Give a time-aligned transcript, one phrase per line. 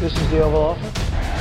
[0.00, 0.98] This is the Oval Office.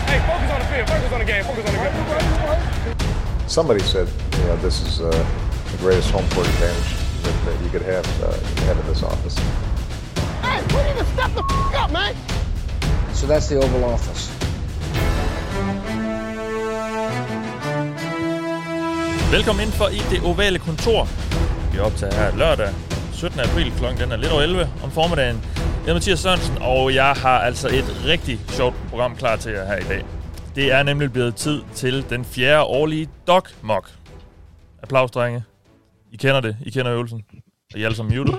[0.07, 0.87] Hey, focus on the field.
[0.89, 1.43] Focus on the game.
[1.43, 3.49] Focus on the game.
[3.49, 4.07] Somebody said,
[4.39, 5.09] you know, this is uh,
[5.71, 6.91] the greatest home court advantage
[7.23, 8.31] that, that you could have, uh,
[8.65, 9.35] have in this office.
[10.41, 12.15] Hey, we need to step the f- up, man.
[13.13, 14.31] So that's the Oval Office.
[19.31, 21.07] Velkommen ind for i det ovale kontor.
[21.71, 22.69] Vi er optaget her lørdag
[23.13, 23.39] 17.
[23.39, 25.41] april klokken den er lidt over 11 om formiddagen.
[25.85, 29.65] Jeg er Mathias Sørensen, og jeg har altså et rigtig sjovt program klar til jer
[29.65, 30.05] her i dag.
[30.55, 33.91] Det er nemlig blevet tid til den fjerde årlige Dog Mock.
[34.83, 35.43] Applaus, drenge.
[36.11, 36.57] I kender det.
[36.61, 37.25] I kender øvelsen.
[37.73, 38.33] Og I er alle sammen muted.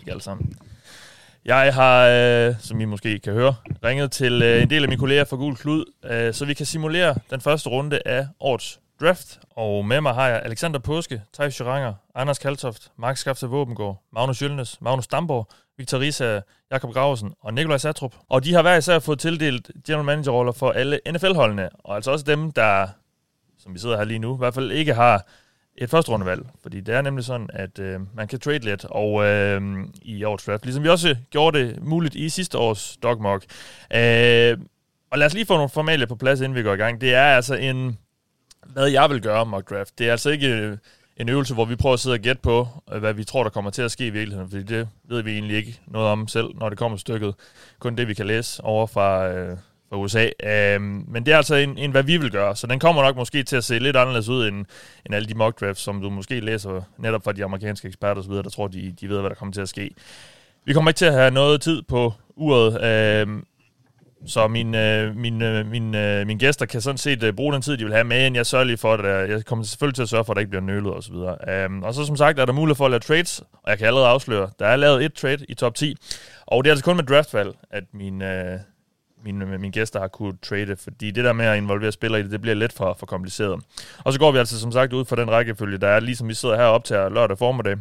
[0.00, 0.52] Ikke alle sammen.
[1.44, 4.98] Jeg har, øh, som I måske kan høre, ringet til øh, en del af mine
[4.98, 9.40] kolleger fra Gul Klud, øh, så vi kan simulere den første runde af årets draft.
[9.50, 14.42] Og med mig har jeg Alexander Påske, Thijs Scheranger, Anders Kaltoft, Mark Skafte Våbengård, Magnus
[14.42, 18.14] Jølnes, Magnus Damborg, Victor Risa, Jakob Grausen og Nikolaj Satrup.
[18.28, 22.24] Og de har hver især fået tildelt general manager-roller for alle NFL-holdene, og altså også
[22.24, 22.88] dem, der,
[23.58, 25.26] som vi sidder her lige nu, i hvert fald ikke har
[25.78, 26.46] et første rundevalg.
[26.62, 29.62] Fordi det er nemlig sådan, at øh, man kan trade lidt og, øh,
[30.02, 33.44] i årets draft, ligesom vi også gjorde det muligt i sidste års dogmok.
[33.94, 34.58] Øh,
[35.10, 37.00] og lad os lige få nogle formalier på plads, inden vi går i gang.
[37.00, 37.98] Det er altså en,
[38.66, 39.98] hvad jeg vil gøre mock draft.
[39.98, 40.76] Det er altså ikke øh,
[41.16, 43.50] en øvelse, hvor vi prøver at sidde og gætte på, øh, hvad vi tror, der
[43.50, 46.48] kommer til at ske i virkeligheden, fordi det ved vi egentlig ikke noget om selv,
[46.54, 47.34] når det kommer til stykket.
[47.78, 49.56] Kun det, vi kan læse over fra, øh,
[49.88, 50.28] fra USA.
[50.44, 53.16] Øhm, men det er altså en, en, hvad vi vil gøre, så den kommer nok
[53.16, 54.66] måske til at se lidt anderledes ud, end,
[55.06, 58.32] end alle de mock drafts, som du måske læser netop fra de amerikanske eksperter osv.,
[58.32, 59.90] der tror, de, de ved, hvad der kommer til at ske.
[60.64, 63.44] Vi kommer ikke til at have noget tid på uret, øhm,
[64.26, 67.62] så min, øh, min, øh, min, øh, mine gæster kan sådan set øh, bruge den
[67.62, 69.94] tid, de vil have med, men jeg sørger lige for, at der, jeg kommer selvfølgelig
[69.94, 71.14] til at sørge for, at der ikke bliver nølet osv.
[71.14, 73.78] Um, øhm, og så som sagt er der mulighed for at lave trades, og jeg
[73.78, 75.96] kan allerede afsløre, der er lavet et trade i top 10,
[76.46, 78.58] og det er altså kun med draftvalg, at min, øh,
[79.24, 82.22] mine, øh, mine gæster har kunne trade, fordi det der med at involvere spillere i
[82.22, 83.60] det, det bliver lidt for, for kompliceret.
[84.04, 86.34] Og så går vi altså som sagt ud fra den rækkefølge, der er, ligesom vi
[86.34, 87.76] sidder her op til lørdag formiddag.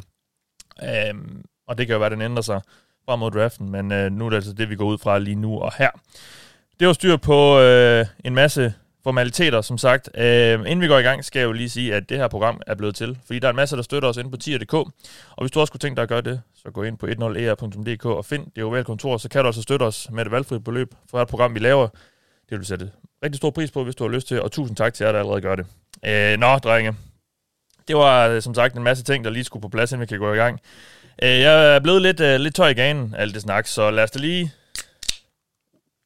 [1.12, 2.62] Um, og det kan jo være, at den ændrer sig
[3.10, 5.36] frem mod draften, men øh, nu er det altså det, vi går ud fra lige
[5.36, 5.90] nu og her.
[6.80, 10.10] Det var styr på øh, en masse formaliteter, som sagt.
[10.18, 12.62] Øh, inden vi går i gang, skal jeg jo lige sige, at det her program
[12.68, 14.94] er blevet til, fordi der er en masse, der støtter os inde på tier.dk, og
[15.40, 18.10] hvis du også kunne tænke dig at gøre det, så gå ind på 10er.dk e
[18.10, 20.94] og find det ovale kontor, så kan du altså støtte os med et valgfrit beløb
[21.10, 21.88] for hvert program, vi laver.
[21.88, 22.92] Det vil du sætte
[23.24, 25.20] rigtig stor pris på, hvis du har lyst til, og tusind tak til jer, der
[25.20, 25.66] allerede gør det.
[26.06, 26.96] Øh, nå, drenge.
[27.88, 30.06] Det var øh, som sagt en masse ting, der lige skulle på plads, inden vi
[30.06, 30.60] kan gå i gang.
[31.24, 34.04] Uh, jeg er blevet lidt, uh, lidt tøj i ganen, alt det snak, så lad
[34.04, 34.52] os da lige,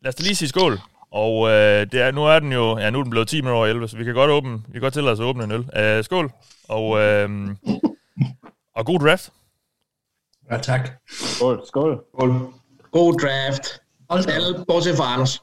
[0.01, 0.79] lad os da lige sige skål.
[1.11, 3.57] Og øh, det er, nu er den jo, ja nu er den blevet 10 minutter
[3.57, 5.51] over 11, så vi kan godt åbne, vi kan godt tillade os at åbne en
[5.51, 5.97] øl.
[5.99, 6.31] Uh, skål,
[6.67, 7.29] og, øh,
[8.75, 9.29] og god draft.
[10.51, 10.89] Ja, tak.
[11.11, 12.01] Skål, skål.
[12.17, 12.53] Skål.
[12.91, 13.81] God draft.
[14.09, 15.41] Hold alle, bortset fra Anders.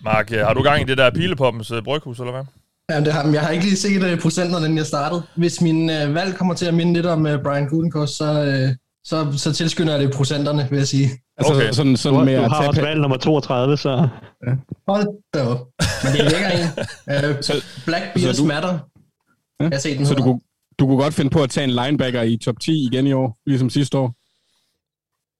[0.00, 2.44] Mark, har du gang i det der Pilepoppens bryghus, eller hvad?
[2.90, 5.22] Ja, det har, jeg har ikke lige set uh, procenterne, inden jeg startede.
[5.36, 8.24] Hvis min uh, valg kommer til at minde lidt om uh, Brian Gutenkos, så,
[8.68, 8.74] uh,
[9.04, 11.10] så, så tilskynder jeg det procenterne, vil jeg sige.
[11.38, 11.72] Altså okay.
[11.72, 14.08] sådan, sådan du, med du at har tage også valg nummer 32, så...
[14.46, 14.52] Ja.
[14.88, 15.58] Hold da op.
[16.04, 17.34] Men det er lækker en.
[17.34, 18.72] Uh, Så- Black Beers så du- matter.
[18.72, 19.64] Ja?
[19.64, 20.40] Jeg har set den Så du kunne,
[20.78, 23.38] du kunne godt finde på at tage en linebacker i top 10 igen i år,
[23.46, 24.14] ligesom sidste år.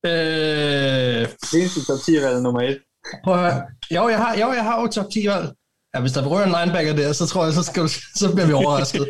[0.07, 2.79] Øh, Seneste top 10 valg nummer 1.
[3.25, 3.63] prøv at høre.
[3.95, 5.49] Jo, jeg har, jo, jeg har jo top 10 valg.
[5.97, 7.89] Ja, hvis der berører en linebacker der, så tror jeg, så, skal
[8.21, 9.09] så bliver vi overrasket.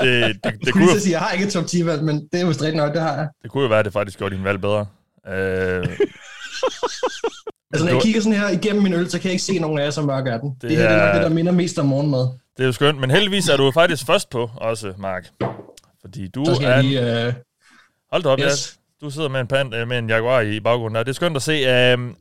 [0.00, 2.40] Det, det, det, kunne, jo, sige, jeg har ikke et top 10 valg, men det
[2.40, 3.28] er jo straight nok, det har jeg.
[3.42, 4.86] det kunne jo være, at det faktisk gjorde din valg bedre.
[5.28, 5.86] Øh,
[7.72, 9.78] Altså, når jeg kigger sådan her igennem min øl, så kan jeg ikke se nogen
[9.78, 10.50] af jer, som mørk er den.
[10.50, 12.20] Det, Det her det er er- nok det, der minder mest om morgenmad.
[12.56, 15.26] det er jo skønt, men heldigvis er du faktisk først på også, Mark.
[16.00, 16.82] Fordi du er...
[16.82, 17.26] lige...
[17.26, 17.32] Øh,
[18.12, 18.78] Hold da op, yes.
[19.02, 19.06] ja.
[19.06, 21.02] Du sidder med en, pan, øh, med en Jaguar i baggrunden der.
[21.02, 21.94] Det er skønt at se.
[21.94, 22.16] Um,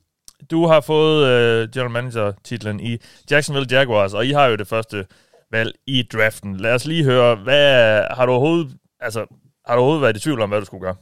[0.52, 2.98] du har fået uh, general manager-titlen i
[3.32, 5.06] Jacksonville Jaguars, og I har jo det første
[5.52, 6.58] valg i draften.
[6.58, 9.20] Lad os lige høre, hvad har du overhovedet, altså,
[9.66, 10.96] har du overhovedet været i tvivl om, hvad du skulle gøre?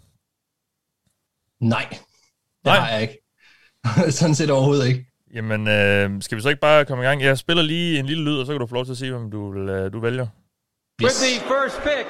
[1.59, 1.99] Nej, det
[2.65, 2.79] Nej.
[2.79, 3.17] har jeg ikke.
[4.19, 5.05] sådan set overhovedet ikke.
[5.33, 7.21] Jamen, øh, skal vi så ikke bare komme i gang?
[7.21, 9.11] Jeg spiller lige en lille lyd, og så kan du få lov til at sige,
[9.11, 10.27] hvem du, vil, øh, du vælger.
[11.03, 12.07] With the first pick,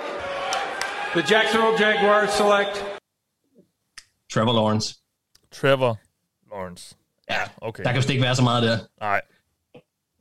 [1.16, 2.98] the Jacksonville Jaguars select
[4.34, 4.96] Trevor Lawrence.
[5.52, 6.00] Trevor
[6.52, 6.97] Lawrence.
[7.30, 7.84] Ja, Okay.
[7.84, 8.78] der kan vist ikke være så meget der.
[9.02, 9.22] Nej.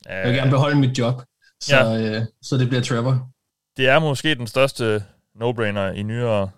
[0.08, 1.22] Jeg vil gerne beholde mit job,
[1.60, 2.16] så, Ja.
[2.16, 3.28] øh, så det bliver Trevor.
[3.76, 5.04] Det er måske den største
[5.42, 6.50] no-brainer i nyere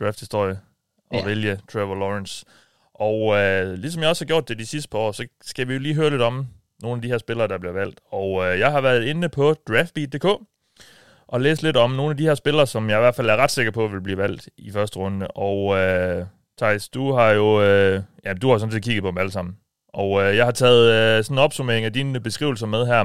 [0.00, 0.60] draft-historie
[1.10, 1.24] at Ja.
[1.24, 2.46] vælge Trevor Lawrence.
[2.94, 5.72] Og øh, ligesom jeg også har gjort det de sidste par år, så skal vi
[5.72, 6.46] jo lige høre lidt om
[6.82, 8.00] nogle af de her spillere, der bliver valgt.
[8.12, 10.24] Og øh, jeg har været inde på draftbeat.dk
[11.28, 13.36] og læst lidt om nogle af de her spillere, som jeg i hvert fald er
[13.36, 15.26] ret sikker på vil blive valgt i første runde.
[15.28, 16.26] Og øh,
[16.58, 19.56] Thijs, du har jo øh, ja, du har sådan set kigget på dem alle sammen.
[19.96, 23.04] Og øh, jeg har taget øh, sådan en opsummering af dine beskrivelser med her.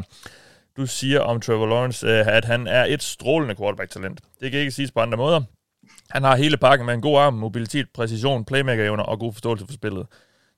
[0.78, 4.20] Du siger om Trevor Lawrence, øh, at han er et strålende quarterback-talent.
[4.42, 5.42] Det kan ikke siges på andre måder.
[6.10, 9.74] Han har hele pakken med en god arm, mobilitet, præcision, playmaker-evner og god forståelse for
[9.74, 10.06] spillet.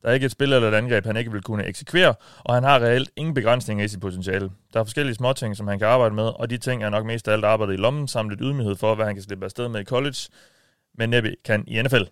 [0.01, 2.63] Der er ikke et spil eller et angreb, han ikke vil kunne eksekvere, og han
[2.63, 4.49] har reelt ingen begrænsninger i sit potentiale.
[4.73, 7.27] Der er forskellige småting, som han kan arbejde med, og de ting er nok mest
[7.27, 9.81] af alt arbejdet i lommen, samt lidt ydmyghed for, hvad han kan slippe afsted med
[9.81, 10.17] i college,
[10.97, 12.03] men næppe kan i NFL.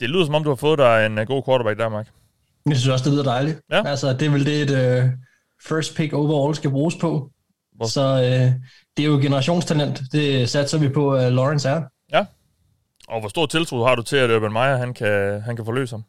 [0.00, 2.19] Det lyder som om, du har fået dig en øh, god quarterback der, Mark.
[2.70, 3.60] Jeg synes også, det lyder dejligt.
[3.70, 3.86] Ja.
[3.88, 5.10] Altså, det er vel det, et uh,
[5.68, 7.30] first pick overall skal bruges på.
[7.76, 8.60] Hvor- Så uh,
[8.96, 10.00] det er jo generationstalent.
[10.12, 11.82] Det satser vi på, at uh, Lawrence er.
[12.12, 12.24] Ja.
[13.08, 15.92] Og hvor stor tiltro har du til, at Urban Meyer han kan, han kan forløse
[15.94, 16.04] ham?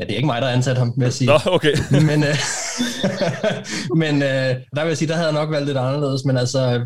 [0.00, 1.28] Ja, det er ikke mig, der har ansat ham, vil jeg sige.
[1.28, 1.72] Nå, okay.
[2.08, 2.34] men øh,
[4.02, 4.28] men øh,
[4.76, 6.84] der vil jeg sige, der havde jeg nok valgt lidt anderledes, men altså,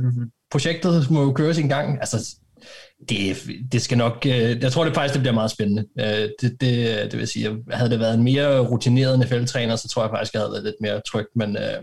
[0.51, 1.99] projektet må jo køre sin gang.
[2.01, 2.37] Altså,
[3.09, 3.37] det,
[3.73, 5.85] det skal nok, øh, jeg tror det faktisk, det bliver meget spændende.
[6.01, 10.03] Øh, det, det, det vil sige, havde det været en mere rutineret NFL-træner, så tror
[10.03, 11.83] jeg faktisk, jeg havde været lidt mere tryg, men øh,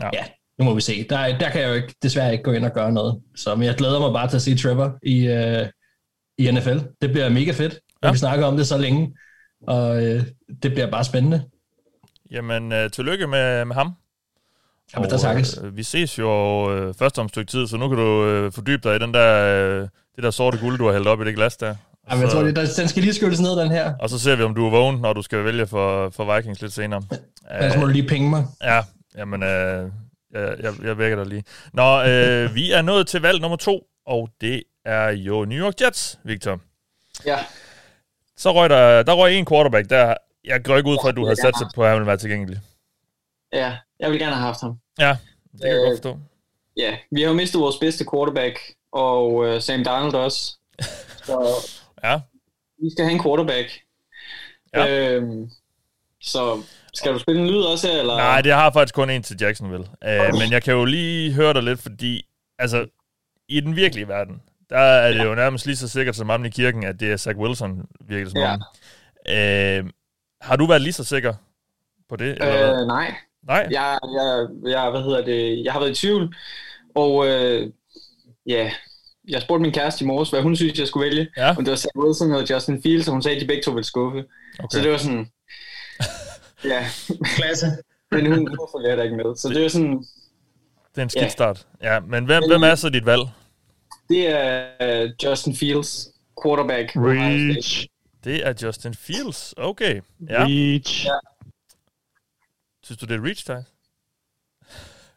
[0.00, 0.10] Ja.
[0.12, 0.24] ja.
[0.58, 1.06] nu må vi se.
[1.10, 3.20] Der, der kan jeg jo ikke, desværre ikke gå ind og gøre noget.
[3.36, 5.66] Så men jeg glæder mig bare til at se Trevor i, øh,
[6.38, 6.78] i NFL.
[7.02, 7.80] Det bliver mega fedt.
[8.04, 8.12] Ja.
[8.12, 9.14] Vi snakker om det så længe,
[9.66, 10.22] og øh,
[10.62, 11.44] det bliver bare spændende.
[12.30, 13.92] Jamen, øh, tillykke med, med ham.
[14.94, 15.58] Jamen, der takkes.
[15.64, 16.30] øh, vi ses jo
[16.74, 19.14] øh, først om et stykke tid, så nu kan du øh, fordybe dig i den
[19.14, 21.74] der, øh, det der sorte guld, du har hældt op i det glas der.
[22.10, 23.94] Jamen, jeg Så- tror, det, der, den skal lige skyldes ned, den her.
[24.00, 26.60] Og så ser vi, om du er vågen, når du skal vælge for, for Vikings
[26.62, 27.02] lidt senere.
[27.50, 28.46] Ellers må du lige penge mig.
[28.62, 28.80] Ja,
[29.16, 29.90] jamen, øh,
[30.32, 31.44] jeg, jeg, jeg vækker dig lige.
[31.72, 35.80] Nå, øh, vi er nået til valg nummer to, og det er jo New York
[35.80, 36.60] Jets, Victor.
[37.26, 37.38] Ja.
[38.36, 40.14] Så røg der, der røg en quarterback, der
[40.44, 42.16] jeg går ikke ud fra, at du har sat sig på, at han vil være
[42.16, 42.60] tilgængelig.
[43.52, 44.78] Ja, jeg vil gerne have haft ham.
[44.98, 45.16] Ja,
[45.52, 46.18] det kan jeg Øh, godt forstå.
[46.76, 48.58] Ja, vi har jo mistet vores bedste quarterback,
[48.92, 50.56] og uh, Sam Darnold også.
[51.24, 51.46] Så
[52.04, 52.20] Ja,
[52.82, 53.80] vi skal have en quarterback.
[54.74, 55.10] Ja.
[55.10, 55.50] Øhm,
[56.20, 56.62] så
[56.94, 58.16] skal du spille en lyd også, her, eller?
[58.16, 59.86] nej, det har faktisk kun en til Jacksonville.
[59.86, 62.26] Uh, men jeg kan jo lige høre dig lidt, fordi
[62.58, 62.86] altså,
[63.48, 66.48] i den virkelige verden, der er det jo nærmest lige så sikkert som om i
[66.48, 69.80] kirken, at det er Zach Wilson, virker det som Ja.
[69.80, 69.88] Uh,
[70.40, 71.34] har du været lige så sikker
[72.08, 72.28] på det?
[72.28, 72.80] Eller?
[72.80, 73.68] Øh, nej, Nej?
[73.70, 76.36] jeg, jeg, jeg, hvad hedder det, jeg har været i tvivl,
[76.94, 77.72] og øh,
[78.46, 78.72] ja,
[79.28, 81.50] jeg spurgte min kæreste i morges, hvad hun synes, jeg skulle vælge, Ja.
[81.56, 83.70] om det var Sam Wilson eller Justin Fields, og hun sagde, at de begge to
[83.70, 84.18] ville skuffe.
[84.58, 84.66] Okay.
[84.70, 85.30] Så det var sådan,
[86.72, 86.86] ja,
[87.36, 87.66] Klasse.
[88.10, 89.36] men hun, følger jeg da ikke med.
[89.36, 89.98] Så det var sådan,
[90.94, 91.28] Det er en skidt Ja.
[91.28, 91.66] start.
[91.82, 93.22] Ja, men hvem, hvem er så dit valg?
[94.08, 96.08] det er øh, Justin Fields,
[96.44, 96.92] quarterback.
[96.96, 97.86] Reach.
[98.24, 99.54] Det er Justin Fields.
[99.56, 100.00] Okay.
[100.30, 100.44] Ja.
[100.44, 101.04] Reach.
[101.06, 101.10] Ja.
[102.84, 103.64] Synes du, det er reach, Thijs?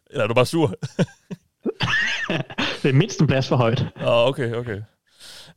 [0.09, 0.73] Eller er du bare sur?
[2.83, 3.85] Det er mindst en plads for højt.
[3.95, 4.81] Oh, okay, okay.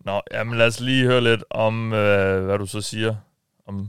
[0.01, 3.15] Nå, jamen lad os lige høre lidt om, øh, hvad du så siger
[3.67, 3.89] om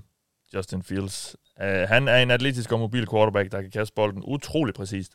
[0.54, 1.36] Justin Fields.
[1.62, 5.12] Uh, han er en atletisk og mobil quarterback, der kan kaste bolden utrolig præcist.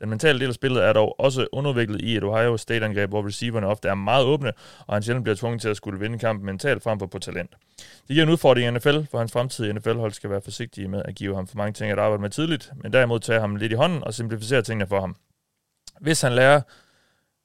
[0.00, 3.66] Den mentale del af spillet er dog også underviklet i et Ohio State-angreb, hvor receiverne
[3.66, 4.52] ofte er meget åbne,
[4.86, 7.50] og han sjældent bliver tvunget til at skulle vinde kampen mentalt frem for på talent.
[7.78, 11.14] Det giver en udfordring i NFL, for hans fremtidige NFL-hold skal være forsigtige med at
[11.14, 13.74] give ham for mange ting at arbejde med tidligt, men derimod tage ham lidt i
[13.74, 15.16] hånden og simplificere tingene for ham.
[16.00, 16.60] Hvis han lærer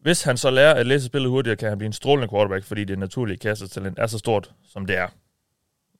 [0.03, 2.83] hvis han så lærer at læse spillet hurtigere, kan han blive en strålende quarterback, fordi
[2.83, 5.07] det naturlige kastetalent er så stort, som det er.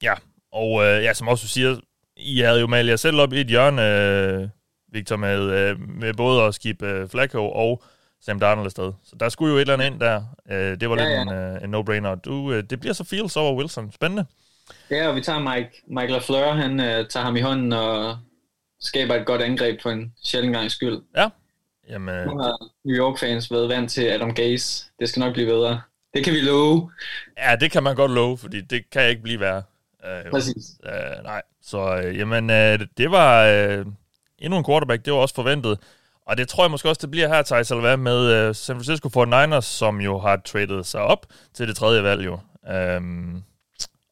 [0.03, 0.13] Ja,
[0.51, 1.77] og øh, ja, som også du siger,
[2.17, 4.48] I havde jo malet jer selv op i et hjørne, øh,
[4.91, 7.83] Victor, med, øh, med både at skibbe øh, Flacco og
[8.22, 8.91] Sam Darnold afsted.
[9.03, 10.24] Så der skulle jo et eller andet ind der.
[10.51, 11.22] Øh, det var Ja, lidt ja.
[11.22, 12.15] en, øh, en no-brainer.
[12.15, 13.91] Du, øh, det bliver så Fields over Wilson.
[13.91, 14.25] Spændende.
[14.91, 18.17] Ja, og vi tager Mike, Mike LaFleur, han øh, tager ham i hånden og
[18.81, 20.98] skaber et godt angreb for en sjældent gang skyld.
[21.89, 24.85] Jamen, Nu har New York-fans været vant til Adam Gase.
[24.99, 25.81] Det skal nok blive bedre.
[26.13, 26.91] Det kan vi love.
[27.37, 29.63] ja, det kan man godt love, fordi det kan ikke blive værre.
[30.05, 30.65] Øh, Præcis.
[30.85, 33.85] Øh, nej, så øh, jamen, øh, det var øh,
[34.39, 35.79] endnu en quarterback, det var også forventet.
[36.25, 38.75] Og det tror jeg måske også, det bliver her, Thijs, eller hvad, med øh, San
[38.75, 42.39] Francisco 49ers, som jo har traded sig op til det tredje valg jo.
[42.71, 43.43] Øhm,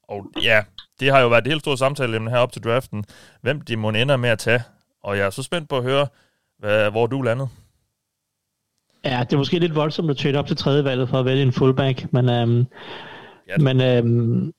[0.08, 0.64] og ja,
[1.00, 3.06] det har jo været et helt stort samtale her op til draften,
[3.42, 4.64] hvem de må ender med at tage.
[5.04, 6.08] Og jeg er så spændt på at høre,
[6.60, 7.50] hvad, hvor du landede.
[9.06, 11.44] Ja, det er måske lidt voldsomt at trade op til tredje valget for at vælge
[11.44, 12.66] en fullback, men, øhm,
[13.50, 13.58] Ja.
[13.58, 14.52] men øhm,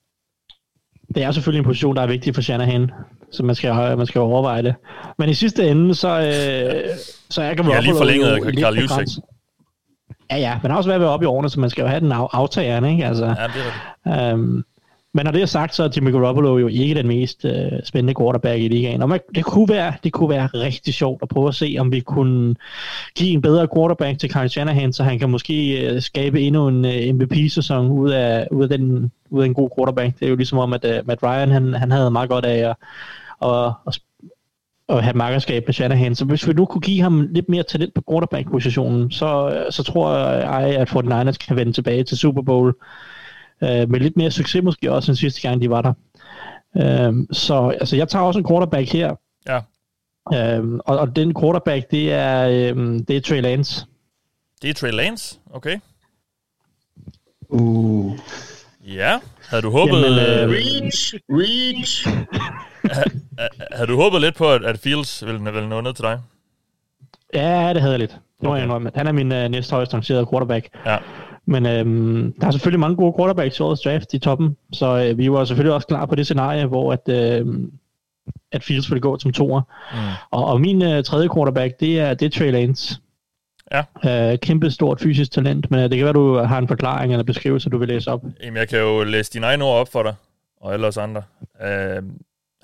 [1.14, 2.90] det er selvfølgelig en position, der er vigtig for Shanahan,
[3.32, 4.74] så man skal, man skal overveje det.
[5.18, 6.96] Men i sidste ende, så, øh,
[7.30, 9.22] så er Garoppolo Jeg har lige forlænget Carl grænsen.
[10.30, 12.12] Ja, ja, men har også været op i årene, så man skal jo have den
[12.12, 13.06] af, aftageren, ikke?
[13.06, 13.46] Altså, Ja, det er
[14.16, 14.32] rigtigt.
[14.32, 14.64] øhm,
[15.14, 18.14] men når det er sagt, så er Jimmy Garoppolo jo ikke den mest øh, spændende
[18.20, 19.02] quarterback i ligaen.
[19.02, 21.92] Og man, det, kunne være, det kunne være rigtig sjovt at prøve at se, om
[21.92, 22.54] vi kunne
[23.14, 26.84] give en bedre quarterback til Kyle Shanahan, så han kan måske øh, skabe endnu en
[26.84, 30.18] øh, MVP-sæson ud af, ud, af den, ud af en god quarterback.
[30.20, 32.68] Det er jo ligesom om, at øh, Matt Ryan han, han havde meget godt af
[32.70, 32.76] at,
[33.50, 34.00] at, at,
[34.88, 36.14] at have markerskab med Shanahan.
[36.14, 39.82] Så hvis vi nu kunne give ham lidt mere talent på quarterback-positionen, så, øh, så
[39.82, 42.74] tror jeg, at 49ers kan vende tilbage til Super Bowl
[43.62, 45.92] øh, med lidt mere succes måske også end sidste gang, de var der.
[46.76, 49.14] Øh, så altså, jeg tager også en quarterback her.
[49.48, 49.60] Ja.
[50.34, 53.86] Øh, og, og den quarterback, det er, øh, det er Trey Lance.
[54.62, 55.38] Det er Trey Lance?
[55.52, 55.78] Okay.
[57.48, 58.18] Uh.
[58.86, 60.02] Ja, havde du håbet...
[60.02, 61.14] Jamen, øh, Reach!
[61.28, 62.08] Reach!
[63.72, 66.18] havde du håbet lidt på, at, at Fields ville, ville nå ned til dig?
[67.34, 68.10] Ja, det havde jeg lidt.
[68.10, 68.56] Det må Okay.
[68.56, 68.90] jeg indrømme.
[68.94, 70.68] Han er min øh, næste højst rangerede quarterback.
[70.86, 70.96] Ja.
[71.46, 75.18] Men øhm, der er selvfølgelig mange gode quarterbacks i årets draft i toppen, så øh,
[75.18, 77.46] vi var selvfølgelig også klar på det scenarie, hvor at, øh,
[78.52, 79.60] at Fields ville gå som toer.
[79.92, 79.98] Mm.
[80.30, 83.00] Og, og min øh, tredje quarterback, det er, det er Trey Lance.
[83.72, 84.32] Ja.
[84.32, 87.24] Øh, kæmpe stort fysisk talent, men øh, det kan være, du har en forklaring eller
[87.24, 88.22] beskrivelse, du vil læse op.
[88.42, 90.14] Jamen, jeg kan jo læse dine egne ord op for dig,
[90.60, 91.22] og alle os andre.
[91.60, 92.04] Uh,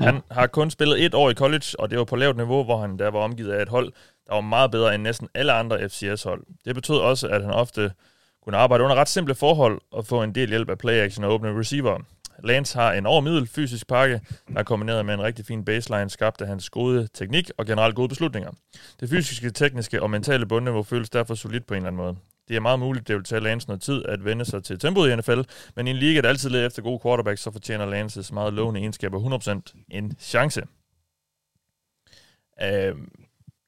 [0.00, 2.80] han har kun spillet et år i college, og det var på lavt niveau, hvor
[2.80, 3.92] han der var omgivet af et hold,
[4.26, 6.42] der var meget bedre end næsten alle andre FCS-hold.
[6.64, 7.90] Det betød også, at han ofte
[8.48, 11.58] kunne arbejde under ret simple forhold og få en del hjælp af play-action og åbne
[11.60, 11.98] receiver.
[12.44, 14.20] Lance har en overmiddel fysisk pakke,
[14.52, 17.94] der er kombineret med en rigtig fin baseline, skabt af hans gode teknik og generelt
[17.94, 18.50] gode beslutninger.
[19.00, 22.16] Det fysiske, tekniske og mentale bundniveau føles derfor solidt på en eller anden måde.
[22.48, 25.10] Det er meget muligt, det vil tage Lance noget tid at vende sig til tempoet
[25.10, 25.40] i NFL,
[25.76, 28.80] men i en liga, der altid leder efter gode quarterbacks, så fortjener Lances meget lovende
[28.80, 29.38] egenskaber
[29.76, 30.62] 100% en chance.
[32.62, 32.94] Øh,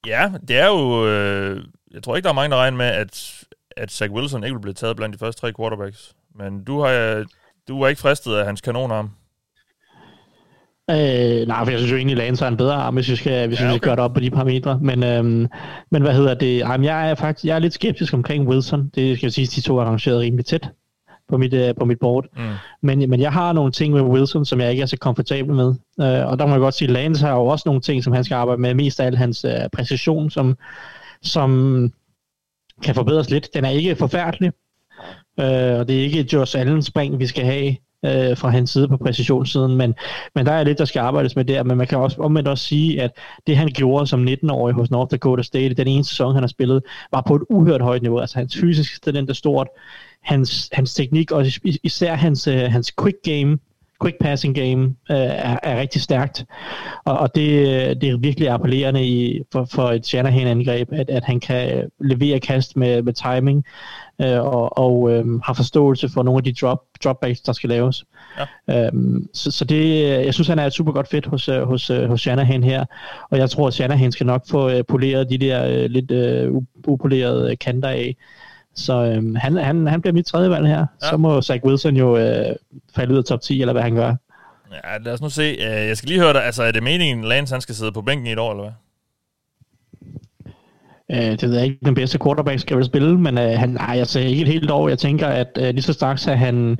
[0.06, 1.06] ja, det er jo...
[1.08, 3.44] Øh, jeg tror ikke, der er mange, der regner med, at,
[3.80, 6.14] at Zach Wilson ikke vil blive taget blandt de første tre quarterbacks.
[6.34, 7.24] Men du har
[7.68, 9.10] du er ikke fristet af hans kanonarm.
[10.90, 13.48] Øh, nej, for jeg synes jo egentlig, Lance har en bedre arm, hvis vi skal,
[13.48, 13.72] hvis ja, okay.
[13.72, 14.78] vi skal gøre det op på de parametre.
[14.82, 15.46] Men, øhm,
[15.90, 16.58] men hvad hedder det?
[16.58, 18.90] Jamen, jeg er faktisk jeg er lidt skeptisk omkring Wilson.
[18.94, 20.68] Det skal jeg sige, de to er arrangeret rimelig tæt
[21.28, 22.26] på mit, øh, på mit board.
[22.36, 22.42] Mm.
[22.82, 25.74] Men, men jeg har nogle ting med Wilson, som jeg ikke er så komfortabel med.
[26.00, 28.12] Øh, og der må jeg godt sige, at Lance har jo også nogle ting, som
[28.12, 28.74] han skal arbejde med.
[28.74, 30.56] Mest af alt hans øh, præcision, som,
[31.22, 31.92] som
[32.82, 33.48] kan forbedres lidt.
[33.54, 34.52] Den er ikke forfærdelig.
[35.40, 38.88] Øh, og det er ikke Josh Allen spring, vi skal have øh, fra hans side
[38.88, 39.94] på præcisionssiden, men,
[40.34, 42.64] men der er lidt, der skal arbejdes med der, men man kan også omvendt også
[42.64, 43.10] sige, at
[43.46, 46.82] det han gjorde som 19-årig hos North Dakota State, den ene sæson, han har spillet,
[47.12, 49.68] var på et uhørt højt niveau, altså hans fysiske talent er stort,
[50.22, 53.58] hans, hans teknik, og især hans, øh, hans quick game,
[54.02, 56.44] quick passing game øh, er, er rigtig stærkt,
[57.04, 57.50] og, og det,
[58.00, 62.76] det er virkelig appellerende i, for, for et Shanahan-angreb, at, at han kan levere kast
[62.76, 63.64] med, med timing,
[64.20, 68.04] øh, og, og øh, har forståelse for nogle af de drop, dropbacks, der skal laves.
[68.68, 68.86] Ja.
[68.86, 72.20] Øhm, så, så det, jeg synes, han er et super godt fedt hos, hos, hos
[72.20, 72.84] Shanahan her,
[73.30, 76.52] og jeg tror, at Shanahan skal nok få øh, poleret de der øh, lidt øh,
[76.86, 78.16] upolerede kanter af.
[78.74, 80.86] Så øhm, han, han, han bliver mit tredje valg her.
[81.02, 81.08] Ja.
[81.10, 82.56] Så må Zach Wilson jo øh,
[82.96, 84.14] falde ud af top 10, eller hvad han gør.
[84.72, 85.56] Ja, lad os nu se.
[85.60, 86.44] Jeg skal lige høre dig.
[86.44, 88.62] Altså, er det meningen, at Lance han skal sidde på bænken i et år, eller
[88.62, 88.72] hvad?
[91.12, 93.94] Øh, det ved jeg ikke, den bedste quarterback skal vel spille, men øh, han, nej,
[93.96, 94.88] jeg ser ikke et helt år.
[94.88, 96.78] Jeg tænker, at øh, lige så straks, at han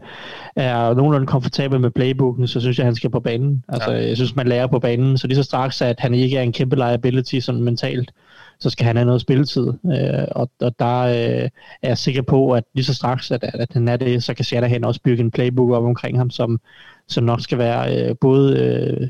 [0.57, 3.65] er nogenlunde komfortabel med playbooken, så synes jeg, at han skal på banen.
[3.69, 4.09] Altså, ja.
[4.09, 6.53] jeg synes, man lærer på banen, så lige så straks, at han ikke er en
[6.53, 8.11] kæmpe liability sådan mentalt,
[8.61, 9.67] så skal han have noget spilletid.
[9.67, 11.49] Øh, og, og der øh,
[11.83, 14.45] er jeg sikker på, at lige så straks, at, at han er det, så kan
[14.45, 16.61] Shanahan også bygge en playbook op omkring ham, som,
[17.09, 19.09] som nok skal være øh, både øh,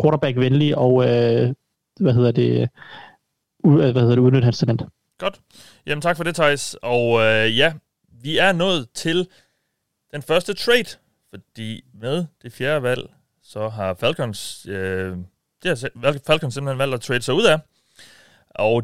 [0.00, 1.54] quarterback-venlig og, øh,
[2.00, 2.68] hvad hedder det,
[3.66, 4.82] øh, hvad hedder det, udnytte hans talent.
[5.18, 5.40] Godt.
[5.86, 6.76] Jamen tak for det, Thijs.
[6.82, 7.72] Og øh, ja,
[8.22, 9.28] vi er nået til
[10.12, 10.98] den første trade,
[11.30, 13.10] fordi med det fjerde valg,
[13.42, 15.16] så har Falcons, øh,
[15.62, 17.60] det har Falcons simpelthen valgt at trade sig ud af.
[18.58, 18.82] Og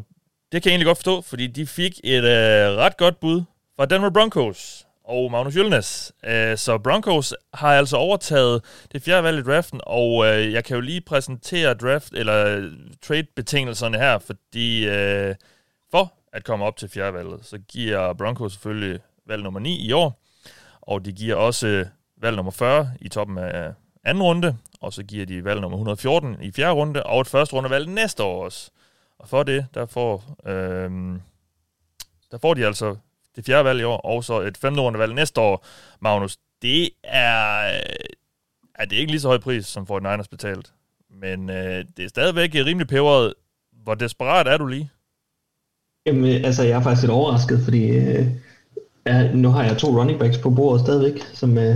[0.51, 3.43] det kan jeg egentlig godt forstå, fordi de fik et øh, ret godt bud
[3.75, 6.11] fra Denver Broncos og Magnus Jølnes.
[6.25, 8.61] Øh, så Broncos har altså overtaget
[8.91, 12.71] det fjerde valg i draften, og øh, jeg kan jo lige præsentere draft eller øh,
[13.01, 15.35] trade-betingelserne her, fordi øh,
[15.91, 19.91] for at komme op til fjerde valget, så giver Broncos selvfølgelig valg nummer 9 i
[19.91, 20.21] år,
[20.81, 21.85] og de giver også øh,
[22.21, 23.71] valg nummer 40 i toppen af
[24.03, 27.53] anden runde, og så giver de valg nummer 114 i fjerde runde, og et første
[27.55, 28.71] rundevalg næste år også.
[29.23, 30.91] Og for det, der får, øh,
[32.31, 32.95] der får de altså
[33.35, 35.65] det fjerde valg i år, og så et femte valg næste år,
[35.99, 36.37] Magnus.
[36.61, 38.05] Det er, øh,
[38.75, 40.73] er det ikke lige så høj pris, som Fort Niners betalt.
[41.09, 43.33] Men øh, det er stadigvæk rimelig peberet.
[43.83, 44.89] Hvor desperat er du lige?
[46.05, 48.27] Jamen, altså, jeg er faktisk lidt overrasket, fordi øh,
[49.05, 51.75] Ja, nu har jeg to running backs på bordet stadigvæk, som, øh,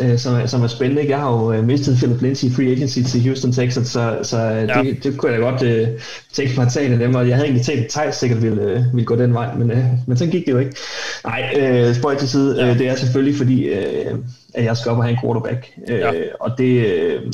[0.00, 1.08] øh, som, er, som er spændende.
[1.08, 4.38] Jeg har jo øh, mistet Philip Lindsay i free agency til Houston Texans, så, så
[4.38, 4.82] øh, ja.
[4.82, 5.88] det, det kunne jeg da godt øh,
[6.32, 8.62] tænke mig at tage af dem, og jeg havde egentlig tænkt, at Thijs sikkert ville,
[8.62, 10.76] øh, ville gå den vej, men, øh, men så gik det jo ikke.
[11.24, 12.70] Nej, øh, spøj til side, ja.
[12.70, 14.14] øh, det er selvfølgelig fordi, øh,
[14.54, 16.10] at jeg skal op og have en quarterback, øh, ja.
[16.40, 16.86] og det...
[16.86, 17.32] Øh,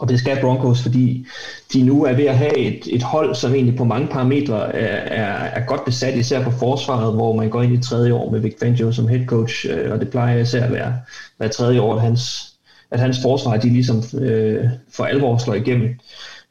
[0.00, 1.26] og det skal Broncos, fordi
[1.72, 5.22] de nu er ved at have et, et hold, som egentlig på mange parametre er,
[5.22, 8.40] er, er godt besat, især på forsvaret, hvor man går ind i tredje år med
[8.40, 10.98] Vic Fangio som head coach, øh, og det plejer især at være,
[11.38, 12.52] være tredje år, at hans,
[12.90, 15.94] at hans forsvar de ligesom øh, for alvor slår igennem.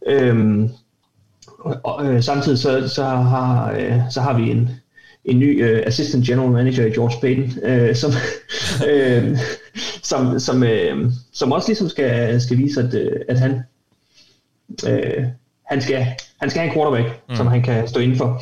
[0.08, 0.70] Øhm,
[1.84, 4.70] og, øh, samtidig så, så, har, øh, så har vi en,
[5.26, 8.12] en ny øh, assistant general manager i George Payton, øh, som,
[8.90, 9.38] øh,
[10.10, 13.52] som, som, uh, som også ligesom skal, skal vise, at, uh, at han,
[14.84, 15.24] uh,
[15.66, 16.06] han, skal,
[16.42, 17.36] han skal have en quarterback, mm.
[17.36, 18.42] som han kan stå indenfor.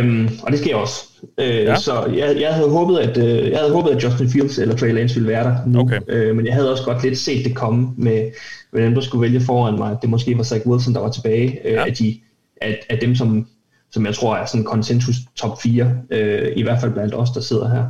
[0.00, 1.04] Um, og det sker også.
[1.22, 1.76] Uh, ja.
[1.76, 4.92] Så jeg, jeg, havde håbet, at, uh, jeg havde håbet, at Justin Fields eller Trey
[4.92, 5.80] Lance ville være der nu.
[5.80, 6.00] Okay.
[6.30, 8.30] Uh, men jeg havde også godt lidt set det komme med,
[8.72, 9.96] med dem, der skulle vælge foran mig.
[10.02, 11.60] Det måske var Zach Wilson, der var tilbage.
[11.64, 11.86] Uh, ja.
[11.86, 12.20] at, de,
[12.60, 13.46] at, at dem, som
[13.92, 17.40] som jeg tror er sådan konsensus top 4, øh, i hvert fald blandt os, der
[17.40, 17.86] sidder her.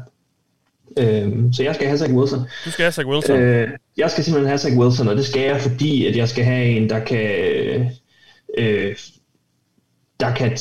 [0.98, 2.40] Øh, så jeg skal have Zach Wilson.
[2.64, 3.36] Du skal have Zach Wilson?
[3.36, 6.44] Øh, jeg skal simpelthen have Zach Wilson, og det skal jeg, fordi at jeg skal
[6.44, 7.90] have en, der kan,
[8.58, 8.96] øh,
[10.20, 10.58] der kan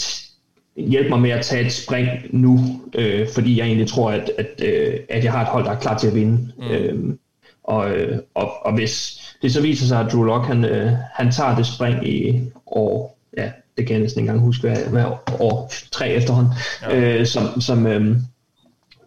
[0.77, 4.63] hjælpe mig med at tage et spring nu, øh, fordi jeg egentlig tror, at, at,
[4.63, 6.51] øh, at jeg har et hold, der er klar til at vinde.
[6.57, 6.71] Mm.
[6.71, 7.15] Øh,
[7.63, 7.85] og,
[8.33, 11.65] og, og hvis det så viser sig, at Drew Lock, han, øh, han tager det
[11.65, 15.05] spring i år, ja, det kan jeg næsten ikke engang huske, hvad, hvad
[15.39, 17.19] år tre efterhånden, ja.
[17.19, 18.17] øh, som, som, øh,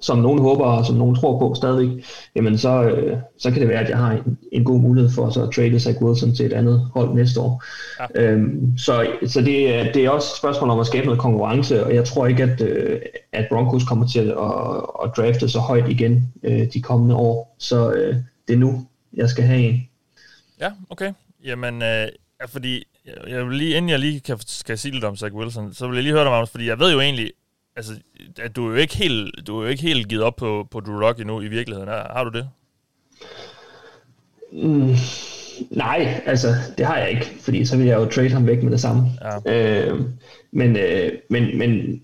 [0.04, 2.04] som nogen håber og som nogen tror på stadigvæk,
[2.36, 5.30] jamen så, øh, så kan det være, at jeg har en, en god mulighed for
[5.30, 7.64] så at trade Zach Wilson til et andet hold næste år.
[8.00, 8.22] Ja.
[8.22, 11.94] Øhm, så så det, det er også et spørgsmål om at skabe noget konkurrence, og
[11.94, 13.00] jeg tror ikke, at, øh,
[13.32, 17.56] at Broncos kommer til at, at drafte så højt igen øh, de kommende år.
[17.58, 18.16] Så øh,
[18.48, 19.88] det er nu, jeg skal have en.
[20.60, 21.12] Ja, okay.
[21.44, 22.08] Jamen, øh,
[22.48, 22.84] fordi
[23.26, 25.94] jeg vil lige, inden jeg lige kan, skal sige lidt om Zach Wilson, så vil
[25.94, 27.32] jeg lige høre dig, Magnus, fordi jeg ved jo egentlig,
[27.76, 27.92] altså,
[28.56, 31.00] du er jo ikke helt, du er jo ikke helt givet op på, på Drew
[31.00, 31.88] Rock endnu i virkeligheden.
[31.88, 32.48] Har du det?
[34.52, 34.94] Mm,
[35.70, 38.72] nej, altså, det har jeg ikke, fordi så vil jeg jo trade ham væk med
[38.72, 39.02] det samme.
[39.46, 39.52] Ja.
[39.52, 40.00] Øh,
[40.52, 42.02] men, øh, men, men,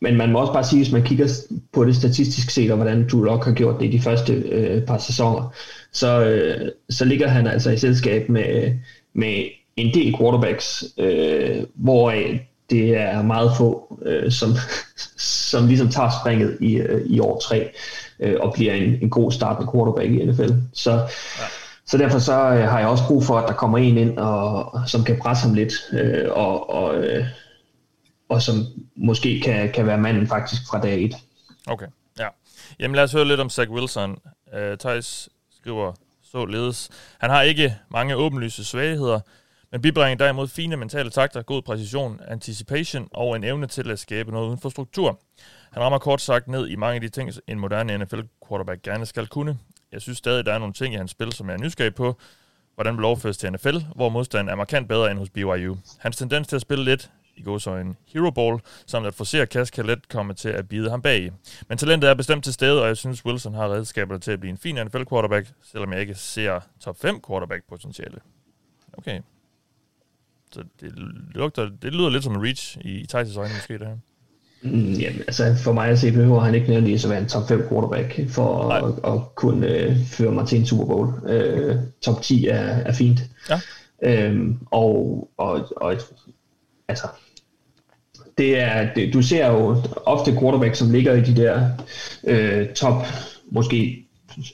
[0.00, 1.28] men man må også bare sige, hvis man kigger
[1.72, 4.82] på det statistisk set, og hvordan Drew Lock har gjort det i de første øh,
[4.82, 5.54] par sæsoner,
[5.92, 8.78] så, øh, så ligger han altså i selskab med,
[9.14, 9.44] med
[9.76, 12.10] en del quarterbacks, øh, hvor
[12.70, 14.50] det er meget få, øh, som,
[15.50, 17.70] som ligesom tager springet i, øh, i år 3
[18.20, 20.52] øh, og bliver en, en god startende quarterback i NFL.
[20.72, 21.44] Så, ja.
[21.86, 24.80] så derfor så øh, har jeg også brug for, at der kommer en ind, og,
[24.86, 27.26] som kan presse ham lidt, øh, og, og, øh,
[28.28, 28.54] og som
[28.96, 31.14] måske kan, kan være manden faktisk fra dag 1.
[31.66, 31.86] Okay,
[32.18, 32.26] ja.
[32.80, 34.10] Jamen lad os høre lidt om Zach Wilson.
[34.52, 35.28] Uh, Thijs
[35.60, 35.92] skriver
[36.32, 36.90] således.
[37.18, 39.20] Han har ikke mange åbenlyse svagheder,
[39.72, 44.30] men bibringer derimod fine mentale takter, god præcision, anticipation og en evne til at skabe
[44.30, 45.20] noget uden for struktur.
[45.72, 49.26] Han rammer kort sagt ned i mange af de ting, en moderne NFL-quarterback gerne skal
[49.26, 49.58] kunne.
[49.92, 52.16] Jeg synes stadig, der er nogle ting i hans spil, som jeg er nysgerrig på.
[52.74, 55.76] Hvordan vil overføres til NFL, hvor modstanden er markant bedre end hos BYU.
[55.98, 59.46] Hans tendens til at spille lidt i går så en hero ball, samt at forsere
[59.46, 61.32] kast kan let komme til at bide ham bag.
[61.68, 64.50] Men talentet er bestemt til stede, og jeg synes, Wilson har redskaber til at blive
[64.50, 68.20] en fin NFL-quarterback, selvom jeg ikke ser top 5 quarterback potentiale.
[68.92, 69.20] Okay,
[70.52, 70.92] så det,
[71.34, 73.96] lugter, det lyder lidt som en reach i Thijs' øjne måske, det her.
[74.62, 77.48] Mm, ja, altså for mig at se, behøver han ikke nødvendigvis at være en top
[77.48, 81.30] 5 quarterback for at, at kunne øh, føre mig til en Super Bowl.
[81.30, 83.20] Øh, top 10 er, er fint.
[83.50, 83.60] Ja.
[84.02, 85.96] Øhm, og, og, og
[86.88, 87.06] altså,
[88.38, 91.70] det er, det, du ser jo ofte quarterback, som ligger i de der
[92.24, 93.06] øh, top,
[93.50, 94.06] måske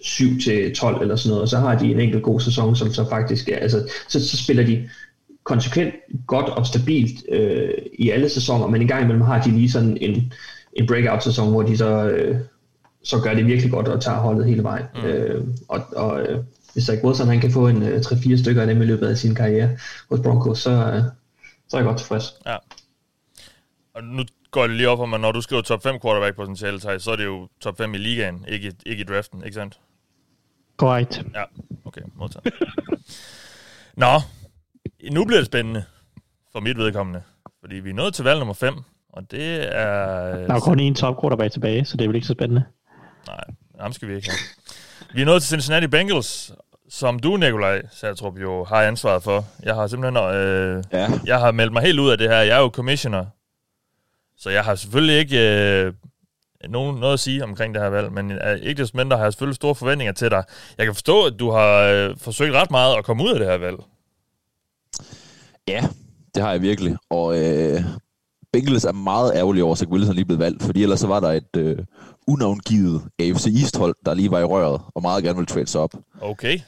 [0.03, 2.93] 7 til 12 eller sådan noget, og så har de en enkelt god sæson, som
[2.93, 4.89] så faktisk er, altså, så, så spiller de
[5.47, 5.95] konsekvent
[6.27, 9.97] godt og stabilt øh, i alle sæsoner, men en gang imellem har de lige sådan
[10.01, 10.33] en,
[10.73, 12.39] en breakout-sæson, hvor de så, øh,
[13.05, 14.87] så gør det virkelig godt og tager holdet hele vejen.
[14.95, 15.05] Mm.
[15.05, 18.67] Øh, og og øh, hvis Zach Wilson han kan få en øh, 3-4 stykker af
[18.67, 19.71] dem i løbet af sin karriere
[20.11, 21.03] hos Broncos, så, øh,
[21.69, 22.35] så er jeg godt tilfreds.
[22.47, 22.57] Ja.
[23.95, 26.81] Og nu går det lige op for mig, når du skriver top 5 quarterback potentiale,
[26.81, 29.79] så er det jo top 5 i ligaen, ikke, ikke i draften, ikke sandt?
[30.77, 31.23] Korrekt.
[31.35, 31.43] Ja,
[31.85, 32.55] okay, modtaget.
[34.05, 34.21] Nå,
[35.11, 35.85] nu bliver det spændende
[36.53, 37.23] for mit vedkommende.
[37.61, 38.75] Fordi vi er nået til valg nummer 5,
[39.13, 40.37] og det er...
[40.47, 42.65] Der er kun en top quarterback tilbage, så det er vel ikke så spændende.
[43.27, 43.45] Nej,
[43.81, 44.39] ham skal vi ikke have.
[45.15, 46.53] Vi er nået til Cincinnati Bengals,
[46.89, 49.45] som du, Nikolaj Saltrup, jo har ansvaret for.
[49.63, 50.25] Jeg har simpelthen...
[50.25, 51.09] Øh, ja.
[51.27, 52.37] Jeg har meldt mig helt ud af det her.
[52.37, 53.27] Jeg er jo commissioner.
[54.39, 55.39] Så jeg har selvfølgelig ikke...
[55.87, 55.93] Øh,
[56.69, 59.33] nogen, noget at sige omkring det her valg, men uh, ikke desto mindre har jeg
[59.33, 60.45] selvfølgelig store forventninger til dig.
[60.79, 63.49] Jeg kan forstå, at du har uh, forsøgt ret meget at komme ud af det
[63.49, 63.77] her valg.
[65.69, 65.89] Ja,
[66.35, 66.97] det har jeg virkelig.
[67.11, 67.81] Og øh,
[68.53, 71.21] Bengals er meget ærgerlig over, at Zach Wilson lige blevet valgt, fordi ellers så var
[71.21, 71.79] der et øh,
[72.29, 75.95] unavngivet AFC East-hold, der lige var i røret, og meget gerne ville trade sig op.
[76.21, 76.59] Okay.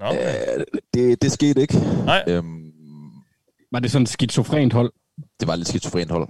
[0.00, 0.56] Nå, okay.
[0.58, 0.64] Øh,
[0.94, 1.78] det, det skete ikke.
[2.04, 2.24] Nej.
[2.28, 2.70] Øhm,
[3.72, 4.92] Var det sådan et skizofrent hold?
[5.40, 6.28] det var lidt skizofrent hold.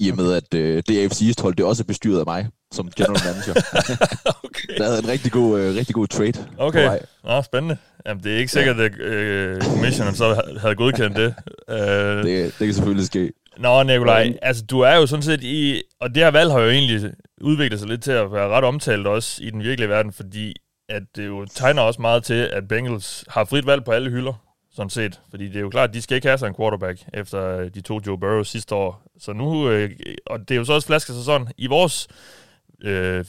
[0.00, 2.90] I og med, at øh, det AFC East-hold, det er også bestyret af mig, som
[2.96, 3.54] general manager.
[4.44, 4.78] okay.
[4.78, 6.98] Der havde en rigtig god, øh, rigtig god trade Okay.
[7.24, 7.76] Nå, spændende.
[8.06, 11.34] Jamen, det er ikke sikkert, at øh, commissionen så havde godkendt det.
[11.68, 11.74] Uh,
[12.28, 13.32] Det, det kan selvfølgelig ske.
[13.58, 16.70] Nå, Nikolaj, altså du er jo sådan set i, og det her valg har jo
[16.70, 20.54] egentlig udviklet sig lidt til at være ret omtalt også i den virkelige verden, fordi
[20.88, 24.32] at det jo tegner også meget til, at Bengals har frit valg på alle hylder,
[24.74, 25.20] sådan set.
[25.30, 27.80] Fordi det er jo klart, at de skal ikke have sig en quarterback, efter de
[27.80, 29.02] to Joe Burrow sidste år.
[29.20, 29.90] Så nu, øh,
[30.26, 32.08] og det er jo så også flaske sig sådan, i vores
[32.84, 33.24] øh,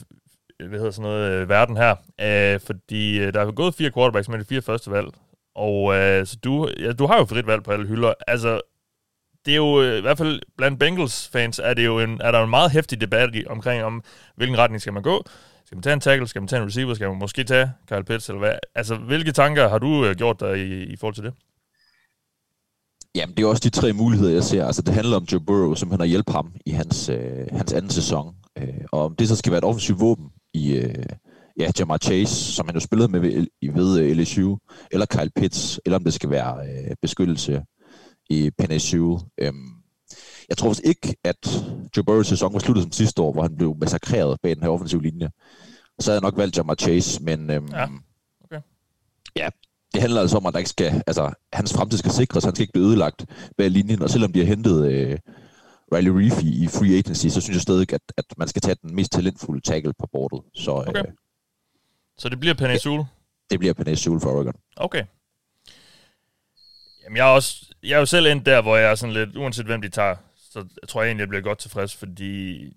[0.68, 4.28] hvad hedder sådan noget, øh, verden her, øh, fordi øh, der er gået fire quarterbacks
[4.28, 5.08] med de fire første valg,
[5.54, 8.12] og øh, så du, ja, du har jo frit valg på alle hylder.
[8.26, 8.60] Altså,
[9.46, 12.30] det er jo øh, i hvert fald blandt Bengals fans, er, det jo en, er
[12.30, 14.02] der en meget hæftig debat omkring, om
[14.36, 15.24] hvilken retning skal man gå.
[15.66, 16.28] Skal man tage en tackle?
[16.28, 16.94] Skal man tage en receiver?
[16.94, 18.28] Skal man måske tage Kyle Pitts?
[18.28, 18.54] Eller hvad?
[18.74, 21.34] Altså, hvilke tanker har du øh, gjort dig i, i forhold til det?
[23.14, 24.66] Jamen, det er også de tre muligheder, jeg ser.
[24.66, 27.72] Altså, det handler om Joe Burrow, som han har hjælp ham i hans, øh, hans
[27.72, 28.34] anden sæson.
[28.58, 31.04] Øh, og om det så skal være et offensivt våben i øh,
[31.58, 34.56] ja, Jamar Chase, som han jo spillede med ved, i- ved øh, LSU,
[34.90, 37.62] eller Kyle Pitts, eller om det skal være øh, beskyttelse
[38.30, 39.20] i Penny Sewell.
[39.38, 39.68] Øhm,
[40.48, 41.64] jeg tror også ikke, at
[41.96, 44.70] Joe Burrows sæson var sluttet som sidste år, hvor han blev massakreret bag den her
[44.70, 45.30] offensive linje.
[46.00, 47.86] Så havde jeg nok valgt Jamar Chase, men øhm, Ja,
[48.44, 48.60] okay.
[49.36, 49.48] ja,
[49.94, 52.62] det handler altså om, at der ikke skal, altså, hans fremtid skal sikres, han skal
[52.62, 53.26] ikke blive ødelagt
[53.58, 55.18] bag linjen, og selvom de har hentet øh,
[55.92, 58.94] Riley Reef i, free agency, så synes jeg stadig, at, at man skal tage den
[58.94, 60.42] mest talentfulde tackle på bordet.
[60.54, 61.04] Så øh, Okay.
[62.18, 63.04] Så det bliver Penny Sewell?
[63.50, 64.54] det bliver Penny Sewell for Oregon.
[64.76, 65.04] Okay.
[67.04, 69.36] Jamen, jeg er, også, jeg er jo selv endt der, hvor jeg er sådan lidt,
[69.36, 72.72] uanset hvem de tager, så jeg tror jeg egentlig, jeg bliver godt tilfreds, fordi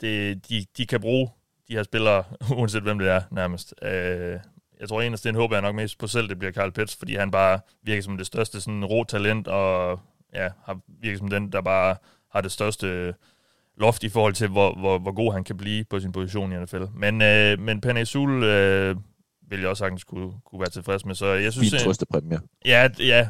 [0.00, 1.30] det, de, de kan bruge
[1.68, 2.24] de her spillere,
[2.58, 3.74] uanset hvem det er, nærmest.
[3.82, 4.38] Øh,
[4.80, 7.16] jeg tror egentlig, den håber jeg nok mest på selv, det bliver Carl Pitts, fordi
[7.16, 10.00] han bare virker som det største sådan, rå talent, og
[10.34, 11.96] ja, har virker som den, der bare
[12.32, 13.14] har det største
[13.76, 16.56] loft i forhold til, hvor, hvor, hvor god han kan blive på sin position i
[16.64, 16.82] NFL.
[16.94, 18.96] Men, øh, men Penny Sewell øh,
[19.50, 21.14] vil jeg også sagtens kunne, kunne være tilfreds med.
[21.14, 22.40] Så jeg synes, Fin øh, trøstepræmie.
[22.64, 23.28] Ja, ja,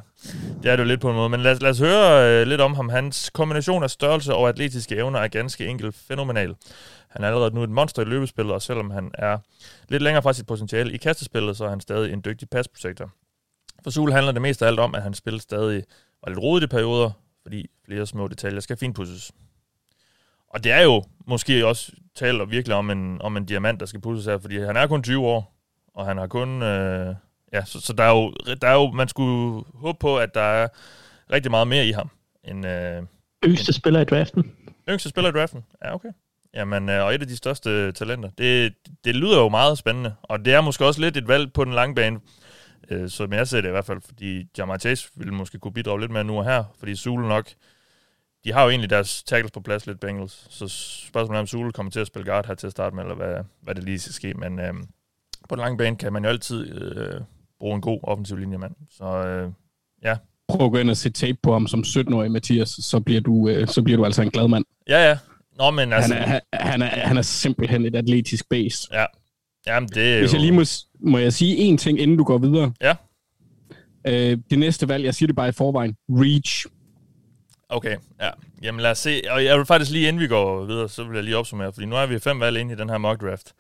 [0.63, 1.29] det er det jo lidt på en måde.
[1.29, 2.89] Men lad, os- lad os høre øh, lidt om ham.
[2.89, 6.55] Hans kombination af størrelse og atletiske evner er ganske enkelt fænomenal.
[7.09, 9.39] Han er allerede nu et monster i løbespillet, og selvom han er
[9.89, 13.11] lidt længere fra sit potentiale i kastespillet, så er han stadig en dygtig pass protector.
[13.85, 15.83] For Sul handler det mest af alt om, at han spiller stadig
[16.25, 17.11] var lidt rodet i perioder,
[17.43, 19.33] fordi flere små detaljer skal finpudses.
[20.49, 24.01] Og det er jo måske også talt virkelig om en, om en diamant, der skal
[24.01, 25.57] pudses her, fordi han er kun 20 år,
[25.95, 26.63] og han har kun...
[26.63, 27.15] Øh,
[27.53, 28.91] ja, så, så der, er jo, der er jo...
[28.91, 30.69] Man skulle håbe på, at der er
[31.33, 32.11] rigtig meget mere i ham.
[32.45, 33.03] End, øh,
[33.45, 34.53] Yngste spiller i draften.
[34.89, 35.65] Yngste spiller i draften?
[35.85, 36.09] Ja, okay.
[36.55, 38.31] Jamen, øh, og et af de største talenter.
[38.39, 38.75] Det,
[39.05, 41.73] det lyder jo meget spændende, og det er måske også lidt et valg på den
[41.73, 42.21] lange bane,
[42.93, 46.01] øh, som jeg ser det i hvert fald, fordi Jamar Chase ville måske kunne bidrage
[46.01, 47.49] lidt mere nu og her, fordi Zulu nok,
[48.45, 50.69] de har jo egentlig deres tackles på plads lidt Bengals, så
[51.09, 53.15] spørgsmålet er, om Zulu kommer til at spille guard her til at starte med, eller
[53.15, 54.75] hvad, hvad det lige skal ske, men øh,
[55.49, 57.21] på den lange bane kan man jo altid øh,
[57.61, 59.51] bruge en god offensiv linjemand, så øh,
[60.03, 60.17] ja.
[60.49, 63.49] Prøv at gå ind og se tape på ham som 17-årig, Mathias, så bliver du,
[63.49, 64.65] øh, så bliver du altså en glad mand.
[64.89, 65.19] Ja, ja.
[65.59, 66.15] Nå, men altså...
[66.15, 68.89] Han er, han, han, er, han er simpelthen et atletisk base.
[68.93, 69.05] Ja.
[69.67, 70.63] Jamen, det er Hvis jeg lige må,
[71.01, 72.73] må jeg sige en ting, inden du går videre.
[72.81, 72.95] Ja.
[74.07, 75.97] Øh, det næste valg, jeg siger det bare i forvejen.
[76.09, 76.67] Reach.
[77.69, 78.31] Okay, ja.
[78.63, 79.23] Jamen lad os se.
[79.31, 81.87] Og jeg vil faktisk lige inden vi går videre, så vil jeg lige opsummere, fordi
[81.87, 83.53] nu er vi fem valg inde i den her mock draft.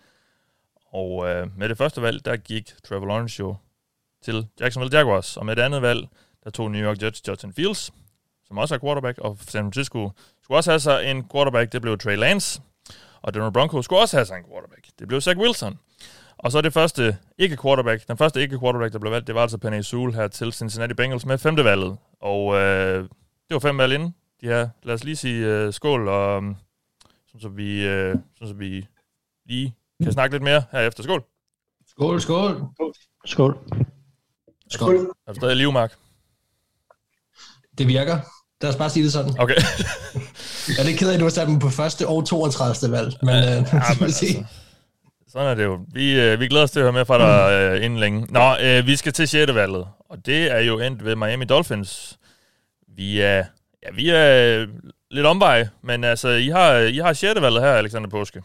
[0.93, 3.57] Og øh, med det første valg, der gik Trevor Lawrence jo
[4.25, 5.37] til Jacksonville Jaguars.
[5.37, 6.07] Og med det andet valg,
[6.45, 7.93] der tog New York Jets Justin Fields,
[8.47, 9.19] som også er quarterback.
[9.19, 10.11] Og San Francisco
[10.43, 12.61] skulle også have sig en quarterback, det blev Trey Lance.
[13.22, 14.87] Og Denver Broncos skulle også have sig en quarterback.
[14.98, 15.78] Det blev Zach Wilson.
[16.38, 19.42] Og så det første ikke quarterback, den første ikke quarterback, der blev valgt, det var
[19.42, 21.96] altså Penny Sewell her til Cincinnati Bengals med femte valget.
[22.20, 23.02] Og øh,
[23.48, 24.14] det var fem valg inden.
[24.40, 26.56] De her, lad os lige sige øh, skål, og um,
[27.26, 28.87] sådan, så vi, øh, sådan, så vi
[29.46, 31.02] lige kan snakke lidt mere herefter.
[31.02, 31.24] Skål.
[31.88, 32.62] Skål, skål.
[33.24, 33.58] Skål.
[34.70, 34.94] Skål.
[35.26, 35.94] Er du stadig i live, Mark?
[37.78, 38.18] Det virker.
[38.62, 39.35] Lad os bare sige det sådan.
[39.38, 39.54] Okay.
[40.68, 42.92] jeg er lidt ked af, at du har sat dem på første og 32.
[42.96, 43.64] valg, men øh, ja, men
[44.03, 44.44] altså,
[45.33, 45.79] sådan er det jo.
[45.92, 48.27] Vi, øh, vi glæder os til at høre mere fra dig øh, inden længe.
[48.31, 49.55] Nå, øh, vi skal til 6.
[49.55, 52.18] valget, og det er jo endt ved Miami Dolphins.
[52.96, 53.44] Vi er,
[53.83, 54.66] ja, vi er
[55.11, 57.40] lidt omvej, men altså, I har, I har 6.
[57.40, 58.42] valget her, Alexander Påske.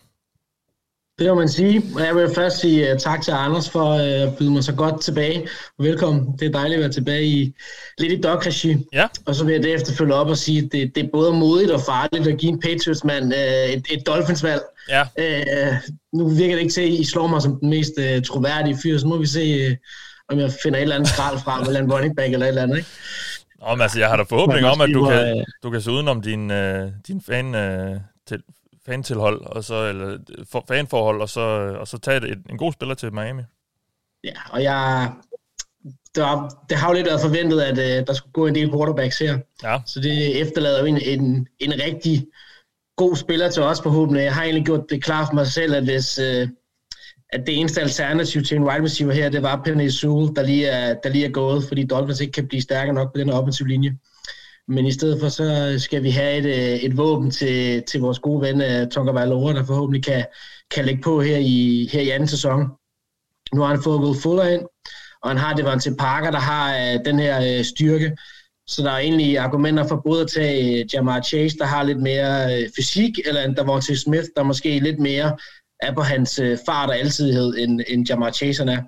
[1.19, 1.83] Det må man sige.
[1.99, 5.01] Jeg vil først sige uh, tak til Anders for uh, at byde mig så godt
[5.01, 5.47] tilbage.
[5.79, 6.37] Velkommen.
[6.39, 7.53] Det er dejligt at være tilbage i
[7.97, 8.43] lidt i dog
[8.93, 9.07] Ja.
[9.25, 11.71] Og så vil jeg derefter følge op og sige, at det, det er både modigt
[11.71, 13.39] og farligt at give en Patriots-mand uh,
[13.73, 14.61] et, et Dolphins-valg.
[14.89, 15.01] Ja.
[15.01, 15.75] Uh,
[16.13, 18.97] nu virker det ikke til, at I slår mig som den mest uh, troværdige fyr,
[18.97, 19.75] så må vi se, uh,
[20.29, 22.63] om jeg finder et eller andet skrald frem, eller en running back eller et eller
[22.63, 22.77] andet.
[22.77, 22.89] Ikke?
[23.59, 26.21] Nå, men altså, jeg har da forhåbning om, at du kan, du kan se udenom
[26.21, 28.41] din, uh, din fan, uh, til,
[28.87, 30.17] fantilhold, og så, eller
[30.51, 31.39] for, fanforhold, og så,
[31.79, 33.41] og så tage et, en god spiller til Miami.
[34.23, 35.11] Ja, og jeg,
[36.15, 38.71] det, var, det har jo lidt været forventet, at uh, der skulle gå en del
[38.71, 39.39] quarterbacks her.
[39.63, 39.79] Ja.
[39.85, 42.27] Så det efterlader jo en, en, en rigtig
[42.95, 44.23] god spiller til os forhåbentlig.
[44.23, 46.49] Jeg har egentlig gjort det klart for mig selv, at hvis uh,
[47.29, 50.67] at det eneste alternativ til en wide receiver her, det var Penny Sewell, der lige,
[50.67, 53.67] er, der lige er gået, fordi Dolphins ikke kan blive stærke nok på den offensive
[53.67, 53.97] linje.
[54.67, 58.19] Men i stedet for, så skal vi have et, øh, et våben til, til vores
[58.19, 60.25] gode ven uh, Tonga Valora, der forhåbentlig kan,
[60.71, 62.61] kan lægge på her i, her i anden sæson.
[63.53, 64.61] Nu har han fået Will Fuller ind,
[65.21, 68.17] og han har Devante Parker, der har øh, den her styrke.
[68.67, 72.67] Så der er egentlig argumenter for både at tage Jamar Chase, der har lidt mere
[72.75, 75.37] fysik, eller en Davante Smith, der måske lidt mere
[75.79, 78.81] er på hans fart og altidighed, end, end Jamar Chase er.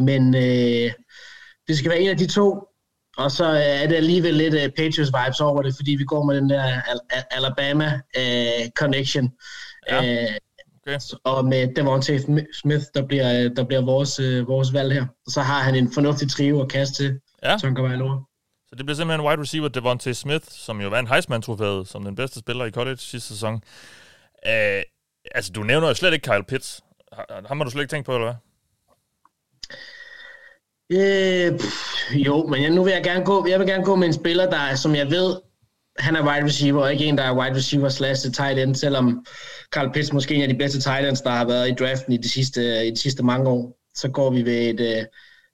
[0.00, 0.92] Men øh,
[1.68, 2.68] det skal være en af de to,
[3.16, 6.36] og så uh, er det alligevel lidt uh, Patriots-vibes over det, fordi vi går med
[6.36, 9.32] den der Al- Alabama uh, connection.
[9.90, 10.24] Ja.
[10.24, 10.30] Uh,
[10.86, 10.98] Okay.
[11.24, 12.20] og med Devontae
[12.60, 15.06] Smith, der bliver, der bliver vores, øh, vores valg her.
[15.26, 17.56] Og så har han en fornuftig trio at kaste til, Ja.
[17.60, 18.20] Tonka Valora.
[18.68, 22.38] Så det bliver simpelthen wide receiver Devontae Smith, som jo vandt Heisman-trofæet som den bedste
[22.40, 23.54] spiller i college sidste sæson.
[23.54, 23.60] Uh,
[25.34, 26.80] altså, du nævner jo slet ikke Kyle Pitts.
[27.46, 28.34] Ham har du slet ikke tænkt på, eller hvad?
[30.94, 34.06] Øh, pff, jo, men jeg, nu vil jeg gerne gå, jeg vil gerne gå med
[34.06, 35.36] en spiller, der som jeg ved,
[35.98, 39.26] han er wide receiver, og ikke en, der er wide receiver slash tight end, selvom
[39.72, 42.12] Carl Pitts måske er en af de bedste tight ends, der har været i draften
[42.12, 43.78] i de sidste, i de sidste mange år.
[43.94, 45.04] Så går vi ved et uh,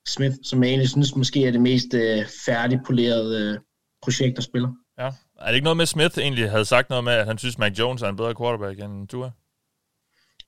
[0.08, 3.58] Smith, som jeg egentlig synes måske er det mest uh, færdigpolerede uh,
[4.02, 4.68] projekt der spiller.
[4.98, 5.10] Ja.
[5.40, 7.78] Er det ikke noget med, Smith egentlig havde sagt noget med, at han synes, Mac
[7.78, 9.30] Jones er en bedre quarterback end Tua?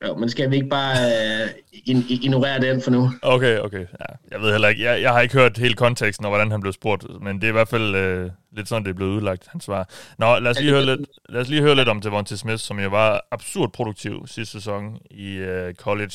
[0.07, 0.97] Jo, men skal vi ikke bare
[1.45, 1.51] uh,
[1.85, 3.11] in- ignorere den for nu?
[3.23, 3.79] Okay, okay.
[3.81, 4.83] Ja, jeg ved heller ikke.
[4.83, 7.49] Jeg, jeg har ikke hørt hele konteksten og hvordan han blev spurgt, men det er
[7.49, 9.88] i hvert fald øh, lidt sådan, det er blevet udlagt, hans svar.
[10.19, 12.81] Nå, lad os lige høre lidt, lad os lige høre lidt om Devontae Smith, som
[12.81, 16.12] jo var absurd produktiv sidste sæson i øh, college.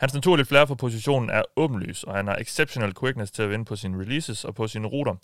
[0.00, 3.64] Hans naturlige flere for positionen er åbenlys, og han har exceptional quickness til at vinde
[3.64, 5.14] på sine releases og på sine ruter.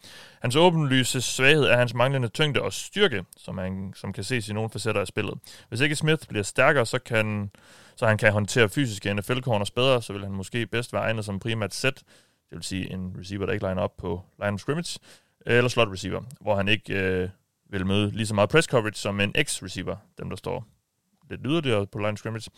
[0.42, 4.53] Hans åbenlyse svaghed er hans manglende tyngde og styrke, som, han, som kan ses i
[4.53, 5.35] nogle facetter af spillet.
[5.68, 7.50] Hvis ikke Smith bliver stærkere, så kan
[7.96, 11.38] så han kan håndtere fysiske NFL-corners bedre, så vil han måske bedst være egnet som
[11.38, 11.94] primært set,
[12.50, 14.98] det vil sige en receiver, der ikke liner op på line of scrimmage,
[15.46, 17.28] øh, eller slot receiver, hvor han ikke øh,
[17.70, 20.66] vil møde lige så meget press coverage som en X-receiver, dem der står
[21.30, 22.50] lidt yderligere på line of scrimmage.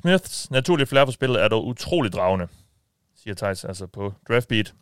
[0.00, 2.48] Smiths naturlige flere for spillet er dog utrolig dragende,
[3.16, 4.74] siger Thijs, altså på draftbeat.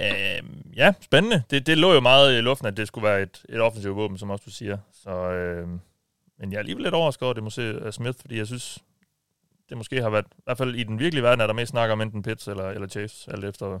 [0.00, 0.42] Øh,
[0.76, 1.42] ja, spændende.
[1.50, 4.18] Det, det lå jo meget i luften, at det skulle være et, et offensivt våben,
[4.18, 4.78] som også du siger.
[4.92, 5.68] Så, øh,
[6.38, 8.78] men jeg er alligevel lidt overrasket over, det måske er Smith, fordi jeg synes,
[9.68, 11.90] det måske har været, i hvert fald i den virkelige verden, er der mest snak
[11.90, 13.80] om enten Pitts eller, eller Chase, alt efter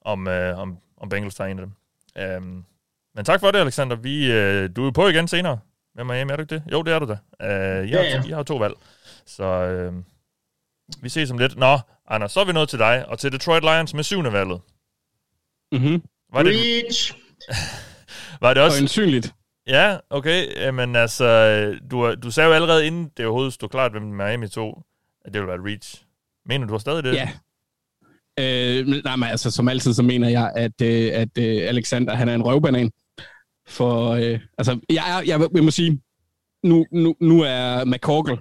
[0.00, 1.74] om, øh, om, om Bengals tager en af dem.
[2.36, 2.64] Um,
[3.14, 3.96] men tak for det, Alexander.
[3.96, 5.58] Vi, øh, du er på igen senere
[5.94, 6.62] med Miami, er du ikke det?
[6.72, 7.18] Jo, det er du da.
[7.82, 8.22] Uh, I, har, Ja, ja.
[8.26, 8.74] I har to valg.
[9.26, 9.94] Så øh,
[11.02, 11.56] vi ses om lidt.
[11.56, 14.60] Nå, Anders, så er vi nået til dig, og til Detroit Lions med syvende valget.
[15.72, 16.02] Mm-hmm.
[16.32, 17.14] Var det, Reach!
[18.42, 18.78] var det også...
[18.78, 19.34] Øjensynligt.
[19.70, 21.26] Ja, okay, men altså,
[21.90, 24.84] du, du sagde jo allerede, inden det overhovedet stod klart, hvem Miami tog,
[25.24, 26.02] at det ville være reach.
[26.46, 27.14] Mener du stadig det?
[27.14, 27.28] Ja.
[28.40, 32.28] Øh, nej, men altså, som altid, så mener jeg, at, øh, at øh, Alexander, han
[32.28, 32.90] er en røvbanan.
[33.68, 36.00] For, øh, altså, jeg, er- jeg, jeg må sige,
[36.62, 38.38] nu, nu, nu er McCorkle,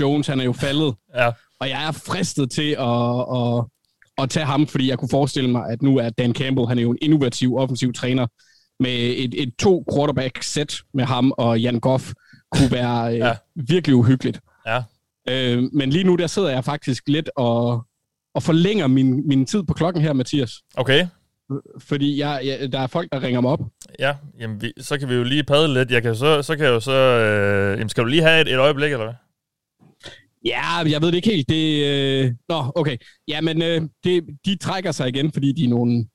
[0.00, 0.94] Jones, han er jo faldet.
[1.14, 1.32] Ja.
[1.60, 3.64] Og jeg er fristet til at, at,
[4.18, 6.82] at tage ham, fordi jeg kunne forestille mig, at nu er Dan Campbell, han er
[6.82, 8.26] jo en innovativ offensiv træner,
[8.80, 12.12] med et, et to quarterback sæt med ham og Jan Goff,
[12.50, 13.34] kunne være øh, Ja.
[13.54, 14.40] virkelig uhyggeligt.
[14.66, 14.82] Ja.
[15.28, 17.84] Øh, men lige nu, der sidder jeg faktisk lidt og,
[18.34, 20.52] og forlænger min, min tid på klokken her, Mathias.
[20.76, 21.06] Okay,
[21.78, 23.60] Fordi jeg, jeg, der er folk, der ringer mig op.
[23.98, 25.90] ja, jamen, vi, så kan vi jo lige padle lidt.
[25.90, 26.92] Jeg kan så, så kan jeg jo så...
[26.92, 29.14] Øh, jamen, skal du lige have et, et øjeblik, eller hvad?
[30.44, 31.48] Ja, jeg ved det ikke helt.
[31.48, 32.32] Det, øh...
[32.48, 32.96] Nå, okay.
[33.28, 36.06] Ja, men øh, det, de trækker sig igen, fordi de er nogle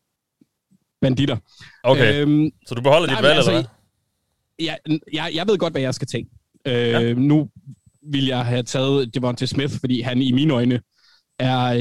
[1.01, 1.37] banditter.
[1.83, 4.65] Okay, Øhm, så du beholder dit valg, altså, eller hvad?
[4.65, 4.77] jeg,
[5.13, 6.27] jeg, jeg ved godt, hvad jeg skal tage.
[6.67, 7.13] Øh, Ja.
[7.13, 7.49] Nu
[8.11, 10.79] vil jeg have taget Devontae Smith, fordi han i mine øjne
[11.39, 11.79] er øh,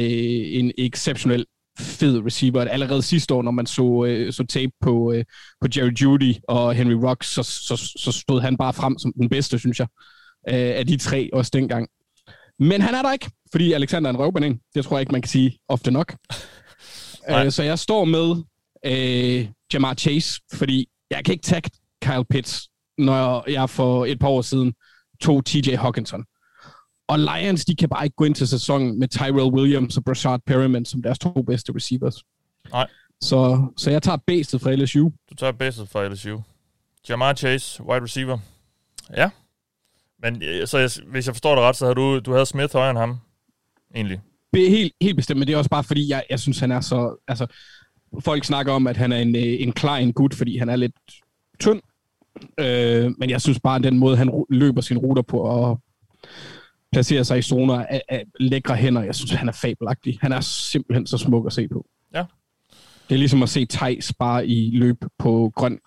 [0.58, 1.46] en exceptionel
[1.78, 2.60] fed receiver.
[2.64, 5.24] Allerede sidste år, når man så, øh, så tape på, øh,
[5.60, 9.28] på Jerry Judy og Henry Rocks, så, så, så stod han bare frem som den
[9.28, 9.86] bedste, synes jeg,
[10.48, 11.88] øh, af de tre også dengang.
[12.58, 14.60] Men han er der ikke, fordi Alexander er en røvbanan.
[14.74, 16.14] Det tror jeg ikke, man kan sige ofte nok.
[17.30, 18.42] uh, så jeg står med
[18.86, 21.70] uh, Jamar Chase, fordi jeg kan ikke tagge
[22.02, 24.74] Kyle Pitts, når jeg for et par år siden
[25.20, 26.24] tog TJ Hawkinson.
[27.08, 30.40] Og Lions, de kan bare ikke gå ind til sæsonen med Tyrell Williams og Brashard
[30.46, 32.24] Perriman som deres to bedste receivers.
[32.72, 32.86] Nej.
[33.20, 35.10] Så, så jeg tager bastet fra LSU.
[35.30, 36.38] Du tager bastet fra LSU.
[37.08, 38.38] Jamar Chase, wide receiver.
[39.16, 39.30] Ja.
[40.22, 42.72] Men øh, så jeg, hvis jeg forstår det ret, så havde du, du havde Smith
[42.72, 43.18] højere end ham,
[43.94, 44.20] egentlig.
[44.54, 46.72] Det er helt, helt bestemt, men det er også bare fordi, jeg, jeg synes, han
[46.72, 47.16] er så...
[47.28, 47.46] Altså,
[48.20, 50.92] folk snakker om, at han er en, øh, en klein gut, fordi han er lidt
[51.60, 51.80] tynd.
[52.60, 55.80] Øh, men jeg synes bare, at den måde, han løber sine ruter på og
[56.92, 60.18] placerer sig i zoner af, af lækre hænder, jeg synes, han er fabelagtig.
[60.20, 61.86] Han er simpelthen så smuk at se på.
[62.14, 62.24] Ja.
[63.08, 65.78] Det er ligesom at se Thijs bare i løb på grøn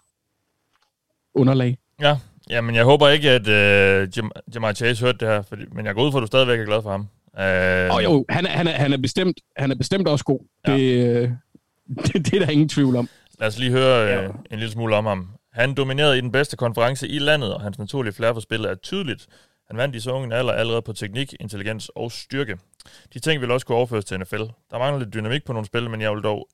[1.36, 1.78] underlag.
[2.02, 2.18] Ja,
[2.50, 5.86] ja men jeg håber ikke, at uh, Jam- Jamar Chase hørte det her, fordi, men
[5.86, 7.08] jeg går ud fra, at du stadigvæk er glad for ham.
[7.34, 10.40] Uh, oh, jo, han er, han, er, han, er bestemt, han er bestemt også god.
[10.68, 10.78] Ja.
[10.78, 11.38] Det,
[12.08, 13.10] det, det er der ingen tvivl om.
[13.40, 14.28] Lad os lige høre ja.
[14.28, 15.30] uh, en lille smule om ham.
[15.54, 18.76] Han dominerede i den bedste konference i landet, og hans naturlige flere for spillet er
[18.76, 19.28] tydeligt.
[19.68, 22.58] Han vandt i så unge alder allerede på teknik, intelligens og styrke.
[23.14, 24.42] De ting vil også kunne overføres til NFL.
[24.72, 26.48] Der mangler lidt dynamik på nogle spil, men jeg vil dog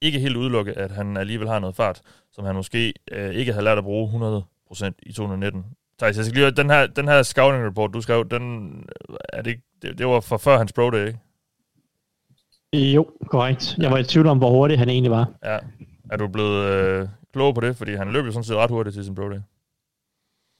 [0.00, 2.00] ikke helt udelukke, at han alligevel har noget fart,
[2.32, 5.64] som han måske øh, ikke har lært at bruge 100% i 2019.
[5.98, 8.72] Thijs, jeg skal lige den her, den her scouting report, du skrev, den,
[9.28, 11.18] er det, det, det var fra før hans pro day, ikke?
[12.74, 13.74] Jo, korrekt.
[13.78, 15.30] Jeg var i tvivl om, hvor hurtig han egentlig var.
[15.44, 15.58] Ja.
[16.10, 17.76] Er du blevet øh, klog på det?
[17.76, 19.38] Fordi han løb jo sådan set ret hurtigt til sin pro day.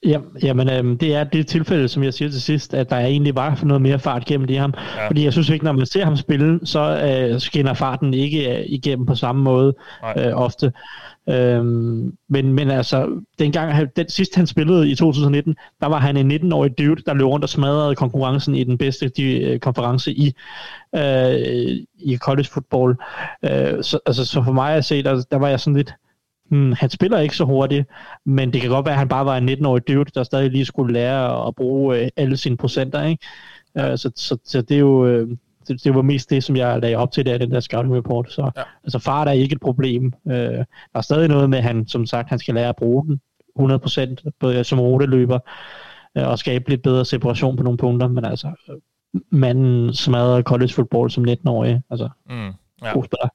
[0.04, 3.34] Ja, jamen, øhm, det er det tilfælde, som jeg siger til sidst, at der egentlig
[3.34, 4.74] var noget mere fart gennem det ham.
[4.96, 5.08] Ja.
[5.08, 8.64] Fordi jeg synes ikke, når man ser ham spille, så øh, skinner farten ikke øh,
[8.66, 9.74] igennem på samme måde
[10.18, 10.72] øh, ofte.
[11.28, 16.32] Øhm, men, men altså, dengang, den sidste han spillede i 2019, der var han en
[16.32, 20.34] 19-årig dude, der løb rundt og smadrede konkurrencen i den bedste de, øh, konference i,
[20.94, 22.96] øh, i college football.
[23.42, 25.94] Øh, så, altså, så for mig at se, der, der var jeg sådan lidt,
[26.48, 27.88] hmm, han spiller ikke så hurtigt,
[28.24, 30.64] men det kan godt være, at han bare var en 19-årig dude, der stadig lige
[30.64, 33.02] skulle lære at bruge øh, alle sine procenter.
[33.02, 33.26] Ikke?
[33.74, 35.06] Uh, så, så, så det er jo...
[35.06, 35.28] Øh,
[35.68, 38.32] det, det var mest det, som jeg lagde op til der, den der scouting report.
[38.32, 38.62] Så ja.
[38.84, 40.12] altså fart er ikke et problem.
[40.28, 43.06] Øh, der er stadig noget med, at han, som sagt, han skal lære at bruge
[43.06, 43.20] den
[43.58, 45.38] 100% på, som ruteløber,
[46.18, 48.52] øh, og skabe lidt bedre separation på nogle punkter, men altså,
[49.30, 51.82] manden smadrer college football som 19-årig.
[51.90, 52.92] Altså, mm, ja.
[52.92, 53.28] god spiller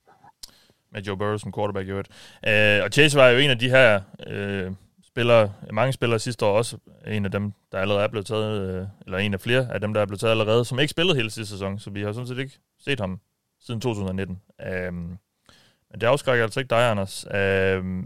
[0.91, 2.09] med Joe Burrow som quarterback i øvrigt.
[2.47, 4.73] Uh, og Chase var jo en af de her uh,
[5.03, 6.77] spillere, mange spillere sidste år også,
[7.07, 9.93] en af dem, der allerede er blevet taget, uh, eller en af flere af dem,
[9.93, 12.27] der er blevet taget allerede, som ikke spillede hele sidste sæson, så vi har sådan
[12.27, 13.19] set ikke set ham
[13.61, 14.39] siden 2019.
[14.59, 17.25] Uh, men det afskrækker altså ikke dig, Anders.
[17.25, 18.05] Uh,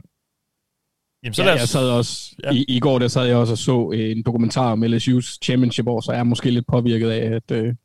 [1.25, 1.59] Jamen, så ja, os...
[1.59, 2.51] jeg sad også, ja.
[2.51, 6.01] i, i går der sad jeg også og så en dokumentar om LSU's championship år,
[6.01, 7.63] så jeg er måske lidt påvirket af, at uh, ja.
[7.63, 7.75] det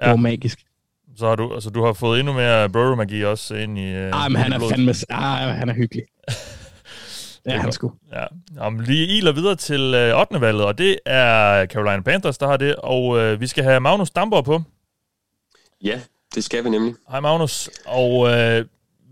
[0.00, 0.64] var magisk.
[1.20, 3.92] Så har du, altså, du har fået endnu mere Burrow-magi også ind i...
[3.92, 4.94] Øh, ah, men han er fandme...
[5.10, 6.04] Ah, han er hyggelig.
[7.46, 7.92] ja, han sgu.
[8.12, 8.24] Ja.
[8.56, 10.40] Jamen, lige iler videre til øh, 8.
[10.40, 14.10] valget, og det er Carolina Panthers, der har det, og øh, vi skal have Magnus
[14.10, 14.62] Damborg på.
[15.84, 16.00] Ja,
[16.34, 16.94] det skal vi nemlig.
[17.10, 18.64] Hej Magnus, og øh,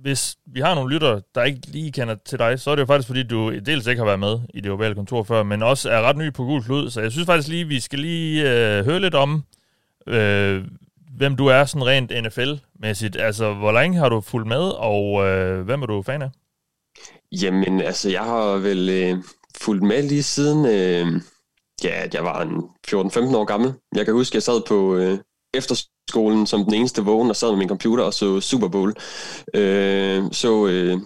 [0.02, 2.86] hvis vi har nogle lytter, der ikke lige kender til dig, så er det jo
[2.86, 5.90] faktisk, fordi du dels ikke har været med i det ovale kontor før, men også
[5.90, 8.84] er ret ny på Gul Klud, så jeg synes faktisk lige, vi skal lige øh,
[8.84, 9.44] høre lidt om,
[10.06, 10.64] øh,
[11.18, 13.16] hvem du er sådan rent NFL-mæssigt.
[13.16, 16.30] Altså, hvor længe har du fulgt med, og øh, hvem er du fan af?
[17.32, 19.16] Jamen, altså, jeg har vel øh,
[19.60, 21.20] fulgt med lige siden, øh,
[21.84, 22.44] ja, jeg var
[22.88, 23.72] 14-15 år gammel.
[23.94, 25.18] Jeg kan huske, jeg sad på øh,
[25.54, 28.94] efterskolen som den eneste vågen og sad med min computer og så Super Bowl.
[29.54, 30.98] Øh, så øh,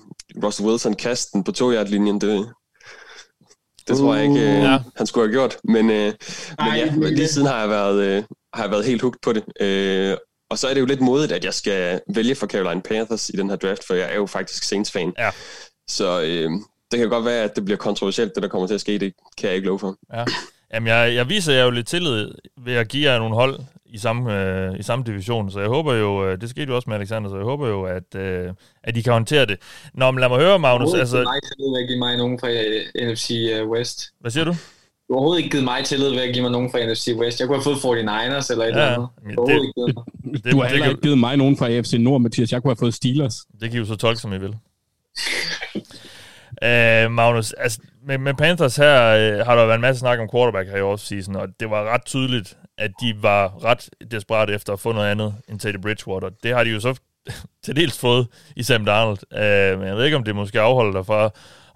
[0.44, 2.48] Russell Wilson kasten på to linjen det,
[3.88, 4.79] det tror jeg ikke, øh, ja.
[4.96, 5.57] han skulle have gjort.
[5.64, 6.12] Men, øh,
[6.59, 8.22] Ej, men ja, lige siden har jeg været, øh,
[8.55, 9.45] har jeg været helt hooked på det.
[9.61, 10.17] Øh,
[10.51, 13.37] og så er det jo lidt modigt, at jeg skal vælge for Carolina Panthers i
[13.37, 15.12] den her draft, for jeg er jo faktisk Saints-fan.
[15.19, 15.31] Ja.
[15.88, 16.51] Så øh,
[16.91, 18.99] det kan godt være, at det bliver kontroversielt, det der kommer til at ske.
[18.99, 19.97] Det kan jeg ikke love for.
[20.12, 20.25] Ja.
[20.75, 22.31] Jamen, jeg, jeg viser jer jo lidt tillid
[22.65, 25.95] ved at give jer nogle hold i samme, øh, i samme division, så jeg håber
[25.95, 28.53] jo, øh, det skete jo også med Alexander, så jeg håber jo, at, øh,
[28.85, 29.59] at I kan håndtere det.
[29.95, 30.95] Nå, men lad mig høre, Magnus.
[30.95, 31.21] Altså...
[31.21, 33.31] Du har ikke tillid ved at give mig nogen fra uh, NFC
[33.62, 34.01] uh, West.
[34.21, 34.55] Hvad siger du?
[35.12, 37.41] Du har overhovedet ikke givet mig tillid ved at give mig nogen fra NFC West.
[37.41, 39.37] Jeg kunne have fået 49ers eller et ja, eller andet.
[39.37, 42.53] Du, det, ikke det, du har heller ikke givet mig nogen fra AFC Nord, Mathias.
[42.53, 43.37] Jeg kunne have fået Steelers.
[43.61, 44.57] Det kan I jo så tolke, som I vil.
[46.62, 50.28] Uh, Magnus, altså, med, med Panthers her uh, har der været en masse snak om
[50.32, 54.72] quarterback her i offseason, og det var ret tydeligt, at de var ret desperat efter
[54.72, 56.30] at få noget andet end Teddy Bridgewater.
[56.43, 56.95] Det har de jo så
[57.64, 58.26] til dels fået
[58.57, 59.18] i Sam Darnold.
[59.30, 61.30] Uh, men jeg ved ikke, om det måske afholder dig fra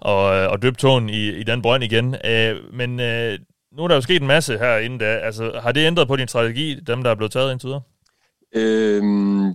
[0.05, 2.05] at, at døbe tåen i, i den brønd igen.
[2.07, 3.39] Uh, men uh,
[3.77, 5.05] nu er der jo sket en masse her inden da.
[5.05, 7.81] Altså, har det ændret på din strategi, dem der er blevet taget indtil videre?
[8.55, 9.53] Øhm,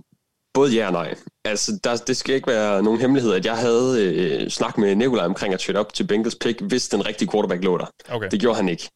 [0.53, 1.15] både ja og nej.
[1.45, 5.25] Altså, der, det skal ikke være nogen hemmelighed, at jeg havde øh, snakket med Nikolaj
[5.25, 7.85] omkring at trade op til Bengals pick, hvis den rigtige quarterback lå der.
[8.09, 8.27] Okay.
[8.31, 8.89] Det gjorde han ikke.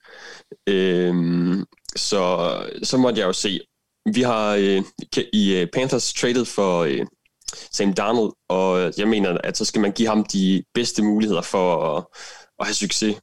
[0.70, 2.52] Øhm, så,
[2.84, 3.60] så måtte jeg jo se.
[4.14, 4.84] Vi har øh,
[5.34, 7.06] i uh, Panthers traded for øh,
[7.72, 11.98] Sam Darnold, og jeg mener, at så skal man give ham de bedste muligheder for
[11.98, 12.04] at,
[12.60, 13.16] at have succes.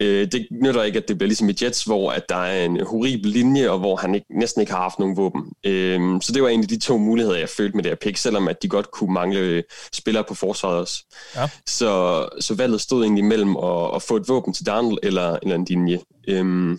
[0.00, 2.86] Øh, det nytter ikke, at det bliver ligesom i Jets, hvor at der er en
[2.86, 5.52] horribel linje, og hvor han ikke, næsten ikke har haft nogen våben.
[5.64, 8.48] Øh, så det var egentlig de to muligheder, jeg følte med det her pick, selvom
[8.48, 11.04] at de godt kunne mangle spillere på forsvaret også.
[11.36, 11.48] Ja.
[11.66, 15.54] Så, så valget stod egentlig mellem at, at få et våben til Darnold eller, eller
[15.56, 16.00] en linje.
[16.28, 16.78] Øh,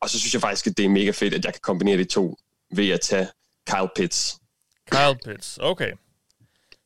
[0.00, 2.04] og så synes jeg faktisk, at det er mega fedt, at jeg kan kombinere de
[2.04, 2.36] to
[2.74, 3.28] ved at tage
[3.70, 4.38] Kyle Pitts.
[4.90, 5.92] Kyle Pitts, okay.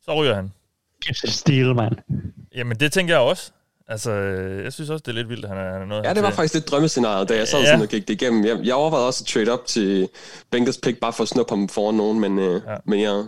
[0.09, 0.53] Så ryger han.
[1.07, 1.95] Kæft, stil, mand.
[2.55, 3.51] Jamen, det tænker jeg også.
[3.89, 4.13] Altså,
[4.65, 6.23] jeg synes også, det er lidt vildt, at han er, han er noget Ja, det
[6.23, 7.67] var faktisk lidt drømmescenariet, da jeg sad Ja.
[7.67, 8.45] sådan og gik det igennem.
[8.45, 10.09] Jeg, jeg overvejede også at trade op til
[10.51, 12.77] Bengals pick, bare for at snuppe ham foran nogen, men, øh, ja.
[12.87, 13.25] men jeg...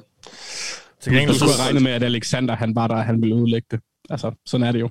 [1.01, 3.81] Til Du skulle have regnet med, at Alexander han var der, han ville udlægge det.
[4.11, 4.89] Altså, sådan er det jo.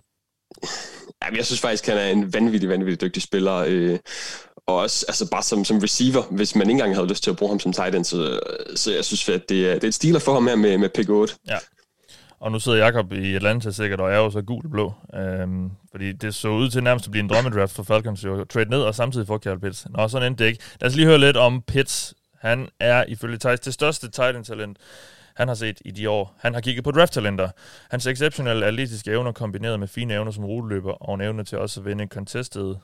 [1.23, 3.65] Jamen, jeg synes faktisk, han er en vanvittig, vanvittig dygtig spiller.
[3.67, 3.99] Øh,
[4.67, 7.37] og også altså bare som, som receiver, hvis man ikke engang havde lyst til at
[7.37, 8.05] bruge ham som tight end.
[8.05, 8.39] Så,
[8.75, 10.77] så jeg synes, at det er, det er et stil at få ham her med,
[10.77, 11.33] med pick 8.
[11.47, 11.57] Ja.
[12.39, 14.93] Og nu sidder Jakob i Atlanta sikkert, og er jo så gul og blå.
[15.13, 18.69] Øhm, fordi det så ud til nærmest at blive en drømmedraft for Falcons, jo trade
[18.69, 19.87] ned og samtidig få Kyle Pitts.
[19.89, 20.63] Nå, sådan endte det ikke.
[20.81, 22.13] Lad os lige høre lidt om Pitts.
[22.39, 24.77] Han er ifølge Thijs det største tight end talent,
[25.35, 26.35] han har set i de år.
[26.39, 27.49] Han har kigget på draft-talenter.
[27.91, 31.79] Hans exceptionelle atletiske evner kombineret med fine evner som ruteløber og en evne til også
[31.79, 32.75] at vinde contested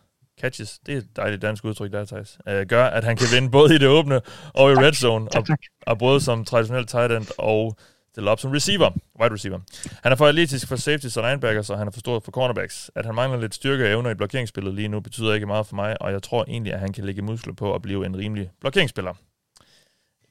[0.41, 3.51] catches, det er et dejligt dansk udtryk der, Thijs, øh, gør, at han kan vinde
[3.51, 4.21] både i det åbne
[4.53, 5.45] og i red zone, og,
[5.81, 7.77] og både som traditionel tight end og
[8.13, 8.91] stille op som receiver,
[9.21, 9.59] wide receiver.
[10.03, 12.91] Han er for atletisk for safety og linebackers, og han er for stor for cornerbacks.
[12.95, 15.75] At han mangler lidt styrke og evner i blokeringsspillet lige nu, betyder ikke meget for
[15.75, 18.51] mig, og jeg tror egentlig, at han kan lægge muskler på at blive en rimelig
[18.59, 19.13] blokeringsspiller.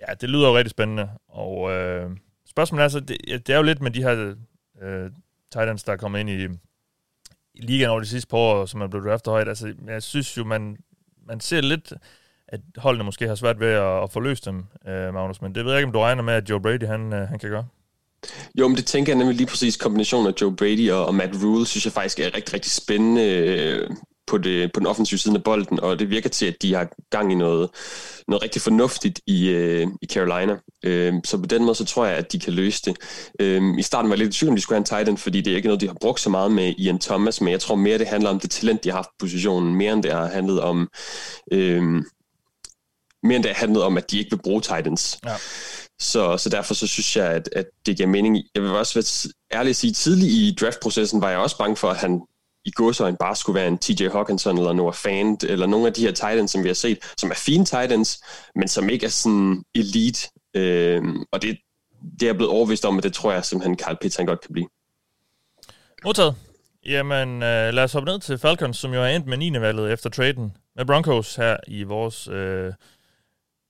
[0.01, 2.11] Ja, det lyder jo rigtig spændende, og øh,
[2.51, 4.35] spørgsmålet er så, det, det er jo lidt med de her
[4.83, 5.11] øh,
[5.53, 6.45] Titans, der er kommet ind i,
[7.55, 9.49] i ligaen over de sidste par år, som er blevet draftet højt.
[9.49, 10.77] Altså, jeg synes jo, man,
[11.27, 11.93] man ser lidt,
[12.53, 15.73] at holdene måske har svært ved at, at forløse dem, øh, Magnus, men det ved
[15.73, 17.67] jeg ikke, om du regner med, at Joe Brady, han, øh, han kan gøre.
[18.59, 21.45] Jo, men det tænker jeg nemlig lige præcis kombinationen af Joe Brady og, og Matt
[21.45, 23.91] Rule, synes jeg faktisk er rigtig, rigtig spændende øh,
[24.27, 26.89] på, det, på den offensive side af bolden, og det virker til, at de har
[27.11, 27.71] gang i noget,
[28.29, 30.57] noget rigtig fornuftigt i, øh, i Carolina.
[30.85, 32.97] Øh, så på den måde, så tror jeg, at de kan løse det.
[33.41, 35.19] Øh, I starten var jeg lidt i tvivl, om de skulle have en tight end,
[35.19, 37.61] fordi det er ikke noget, de har brugt så meget med Ian Thomas, men jeg
[37.61, 40.13] tror mere, det handler om det talent, de har haft på positionen, mere end det
[40.13, 40.89] har handlet om...
[41.53, 42.03] Øh,
[43.23, 45.19] mere end det har handlet om, at de ikke vil bruge Titans.
[45.25, 45.37] Ja.
[46.01, 48.45] Så, så derfor så synes jeg, at, at det giver mening.
[48.55, 51.91] Jeg vil også være ærlig at sige, tidligt i draftprocessen var jeg også bange for,
[51.91, 52.23] at han
[52.65, 56.01] i godsøjne bare skulle være en TJ Hawkinson eller Noah Fant, eller nogle af de
[56.01, 58.23] her Titans, som vi har set, som er fine Titans,
[58.55, 60.29] men som ikke er sådan elite.
[60.55, 61.59] Øhm, og det,
[62.13, 64.41] det er jeg blevet overvist om, at det tror jeg simpelthen, Carl Pitts han godt
[64.41, 64.69] kan blive.
[66.05, 66.35] Modtaget.
[66.87, 69.61] Jamen, øh, lad os hoppe ned til Falcons, som jo er endt med 9.
[69.61, 72.73] valget efter traden med Broncos her i vores øh,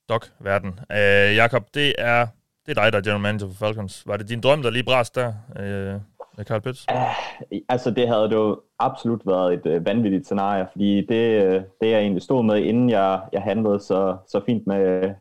[0.08, 0.80] dog-verden.
[0.92, 2.26] Øh, Jakob, det er,
[2.66, 4.06] det er dig, der er general manager for Falcons.
[4.06, 6.00] Var det din drøm, der lige brast der øh,
[6.36, 6.86] med Carl Pitts?
[6.92, 11.90] Uh, altså, det havde jo absolut været et øh, vanvittigt scenarie, fordi det, øh, det,
[11.90, 15.14] jeg egentlig stod med, inden jeg, jeg handlede så, så fint med,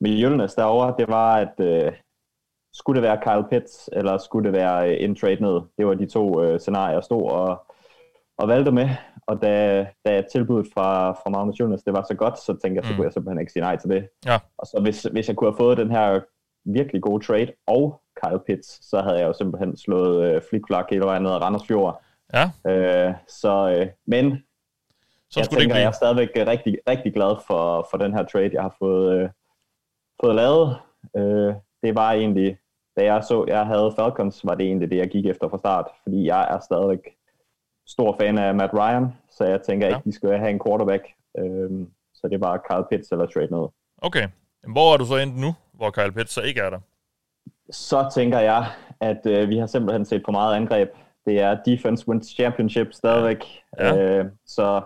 [0.00, 1.92] med Jølnes derovre, det var, at øh,
[2.72, 5.60] skulle det være Kyle Pitts, eller skulle det være øh, en trade ned?
[5.78, 7.66] Det var de to øh, scenarier, jeg stod og,
[8.38, 8.88] og valgte med.
[9.28, 12.84] Og da, da tilbuddet fra, fra Magnus Jonas, det var så godt, så tænkte jeg,
[12.84, 12.96] så Mm.
[12.96, 14.08] kunne jeg simpelthen ikke sige nej til det.
[14.26, 14.38] Ja.
[14.58, 16.20] Og så hvis, hvis jeg kunne have fået den her
[16.64, 21.04] virkelig gode trade og Kyle Pitts, så havde jeg jo simpelthen slået øh, flikflak hele
[21.04, 22.02] vejen ned ad Randers Fjord.
[22.34, 22.44] Ja.
[22.70, 24.42] Øh, så, øh, men
[25.30, 28.12] Så jeg skulle det ikke tænker, jeg er stadigvæk rigtig, rigtig glad for, for den
[28.14, 29.28] her trade, jeg har fået, øh,
[30.20, 30.76] fået lavet.
[31.16, 32.58] Øh, det var egentlig,
[32.96, 35.86] da jeg så, jeg havde Falcons, var det egentlig det, jeg gik efter fra start,
[36.02, 37.17] fordi jeg er stadigvæk
[37.88, 41.04] stor fan af Matt Ryan, så jeg tænker ikke, de skal have en quarterback.
[41.38, 41.70] Øh,
[42.14, 43.68] så det var Kyle Pitts eller trade ned.
[43.98, 44.28] Okay.
[44.72, 46.78] Hvor er du så endt nu, hvor Kyle Pitts så ikke er der?
[47.70, 48.66] Så tænker jeg,
[49.00, 50.88] at øh, vi har simpelthen set for meget angreb.
[51.26, 53.44] Det er defense wins championship stadigvæk.
[53.78, 53.96] Ja.
[53.96, 54.82] Øh, så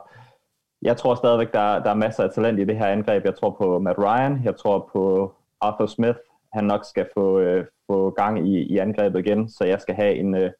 [0.82, 3.24] jeg tror stadigvæk, der, der er masser af talent i det her angreb.
[3.24, 4.44] Jeg tror på Matt Ryan.
[4.44, 6.18] Jeg tror på Arthur Smith.
[6.52, 9.48] Han nok skal få, øh, få gang i, i angrebet igen.
[9.48, 10.50] Så jeg skal have en, øh,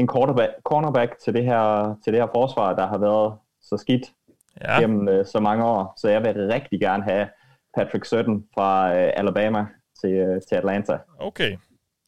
[0.00, 4.02] en cornerback, cornerback til, det her, til det her forsvar, der har været så skidt
[4.64, 4.80] Ja.
[4.80, 5.94] gennem øh, så mange år.
[5.96, 7.28] Så jeg vil rigtig gerne have
[7.76, 9.66] Patrick Sutton fra øh, Alabama
[10.00, 10.98] til, øh, til Atlanta.
[11.18, 11.56] Okay.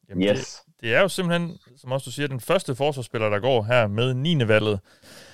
[0.09, 0.63] Jamen, Yes.
[0.67, 3.87] Det, det er jo simpelthen, som også du siger, den første forsvarsspiller, der går her
[3.87, 4.49] med 9.
[4.49, 4.81] valget.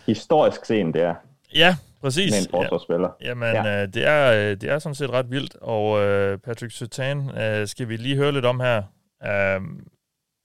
[0.06, 1.14] Historisk set, det er.
[1.54, 2.32] Ja, Præcis.
[2.32, 3.08] med en forsvarsspiller.
[3.20, 3.26] Ja.
[3.28, 3.82] Jamen, ja.
[3.82, 7.66] Øh, det, er, øh, det er sådan set ret vildt, og øh, Patrick Sertan øh,
[7.66, 8.82] skal vi lige høre lidt om her.
[9.24, 9.60] Øh,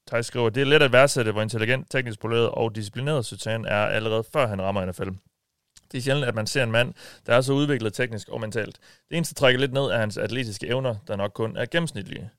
[0.06, 3.86] Tej skriver, det er let at værdsætte, hvor intelligent, teknisk poleret og disciplineret Sutan er
[3.86, 5.08] allerede før han rammer NFL.
[5.92, 6.94] Det er sjældent, at man ser en mand,
[7.26, 8.78] der er så udviklet teknisk og mentalt.
[9.10, 12.30] Det eneste, der trækker lidt ned, er hans atletiske evner, der nok kun er gennemsnitlige.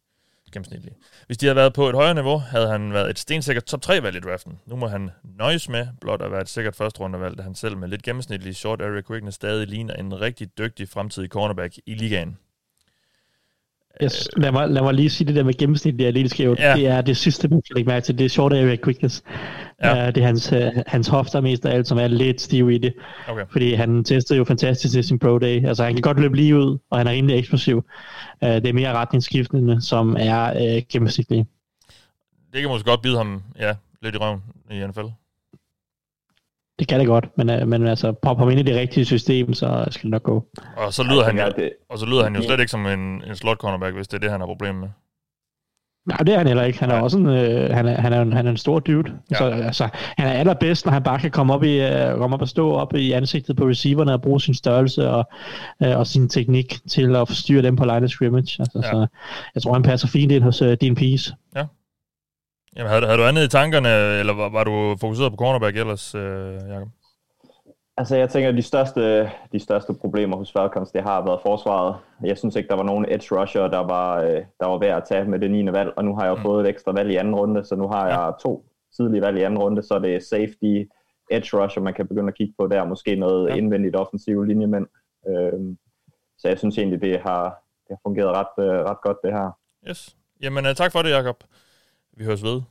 [0.53, 0.95] gennemsnitlige.
[1.25, 4.15] Hvis de havde været på et højere niveau, havde han været et stensikkert top 3-valg
[4.15, 4.59] i draften.
[4.65, 7.77] Nu må han nøjes med blot at være et sikkert første rundevalg, da han selv
[7.77, 12.37] med lidt gennemsnitlig short area quickness stadig ligner en rigtig dygtig fremtidig cornerback i ligaen.
[14.03, 16.55] Yes, lad, mig, lad mig lige sige det der med gennemsnitlig atletisk evne.
[16.59, 16.75] Ja.
[16.75, 18.17] Det er det sidste, man kan lægge mærke til.
[18.17, 19.23] Det er short area quickness.
[19.83, 20.07] Ja.
[20.07, 22.77] Uh, det er hans, uh, hans hofter mest af alt, som er lidt stiv i
[22.77, 22.93] det.
[23.27, 23.45] Okay.
[23.49, 25.67] Fordi han testede jo fantastisk til sin pro day.
[25.67, 27.77] Altså han kan godt løbe lige ud, og han er rimelig eksplosiv.
[28.41, 31.45] Uh, det er mere retningsskiftende, som er uh, gennemsnitlige.
[32.53, 35.24] Det kan måske godt bide ham ja, lidt i røven i NFL.
[36.79, 39.53] Det kan det godt, men, uh, men altså, pop ham ind i det rigtige system,
[39.53, 40.45] så skal det nok gå.
[40.77, 43.35] Og så lyder, han, jo, og så lyder han jo slet ikke som en, en
[43.35, 44.89] slot cornerback, hvis det er det, han har problemer med.
[46.05, 46.79] Nej, det er han heller ikke.
[46.79, 49.11] Han er også en, øh, han er, han er, en, han er en stor dude.
[49.31, 49.37] Ja.
[49.37, 52.41] Så, altså, han er allerbedst, når han bare kan komme op, i, uh, komme op
[52.41, 55.29] og stå op i ansigtet på receiverne og bruge sin størrelse og,
[55.85, 58.61] uh, og sin teknik til at forstyrre dem på line of scrimmage.
[58.61, 58.91] Altså, ja.
[58.91, 59.07] så,
[59.55, 61.35] jeg tror, han passer fint ind hos uh, din piece.
[61.55, 61.65] Ja.
[62.75, 66.15] Jamen, havde, havde du andet i tankerne, eller var, var du fokuseret på cornerback ellers,
[66.15, 66.87] øh, Jacob?
[67.97, 71.95] Altså, jeg tænker, at de største, de største problemer hos Falcons, det har været forsvaret.
[72.23, 75.03] Jeg synes ikke, der var nogen edge rusher, der var, øh, der var værd at
[75.07, 75.71] tage med det 9.
[75.71, 76.41] valg, og nu har jeg mm.
[76.41, 78.65] fået et ekstra valg i anden runde, så nu har jeg to
[78.97, 80.73] tidlige valg i anden runde, så det er safety,
[81.31, 83.55] edge rusher, man kan begynde at kigge på der, måske noget ja.
[83.55, 84.87] indvendigt offensiv linjemænd.
[85.27, 85.77] Øhm,
[86.37, 87.43] så jeg synes egentlig, det har,
[87.87, 89.49] det har fungeret ret, øh, ret godt, det her.
[89.89, 90.15] Yes.
[90.41, 91.43] Jamen, uh, tak for det, Jacob.
[92.17, 92.61] Vi høres ved.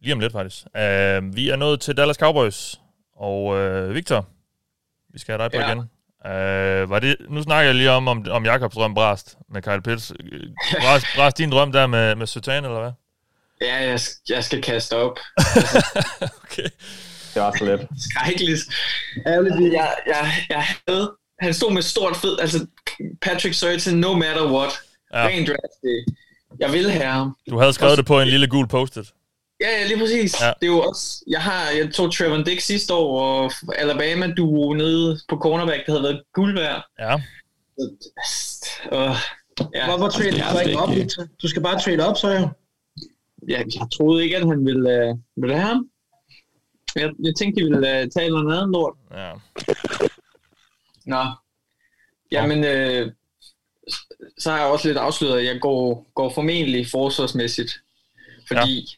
[0.00, 0.66] Lige om lidt, faktisk.
[0.66, 2.80] Uh, vi er nået til Dallas Cowboys.
[3.16, 4.28] Og uh, Victor,
[5.12, 5.68] vi skal have dig på ja.
[5.68, 5.78] igen.
[6.24, 9.82] Uh, var det, nu snakker jeg lige om, om, om Jakobs drøm brast med Kyle
[9.82, 10.12] Pitts.
[10.80, 12.92] Brast, brast din drøm der med, med Sertan, eller hvad?
[13.60, 15.18] Ja, jeg, jeg skal kaste op.
[16.44, 16.68] okay.
[17.34, 17.88] Det var så let.
[17.98, 18.60] Skrækkeligt.
[19.26, 22.66] Ærligt, jeg, jeg, jeg havde, han stod med stort fed, altså
[23.22, 24.72] Patrick Sertan, no matter what.
[25.12, 25.26] Ja.
[25.26, 25.78] Ren draft
[26.58, 27.36] Jeg vil have ham.
[27.50, 29.12] Du havde skrevet det på en lille gul post-it.
[29.60, 30.40] Ja, ja, lige præcis.
[30.40, 30.52] Ja.
[30.60, 34.72] Det er jo også, jeg har, jeg tog Trevor Dick sidste år, og Alabama duo
[34.72, 36.86] nede på cornerback, det havde været guld værd.
[36.98, 37.14] Ja.
[37.14, 37.20] Uh,
[39.74, 39.86] ja.
[39.86, 40.36] Hvorfor trade du
[40.68, 40.88] ikke op?
[41.42, 42.48] Du skal bare trade op, så jo.
[43.48, 45.88] Ja, jeg troede ikke, at han ville, uh, ville have ham.
[46.96, 48.94] Jeg, jeg tænkte, de ville uh, tale noget andet lort.
[49.14, 49.32] Ja.
[51.06, 51.24] Nå.
[52.32, 53.12] Jamen, øh,
[54.38, 57.80] så har jeg også lidt afsløret, at jeg går, går formentlig forsvarsmæssigt.
[58.48, 58.96] Fordi ja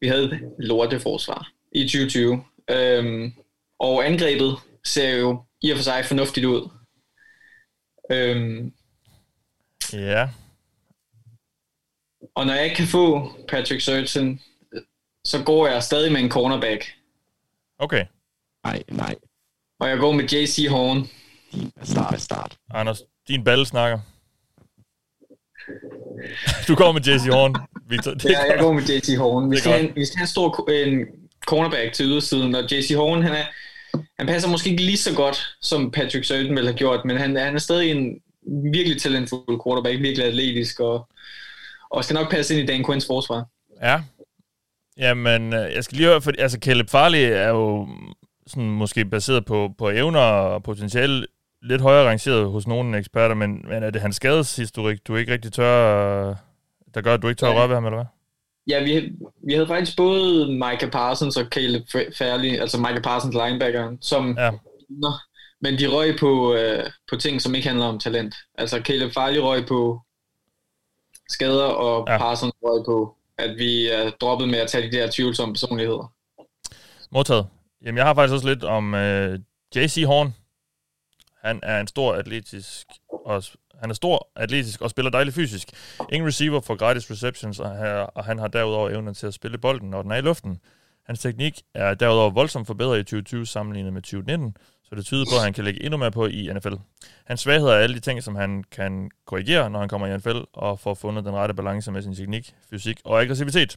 [0.00, 2.44] vi havde lorteforsvar i 2020.
[2.70, 3.32] Øhm,
[3.78, 6.68] og angrebet ser jo i og for sig fornuftigt ud.
[8.10, 8.74] Øhm,
[9.92, 10.28] ja.
[12.34, 14.40] Og når jeg ikke kan få Patrick Surgeon,
[15.24, 16.84] så går jeg stadig med en cornerback.
[17.78, 18.06] Okay.
[18.64, 19.14] Nej, nej.
[19.80, 21.06] Og jeg går med JC Horn.
[21.82, 22.58] Start, start.
[22.70, 23.98] Anders, din balle snakker.
[26.68, 27.54] Du går med JC Horn,
[27.88, 28.14] Victor.
[28.14, 29.50] Det ja, jeg går med JC Horn.
[29.50, 31.06] Vi skal, have, vi skal have en stor en
[31.46, 33.44] cornerback til ydersiden, og JC Horn, han, er,
[34.18, 37.36] han passer måske ikke lige så godt, som Patrick Surgeon ville have gjort, men han,
[37.36, 38.20] han er stadig en
[38.72, 41.08] virkelig talentfuld quarterback, virkelig atletisk, og,
[41.90, 43.44] og skal nok passe ind i Dan Quinns forsvar.
[43.82, 44.00] Ja.
[44.98, 47.88] Jamen, øh, jeg skal lige høre, for altså Caleb Farley er jo
[48.46, 51.26] sådan måske baseret på, på evner og potentiale
[51.62, 55.52] lidt højere rangeret hos nogle eksperter, men, men er det hans skadeshistorik, du ikke rigtig
[55.52, 56.34] tør,
[56.94, 58.06] der gør, at du ikke tør at røre ved ham, eller hvad?
[58.68, 59.12] Ja, vi,
[59.46, 61.82] vi havde faktisk både Micah Parsons og Caleb
[62.18, 64.50] Fairley, altså Micah Parsons linebackeren, som, ja.
[65.60, 68.34] men de røg på, øh, på ting, som ikke handler om talent.
[68.54, 70.00] Altså Caleb Farley røg på
[71.28, 72.18] skader, og ja.
[72.18, 76.12] Parsons røg på, at vi er droppet med at tage de der tvivlsomme personligheder.
[77.10, 77.46] Modtaget.
[77.82, 79.38] Jamen, jeg har faktisk også lidt om øh,
[79.76, 80.34] JC Horn,
[81.42, 82.86] han er en stor atletisk
[83.24, 83.42] og
[83.80, 85.68] han er stor, atletisk og spiller dejligt fysisk.
[86.12, 90.02] Ingen receiver for gratis receptions, og han har derudover evnen til at spille bolden, når
[90.02, 90.60] den er i luften.
[91.06, 95.36] Hans teknik er derudover voldsomt forbedret i 2020 sammenlignet med 2019, så det tyder på,
[95.36, 96.74] at han kan lægge endnu mere på i NFL.
[97.24, 100.38] Hans svaghed er alle de ting, som han kan korrigere, når han kommer i NFL,
[100.52, 103.76] og får fundet den rette balance med sin teknik, fysik og aggressivitet.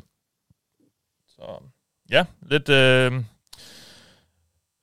[1.28, 1.64] Så
[2.10, 3.24] ja, lidt, øh,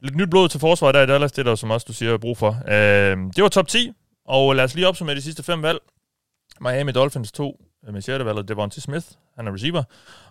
[0.01, 2.13] lidt nyt blod til forsvaret der i Dallas, det er der som også du siger,
[2.13, 2.63] er brug for.
[2.69, 3.93] Øh, det var top 10,
[4.25, 5.79] og lad os lige opsummere de sidste fem valg.
[6.61, 8.25] Miami Dolphins 2 øh, med 6.
[8.25, 9.83] valget, Devontae Smith, han er receiver.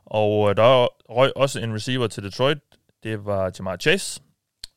[0.05, 2.57] Og øh, der røg også en receiver til Detroit,
[3.03, 4.21] det var Jamar Chase.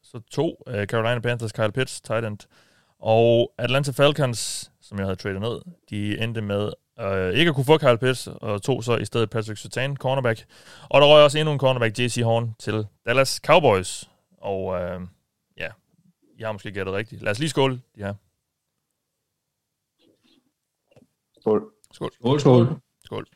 [0.03, 2.39] så to uh, Carolina Panthers, Kyle Pitts, tight end.
[3.01, 5.61] Og Atlanta Falcons, som jeg havde tradet ned,
[5.91, 9.31] de endte med øh, ikke at kunne få Kyle Pitts, og tog så i stedet
[9.31, 10.45] Patrick Sertan, cornerback.
[10.89, 12.21] Og der røg også endnu en cornerback, J.C.
[12.25, 14.10] Horn, til Dallas Cowboys.
[14.41, 15.09] Og uh,
[15.57, 15.69] ja,
[16.39, 17.23] I har måske gættet rigtigt.
[17.23, 18.15] Lad os lige skåle de her.
[21.41, 21.73] Skål.
[21.93, 22.11] Skål.
[22.15, 22.81] Skål, skål.
[23.05, 23.27] Skål.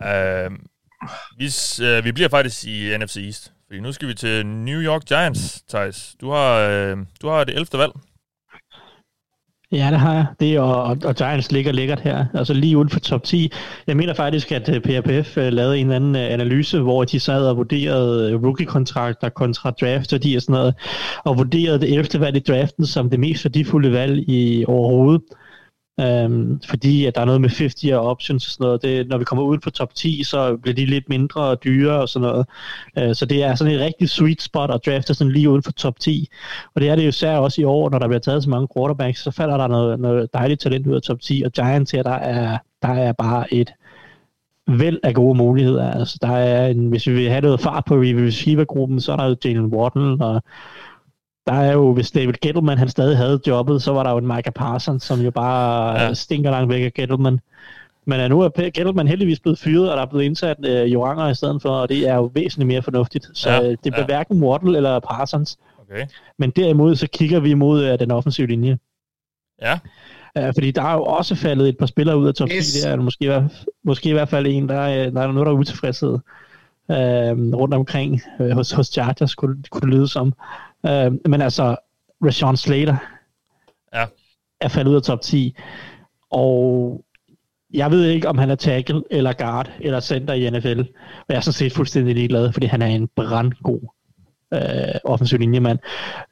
[0.00, 0.58] Uh,
[1.38, 1.48] vi,
[1.82, 5.62] uh, vi bliver faktisk i NFC East, fordi nu skal vi til New York Giants,
[5.62, 6.16] Thijs.
[6.20, 7.78] Du har, uh, du har det 11.
[7.78, 7.92] valg.
[9.72, 10.26] Ja, det har jeg.
[10.40, 13.52] Det og, og, og Giants ligger lækkert her, altså lige uden for top 10.
[13.86, 17.20] Jeg mener faktisk, at øh, PRPF øh, lavede en eller anden øh, analyse, hvor de
[17.20, 20.74] sad og vurderede rookie-kontrakter kontra draft og de og sådan noget,
[21.24, 22.20] og vurderede det 11.
[22.20, 25.22] valg i draften som det mest værdifulde valg i overhovedet.
[26.00, 28.82] Øhm, fordi at der er noget med 50 og options og sådan noget.
[28.82, 32.00] Det, når vi kommer ud på top 10, så bliver de lidt mindre og dyre
[32.00, 32.46] og sådan noget.
[32.98, 35.72] Øh, så det er sådan et rigtig sweet spot at drafte sådan lige uden for
[35.72, 36.28] top 10.
[36.74, 38.68] Og det er det jo især også i år, når der bliver taget så mange
[38.76, 41.42] quarterbacks, så falder der noget, noget dejligt talent ud af top 10.
[41.46, 43.72] Og Giants her, der er, der er bare et
[44.68, 45.90] væld af gode muligheder.
[45.90, 49.26] Altså, der er en, hvis vi vil have noget fart på receiver-gruppen, så er der
[49.26, 50.42] jo Jalen Waddle og
[51.50, 54.26] der er jo, hvis David Gettleman han stadig havde jobbet, så var der jo en
[54.26, 56.14] Micah Parsons, som jo bare ja.
[56.14, 57.40] stinker langt væk af Gettleman.
[58.04, 61.34] Men nu er Gettleman heldigvis blevet fyret, og der er blevet indsat øh, Joranger i
[61.34, 63.28] stedet for, og det er jo væsentligt mere fornuftigt.
[63.34, 64.04] Så ja, det bliver ja.
[64.04, 65.58] hverken Waddle eller Parsons.
[65.82, 66.06] Okay.
[66.38, 68.78] Men derimod så kigger vi mod øh, den offensive linje.
[69.62, 69.78] Ja.
[70.38, 72.72] Uh, fordi der er jo også faldet et par spillere ud af top 10 yes.
[72.72, 73.48] der, eller måske,
[73.84, 76.12] måske i hvert fald en, der, er, der er noget, der er utilfredshed
[76.88, 80.32] uh, rundt omkring uh, hos, hos Chargers, kunne, kunne det lyde som.
[80.82, 81.76] Uh, men altså,
[82.24, 82.96] Rashawn Slater
[83.94, 84.06] ja.
[84.60, 85.56] er faldet ud af top 10,
[86.30, 87.04] og
[87.72, 91.36] jeg ved ikke, om han er tackle, eller guard, eller center i NFL, og jeg
[91.36, 93.88] er sådan set fuldstændig ligeglad, fordi han er en brandgod
[94.54, 95.78] øh, offensiv linjemand.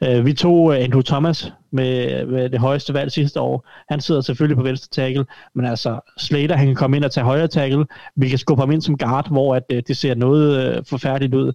[0.05, 3.69] Øh, vi tog uh, Andrew Thomas med, med det højeste valg sidste år.
[3.91, 7.25] Han sidder selvfølgelig på venstre tackle, men altså Slater, han kan komme ind og tage
[7.25, 7.87] højre tackle.
[8.17, 11.35] Vi kan skubbe ham ind som guard, hvor at, uh, det ser noget uh, forfærdeligt
[11.35, 11.53] ud.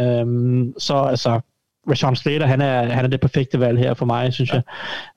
[0.00, 1.40] Um, så altså,
[1.88, 4.62] Rashawn Slater, han er, han er det perfekte valg her for mig, synes jeg.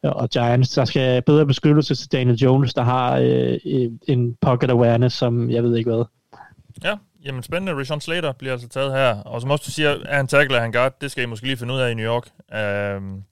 [0.04, 3.58] Og Giants, der skal bedre beskyttelse til Daniel Jones, der har øh,
[4.08, 6.06] en pocket awareness, som jeg ved ikke hvad.
[6.84, 6.96] Ja,
[7.26, 7.80] jamen spændende.
[7.80, 9.16] Rashawn Slater bliver altså taget her.
[9.16, 10.94] Og som også du siger, er han tackle, er han guard?
[11.02, 12.28] Det skal I måske lige finde ud af i New York.
[12.98, 13.24] Um,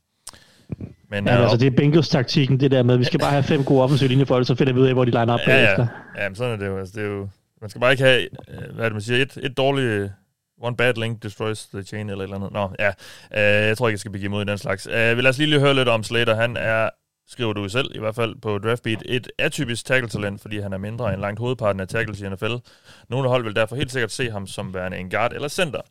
[1.10, 3.44] men, ja, uh, altså det er Bengals taktikken, det der med, vi skal bare have
[3.44, 5.88] fem gode offensive linjefolk, så finder vi ud af, hvor de liner op ja, ja.
[6.18, 6.78] Ja, men sådan er det jo.
[6.78, 7.28] Altså, det er jo
[7.62, 8.28] man skal bare ikke have,
[8.74, 10.12] hvad er det, man siger, et, et dårligt
[10.62, 12.52] One bad link destroys the chain, eller et eller andet.
[12.52, 12.90] Nå, ja.
[12.90, 14.88] Uh, jeg tror ikke, jeg skal begive mod i den slags.
[14.88, 16.36] Uh, lad os lige høre lidt om Slater.
[16.36, 16.90] Han er,
[17.28, 21.14] skriver du selv, i hvert fald på Draftbeat, et atypisk tackle-talent, fordi han er mindre
[21.14, 22.56] end langt hovedparten af tackles i NFL.
[23.10, 25.82] Nogle hold vil derfor helt sikkert se ham som værende en guard eller center.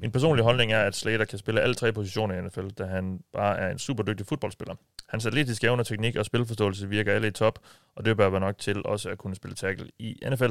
[0.00, 3.20] Min personlige holdning er, at Slater kan spille alle tre positioner i NFL, da han
[3.32, 4.74] bare er en super dygtig fodboldspiller.
[5.08, 7.58] Hans atletiske evner, teknik og spilforståelse virker alle i top,
[7.96, 10.50] og det bør være nok til også at kunne spille tackle i NFL.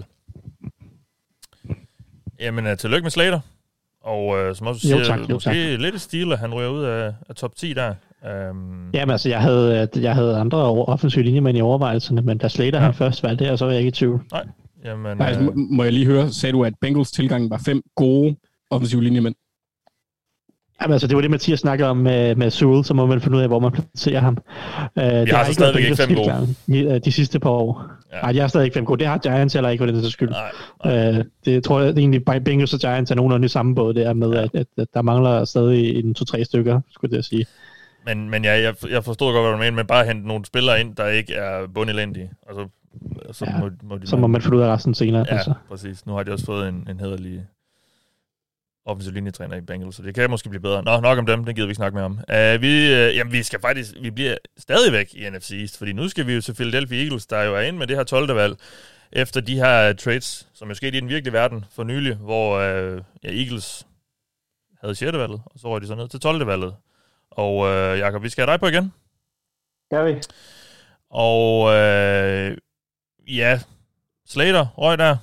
[2.40, 3.40] Jamen, øh, tillykke med Slater.
[4.04, 5.80] Og øh, som også siger, jo, tak, jo, måske tak.
[5.80, 7.94] lidt i stil, at han ryger ud af, af top 10 der.
[8.52, 8.90] Um...
[8.94, 12.86] Jamen altså, jeg havde, jeg havde andre offensive linjemænd i overvejelserne, men da Slater ja.
[12.86, 14.22] han først valgte det, så var jeg ikke i tvivl.
[14.32, 14.46] Nej.
[14.86, 15.56] Jamen, Nej, øh...
[15.56, 18.36] må jeg lige høre, sagde du, at Bengals tilgang var fem gode
[18.70, 19.36] offensive linjemænd?
[20.82, 23.38] Jamen, altså, det var det, Mathias snakkede om med, med Sewell, så må man finde
[23.38, 24.38] ud af, hvor man placerer ham.
[24.96, 26.56] Uh, Vi har så stadigvæk ikke fem gode.
[26.68, 27.84] De, de sidste par år.
[28.14, 28.22] Ja.
[28.22, 29.00] Nej, jeg har stadig ikke fem gode.
[29.00, 30.30] Det har Giants heller ikke, for den skyld.
[30.30, 30.52] Nej,
[30.86, 31.20] nej.
[31.20, 34.14] Uh, det tror jeg det egentlig, Bengals og Giants er nogenlunde i samme båd der
[34.14, 34.44] med, ja.
[34.44, 37.46] at, at, at, der mangler stadig en to-tre stykker, skulle jeg sige.
[38.06, 40.80] Men, men ja, jeg, jeg forstod godt, hvad du mener, men bare hente nogle spillere
[40.80, 42.32] ind, der ikke er bundelendige.
[42.50, 42.68] Altså,
[43.32, 45.26] så, ja, må, må de så må man finde ud af resten senere.
[45.30, 45.54] Ja, altså.
[45.70, 46.06] præcis.
[46.06, 47.42] Nu har de også fået en, en hederlig
[48.88, 50.84] offensiv linjetræner i Bengals, så det kan måske blive bedre.
[50.84, 52.12] Nå, nok om dem, det gider vi ikke snakke mere om.
[52.12, 56.10] Uh, vi, uh, jamen, vi skal faktisk, vi bliver stadigvæk i NFC East, fordi nu
[56.10, 58.36] skal vi jo til Philadelphia Eagles, der jo er inde med det her 12.
[58.36, 58.58] valg,
[59.12, 63.02] efter de her trades, som jo skete i den virkelige verden for nylig, hvor uh,
[63.24, 63.88] ja, Eagles
[64.82, 65.14] havde 6.
[65.14, 66.48] valget, og så røg de så ned til 12.
[66.48, 66.76] valget.
[67.32, 68.94] Og uh, Jakob, vi skal have dig på igen.
[69.86, 70.22] Skal vi.
[71.10, 72.58] Og uh,
[73.38, 73.60] ja,
[74.26, 75.18] Slater røg der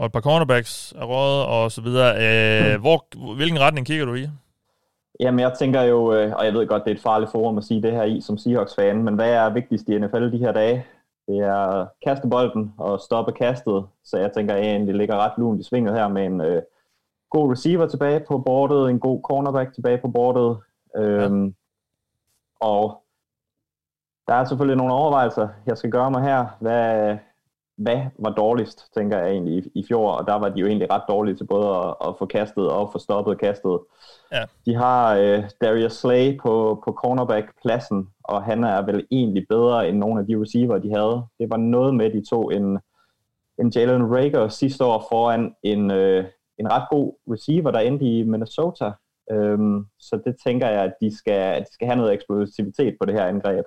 [0.00, 2.10] og et par cornerbacks er rådet og så videre.
[2.24, 4.26] Øh, hvor, hvilken retning kigger du i?
[5.20, 7.64] Jamen, jeg tænker jo, øh, og jeg ved godt, det er et farligt forum at
[7.64, 10.86] sige det her i som Seahawks-fan, men hvad er vigtigst i NFL de her dage?
[11.28, 15.60] Det er kaste bolden og stoppe kastet, så jeg tænker at det ligger ret lunt
[15.60, 16.62] i svinget her med en øh,
[17.30, 20.58] god receiver tilbage på bordet, en god cornerback tilbage på bordet,
[20.96, 21.52] øhm, ja.
[22.60, 23.02] og
[24.28, 26.46] der er selvfølgelig nogle overvejelser, jeg skal gøre mig her.
[26.60, 27.16] Hvad,
[27.80, 30.92] hvad var dårligst, tænker jeg egentlig, i, i fjor, og der var de jo egentlig
[30.92, 33.78] ret dårlige til både at, at få kastet og få stoppet kastet.
[34.32, 34.44] Ja.
[34.66, 39.98] De har øh, Darius Slay på, på cornerback-pladsen, og han er vel egentlig bedre end
[39.98, 41.26] nogle af de receiver, de havde.
[41.38, 42.78] Det var noget med, de to en,
[43.60, 46.24] en Jalen Rager sidste år foran en, øh,
[46.58, 48.92] en ret god receiver, der endte i Minnesota.
[49.32, 53.14] Øhm, så det tænker jeg, at de skal, de skal have noget eksplosivitet på det
[53.14, 53.64] her angreb.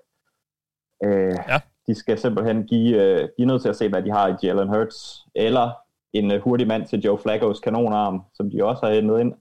[1.04, 1.60] Øh, ja.
[1.88, 4.34] De skal simpelthen give, øh, de er nødt til at se, hvad de har i
[4.44, 5.72] Jalen Hurts, eller
[6.14, 9.34] en øh, hurtig mand til Joe Flacco's kanonarm, som de også har hentet ind.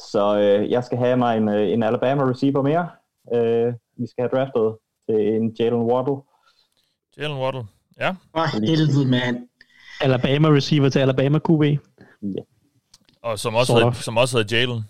[0.00, 2.88] Så øh, jeg skal have mig en, øh, en Alabama receiver mere.
[3.34, 4.76] Øh, vi skal have draftet
[5.08, 6.16] til en Jalen Waddle.
[7.18, 7.64] Jalen Waddle,
[8.00, 8.14] ja.
[8.34, 9.48] Åh, helvede, mand.
[10.00, 11.62] Alabama receiver til Alabama QB.
[12.22, 12.42] Ja.
[13.22, 13.96] Og som også, of.
[13.96, 14.82] som også hedder Jalen.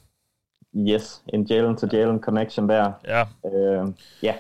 [0.77, 2.93] Yes, en Jalen til Jalen connection der.
[3.05, 3.21] Ja.
[3.21, 3.89] Øh,
[4.23, 4.35] ja.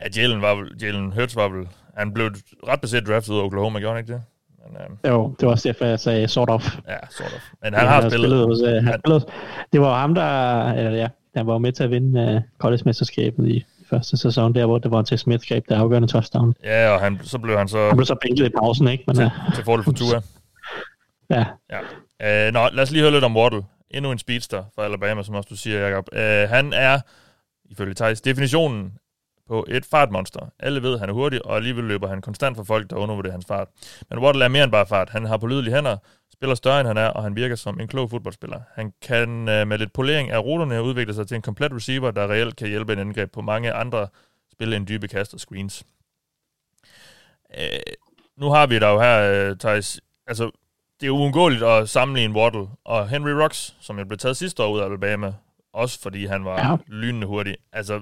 [0.00, 1.68] Ja, Jalen, var Jalen Hurts var vel...
[1.96, 2.30] Han blev
[2.68, 4.22] ret baseret draftet ud af Oklahoma, gjorde han ikke det?
[4.68, 6.76] Men, øh, Jo, det var også derfor, jeg sagde sort of.
[6.88, 7.42] ja, sort of.
[7.62, 8.46] Men han har spillet.
[8.46, 9.24] hos, uh, han spillet.
[9.72, 10.72] Det var ham, der...
[10.72, 14.78] Eller ja, han var med til at vinde uh, college-mesterskabet i første sæson, der hvor
[14.78, 16.54] det var til Smith greb det afgørende touchdown.
[16.64, 17.86] Ja, og han, så blev han så...
[17.86, 19.04] Han blev så bænket i pausen, ikke?
[19.06, 20.20] Men, til, uh, til fordel for Tua.
[21.30, 21.44] Ja.
[21.70, 22.48] ja.
[22.48, 23.62] Uh, nå, lad os lige høre lidt om Waddle.
[23.90, 26.08] Endnu en speedster fra Alabama, som også du siger, Jacob.
[26.12, 27.00] Uh, han er,
[27.70, 28.92] ifølge Thijs, definitionen
[29.50, 30.52] på et fartmonster.
[30.58, 33.32] Alle ved, at han er hurtig, og alligevel løber han konstant for folk, der undervurderer
[33.32, 33.68] hans fart.
[34.10, 35.10] Men Waddle er mere end bare fart.
[35.10, 35.96] Han har pålidelige hænder,
[36.32, 38.60] spiller større end han er, og han virker som en klog fodboldspiller.
[38.74, 42.30] Han kan uh, med lidt polering af ruterne udvikle sig til en komplet receiver, der
[42.30, 44.08] reelt kan hjælpe en angreb på mange andre
[44.52, 45.84] spil end dybe kast og screens.
[47.58, 47.94] Uh,
[48.36, 50.50] nu har vi der jo her, uh, Thijs, altså
[51.00, 54.72] det er uundgåeligt at sammenligne Waddle og Henry Rocks, som jo blev taget sidste år
[54.72, 55.32] ud af Alabama,
[55.72, 56.76] også fordi han var ja.
[56.86, 57.56] lynende hurtig.
[57.72, 58.00] Altså,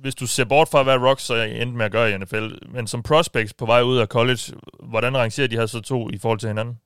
[0.00, 2.86] hvis du ser bort fra, hvad Rocks så endte med at gøre i NFL, men
[2.86, 6.38] som prospects på vej ud af college, hvordan rangerer de her så to i forhold
[6.38, 6.76] til hinanden?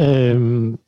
[0.00, 0.78] Øhm,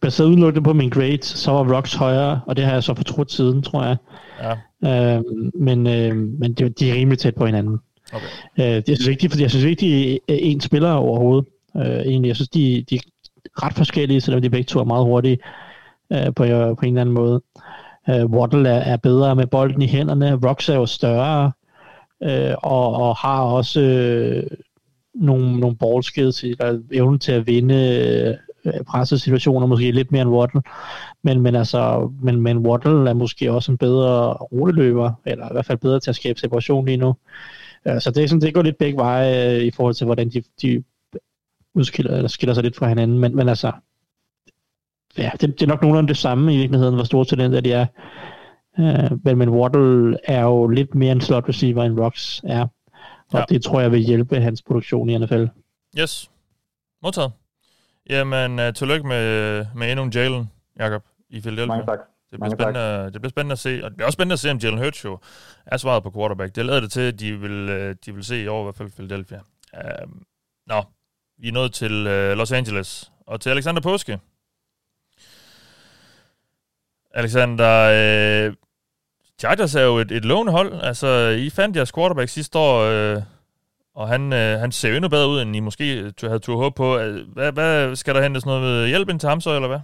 [0.00, 3.32] baseret udelukkende på min grades, så var Rocks højere, og det har jeg så fortrudt
[3.32, 3.96] siden, tror jeg.
[4.42, 5.16] Ja.
[5.16, 7.78] Øhm, men øhm, men det, de er rimelig tæt på hinanden.
[8.12, 8.26] Okay.
[8.58, 11.48] Øh, det er vigtigt, fordi jeg synes ikke, de er en spiller overhovedet.
[11.76, 13.00] Øh, egentlig, jeg synes, de, de er
[13.62, 15.38] ret forskellige, selvom de begge to er meget hurtige
[16.12, 16.44] øh, på,
[16.74, 17.42] på en eller anden måde.
[17.56, 17.62] Øh,
[18.10, 20.34] Øh, Waddle er, er bedre med bolden i hænderne.
[20.48, 21.52] Rocks er jo større,
[22.22, 24.42] øh, og, og har også øh,
[25.14, 30.62] nogle, nogle ballskills, eller evnen til at vinde øh, pressesituationer, måske lidt mere end Waddle.
[31.22, 35.66] Men, men, altså, men, men Waddle er måske også en bedre rulleløber, eller i hvert
[35.66, 37.14] fald bedre til at skabe separation lige nu.
[37.88, 40.28] Øh, så det, er sådan, det går lidt begge veje øh, i forhold til, hvordan
[40.28, 40.84] de, de
[41.74, 43.18] udskiller, eller skiller sig lidt fra hinanden.
[43.18, 43.72] Men, men altså,
[45.18, 47.86] ja, det, det er nok nogenlunde det samme i virkeligheden, hvor store talenter de er.
[48.78, 52.66] Uh, men, men Waddle er jo lidt mere en slot receiver, end Rocks er.
[53.32, 53.44] Og ja.
[53.48, 55.44] det tror jeg vil hjælpe hans produktion i NFL.
[55.98, 56.30] Yes.
[57.02, 57.32] Modtaget.
[58.10, 61.66] Jamen, uh, tillykke med, med endnu en Jalen, Jakob, i Philadelphia.
[61.66, 61.98] Mange tak.
[62.30, 64.50] Det bliver, spændende, det bliver spændende at se, og det bliver også spændende at se,
[64.50, 65.18] om Jalen Hurts jo
[65.66, 66.56] er svaret på quarterback.
[66.56, 68.74] Det lader det til, at de vil, øh, de vil se i år, i hvert
[68.74, 69.40] fald Philadelphia.
[69.72, 70.10] Uh,
[70.66, 70.82] nå,
[71.38, 74.18] vi er nået til uh, Los Angeles, og til Alexander Påske.
[77.16, 78.54] Alexander, øh,
[79.40, 80.80] Chargers er jo et, et lovende hold.
[80.82, 83.22] Altså, I fandt jeres quarterback sidste år, øh,
[83.94, 86.76] og han, øh, han ser jo endnu bedre ud, end I måske havde tur håb
[86.76, 86.98] på.
[87.32, 89.78] Hvad, hvad skal der hentes noget hjælp ind til ham så, eller hvad?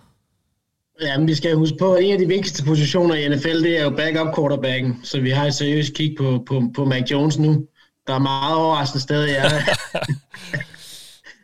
[1.03, 3.78] Ja, men vi skal huske på, at en af de vigtigste positioner i NFL, det
[3.78, 5.01] er jo backup quarterbacken.
[5.03, 7.66] Så vi har et seriøst kig på, på, på Mac Jones nu.
[8.07, 9.43] Der er meget overraskende stadig, ja.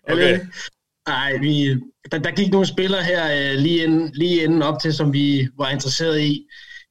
[0.13, 0.41] okay.
[1.09, 1.77] Nej, vi,
[2.13, 5.49] der, der gik nogle spillere her øh, lige, inden, lige inden op til, som vi
[5.59, 6.47] var interesseret i.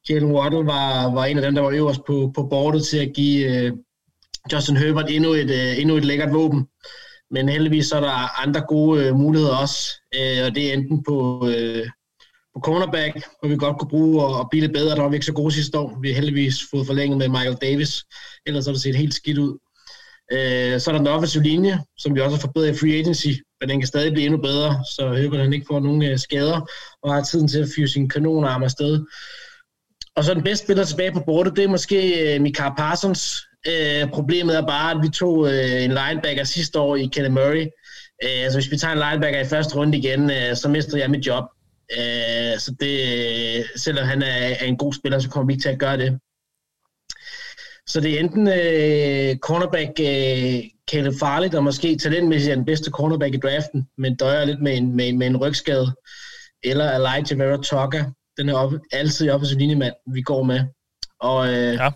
[0.10, 3.14] Jalen Waddle var, var en af dem, der var øverst på, på bordet til at
[3.16, 3.72] give øh,
[4.54, 6.68] Justin Herbert endnu et, øh, endnu et lækkert våben.
[7.32, 11.04] Men heldigvis så er der andre gode øh, muligheder også, øh, og det er enten
[11.04, 11.86] på, øh,
[12.54, 14.96] på cornerback, hvor vi godt kunne bruge og, og blive lidt bedre.
[14.96, 16.00] Der var vi ikke så gode sidste år.
[16.02, 18.06] Vi har heldigvis fået forlænget med Michael Davis,
[18.46, 19.58] ellers har det set helt skidt ud.
[20.34, 23.28] Øh, så er der den offensive linje, som vi også har forbedret i free agency,
[23.60, 26.70] men den kan stadig blive endnu bedre, så Høber han ikke får nogen øh, skader,
[27.04, 29.06] og har tiden til at fyre sin kanonarm afsted.
[30.16, 32.00] Og så den bedste spiller tilbage på bordet, det er måske
[32.36, 33.48] øh, Mikael Parsons.
[33.68, 37.66] Øh, problemet er bare, at vi tog øh, en linebacker sidste år i Kenny Murray.
[38.24, 41.10] Øh, altså hvis vi tager en linebacker i første runde igen, øh, så mister jeg
[41.10, 41.44] mit job.
[41.98, 42.96] Øh, så det,
[43.58, 45.98] øh, selvom han er, er en god spiller, så kommer vi ikke til at gøre
[45.98, 46.20] det.
[47.88, 52.92] Så det er enten øh, cornerback øh, Caleb Farley, der måske talentmæssigt er den bedste
[52.92, 55.96] cornerback i draften, men døjer lidt med en, med, med en rygskade,
[56.64, 58.04] eller Elijah Vera Tucker,
[58.38, 60.60] den er op, altid offensiv linjemand, vi går med.
[61.20, 61.90] Og øh, ja.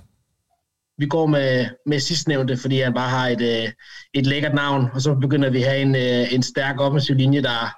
[0.98, 3.70] vi går med, med sidstnævnte, fordi han bare har et, øh,
[4.14, 7.42] et lækkert navn, og så begynder vi at have en, øh, en stærk offensiv linje,
[7.42, 7.76] der,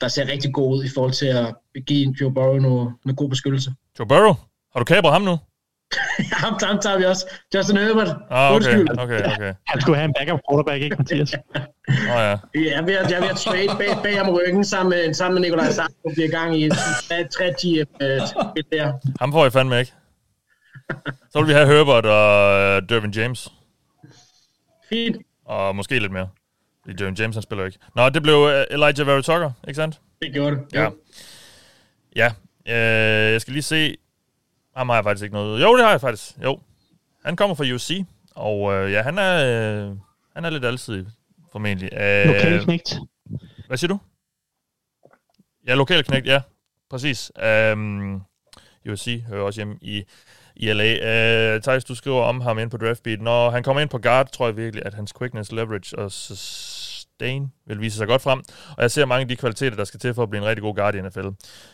[0.00, 1.54] der ser rigtig god ud i forhold til at
[1.86, 3.72] give Joe Burrow noget, noget god beskyttelse.
[3.98, 4.34] Joe Burrow?
[4.72, 5.38] Har du kabret ham nu?
[6.42, 7.26] ham, ham tager vi også.
[7.54, 8.16] Justin Herbert.
[8.30, 9.54] Ah, okay, okay, okay.
[9.66, 11.34] Han skulle have en backup quarterback, ikke Mathias?
[11.88, 12.36] Åh oh, ja.
[12.54, 15.14] Jeg er ved at, jeg er ved at trade bag, bag om ryggen sammen med,
[15.14, 16.10] sammen med Nikolaj Sarko.
[16.16, 18.08] Vi er i gang i 3 GF øh,
[18.72, 18.92] der.
[19.20, 19.92] Ham får I fandme ikke.
[21.30, 23.48] Så vil vi have Herbert og uh, Dervin James.
[24.88, 25.16] Fint.
[25.44, 26.28] Og måske lidt mere.
[26.82, 27.78] Fordi Dervin James, han spiller ikke.
[27.96, 30.00] Nå, det blev uh, Elijah Vera Tucker, ikke sandt?
[30.22, 30.62] Det gjorde det.
[30.72, 30.88] Ja.
[32.16, 32.30] Ja.
[32.68, 33.96] Øh, jeg skal lige se.
[34.76, 35.62] Ham har jeg faktisk ikke noget.
[35.62, 36.32] Jo, det har jeg faktisk.
[36.42, 36.60] Jo.
[37.24, 38.04] Han kommer fra UC.
[38.34, 39.96] Og øh, ja, han er, øh,
[40.34, 41.06] han er lidt altid
[41.52, 41.92] formentlig.
[41.92, 42.98] Øh, Lokalknægt.
[43.66, 43.98] Hvad siger du?
[45.66, 46.40] Ja, lokalknægt, ja.
[46.90, 47.32] Præcis.
[47.72, 48.22] Um,
[48.90, 50.04] USC hører også hjemme i,
[50.56, 50.92] i LA.
[51.54, 53.20] Uh, Thijs, du skriver om ham ind på draftbeat.
[53.20, 56.12] Når han kommer ind på guard, tror jeg virkelig, at hans quickness, leverage og
[57.20, 58.42] Dane vil vise sig godt frem.
[58.76, 60.62] Og jeg ser mange af de kvaliteter, der skal til for at blive en rigtig
[60.62, 61.28] god guard i NFL.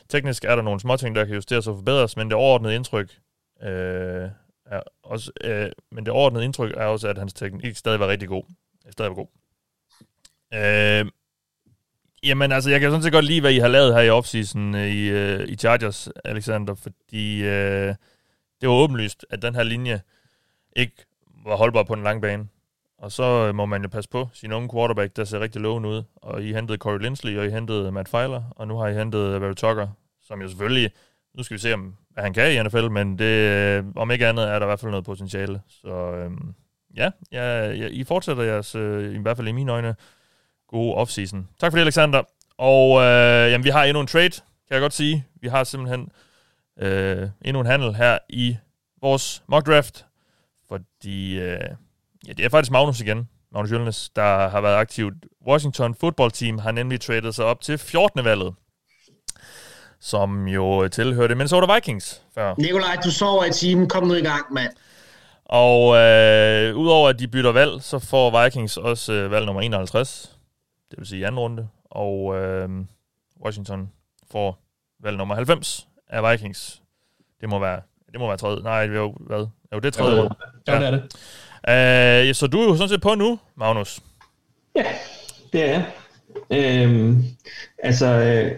[0.08, 3.18] Teknisk er der nogle småting, der kan justeres og forbedres, men det overordnede indtryk
[3.62, 4.28] øh,
[4.66, 8.28] er også, øh, men det overordnede indtryk er også, at hans teknik stadig var rigtig
[8.28, 8.42] god.
[8.86, 9.28] Øh, stadig var god.
[10.54, 11.10] Øh,
[12.22, 14.74] Jamen altså, jeg kan sådan set godt lide, hvad I har lavet her i offseason
[14.74, 17.94] øh, i, øh, i Chargers, Alexander, fordi øh,
[18.60, 20.00] det var åbenlyst, at den her linje
[20.76, 21.04] ikke
[21.44, 22.48] var holdbar på den lange bane.
[22.98, 25.88] Og så øh, må man jo passe på sin unge quarterback, der ser rigtig lovende
[25.88, 26.02] ud.
[26.16, 29.18] Og I hentede Corey Lindsley, og I hentede Matt Feiler, og nu har I hentet
[29.18, 29.88] øh, Barry Tucker,
[30.22, 30.90] som jo selvfølgelig,
[31.34, 34.26] nu skal vi se, om, hvad han kan i NFL, men det, øh, om ikke
[34.26, 35.60] andet er der i hvert fald noget potentiale.
[35.68, 36.54] Så øhm,
[36.96, 39.96] ja, ja, ja, I fortsætter jeres, øh, i hvert fald i mine øjne,
[40.68, 41.48] gode offseason.
[41.60, 42.22] Tak for det, Alexander.
[42.58, 45.26] Og øh, jamen, vi har endnu en trade, kan jeg godt sige.
[45.40, 46.08] Vi har simpelthen
[46.80, 48.56] øh, endnu en handel her i
[49.00, 50.06] vores mock draft,
[50.68, 51.60] fordi øh,
[52.28, 55.14] ja, det er faktisk Magnus igen, Magnus Jølnes, der har været aktivt.
[55.46, 58.24] Washington Football Team har nemlig tradet sig op til 14.
[58.24, 58.54] valget,
[60.00, 62.54] som jo tilhørte Minnesota Vikings før.
[62.58, 63.88] Nikolaj, du sover i timen.
[63.88, 64.72] Kom nu i gang, mand.
[65.44, 70.38] Og øh, udover at de bytter valg, så får Vikings også øh, valg nummer 51,
[70.90, 72.68] det vil sige i anden runde, og øh,
[73.44, 73.92] Washington
[74.30, 74.58] får
[75.00, 76.82] valg nummer 90 af Vikings.
[77.40, 77.80] Det må være,
[78.12, 78.62] det må være tredje.
[78.62, 79.46] Nej, det er jo, hvad?
[79.72, 80.36] Jo, det er tredje runde.
[80.66, 81.16] Ja, det er det.
[81.68, 84.00] Øh, så du er jo sådan set på nu, Magnus.
[84.76, 84.84] Ja,
[85.52, 85.84] det er jeg.
[86.50, 87.24] Øhm,
[87.78, 88.52] altså, øh,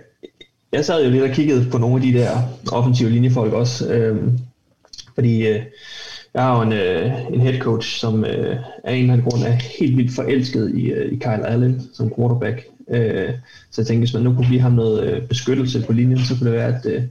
[0.72, 2.30] jeg sad jo lidt og kiggede på nogle af de der
[2.72, 4.38] offensive linjefolk også, øhm,
[5.14, 5.62] fordi øh,
[6.34, 9.42] jeg har jo en, øh, en head coach, som øh, af en eller anden grund
[9.42, 12.66] er helt vildt forelsket i, øh, i Kyle Allen som quarterback.
[12.90, 13.30] Øh,
[13.70, 16.34] så jeg tænkte, hvis man nu kunne give ham noget øh, beskyttelse på linjen, så
[16.38, 17.02] kunne det være, at, øh,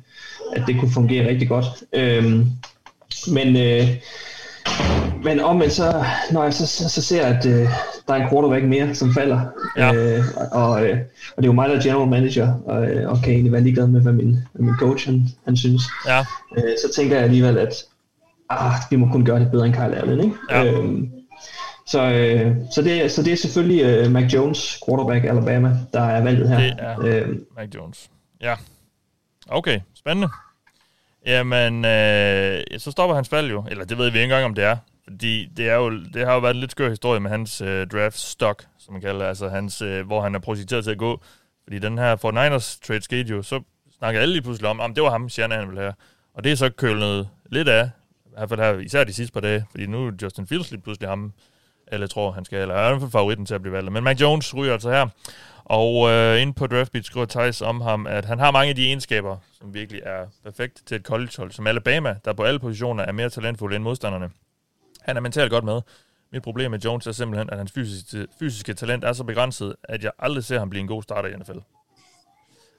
[0.55, 1.65] at det kunne fungere rigtig godt.
[1.93, 2.45] Øh,
[3.33, 3.87] men øh,
[5.23, 7.67] men omvendt så, når jeg så, så, så ser, at øh,
[8.07, 9.41] der er en quarterback mere, som falder,
[9.77, 9.93] ja.
[9.93, 10.97] øh, og, øh,
[11.37, 13.61] og det er jo mig, der er general manager, og, øh, og kan egentlig være
[13.61, 16.19] ligeglad med, hvad min, hvad min coach han, han synes, ja.
[16.57, 17.73] øh, så tænker jeg alligevel, at
[18.49, 20.35] ah, vi må kun gøre det bedre end Kyle Allen, ikke?
[20.49, 20.65] Ja.
[20.65, 21.11] Øhm,
[21.87, 26.23] så, øh, så, det, så det er selvfølgelig øh, Mac Jones, quarterback Alabama, der er
[26.23, 26.57] valget her.
[26.57, 28.09] Det er øh, Mac Jones.
[28.41, 28.55] Ja.
[29.47, 30.29] Okay, spændende.
[31.25, 33.65] Jamen, øh, så stopper hans fald jo.
[33.69, 34.77] Eller det ved vi ikke engang, om det er.
[35.03, 37.87] Fordi det, er jo, det har jo været en lidt skør historie med hans øh,
[37.87, 39.27] draft stock, som man kalder.
[39.27, 41.21] Altså hans, øh, hvor han er projekteret til at gå.
[41.63, 43.61] Fordi den her 49ers trade skete jo, så
[43.97, 45.93] snakker alle lige pludselig om, at det var ham, Shanahan ville have.
[46.33, 47.89] Og det er så kølnet lidt af,
[48.25, 50.81] i hvert fald her, især de sidste par dage, fordi nu er Justin Fields lige
[50.81, 51.33] pludselig ham,
[51.91, 53.91] alle tror, han skal, eller er i hvert fald favoritten til at blive valgt.
[53.91, 55.07] Men Mac Jones ryger altså her,
[55.69, 58.85] og øh, inde på DraftBeat skriver Thijs om ham, at han har mange af de
[58.85, 63.11] egenskaber, som virkelig er perfekt til et collegehold, som Alabama, der på alle positioner er
[63.11, 64.29] mere talentfulde end modstanderne.
[65.01, 65.81] Han er mentalt godt med.
[66.31, 70.03] Mit problem med Jones er simpelthen, at hans fysiske, fysiske talent er så begrænset, at
[70.03, 71.57] jeg aldrig ser ham blive en god starter i NFL.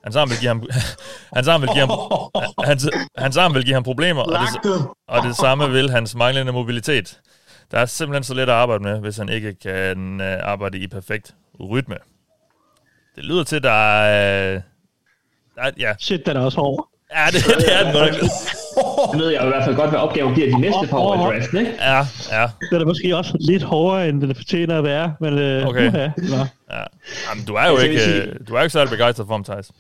[0.04, 0.62] Hans arm vil give ham,
[1.36, 1.90] hans arm vil give ham,
[2.64, 6.52] hans, hans arm vil give ham problemer, og det, og det samme vil hans manglende
[6.52, 7.20] mobilitet.
[7.70, 10.86] Der er simpelthen så let at arbejde med, hvis han ikke kan øh, arbejde i
[10.86, 11.96] perfekt rytme.
[13.16, 14.60] Det lyder til, der er...
[15.54, 15.92] Der er ja.
[15.98, 16.88] Shit, den er også hård.
[17.16, 18.10] Ja, det, det er den godt.
[19.12, 21.14] Det ved jeg jo i hvert fald godt, hvad opgaven bliver de næste par år
[21.14, 21.72] i draften, ikke?
[21.80, 21.96] Ja,
[22.30, 22.46] ja.
[22.70, 25.88] Den er måske også lidt hårdere, end den fortjener at være, men øh, Okay.
[25.88, 26.36] uha, nå.
[26.70, 26.82] ja.
[27.30, 29.70] Jamen, du er jo ikke, vil øh, du er ikke særlig begejstret for ham, Thijs.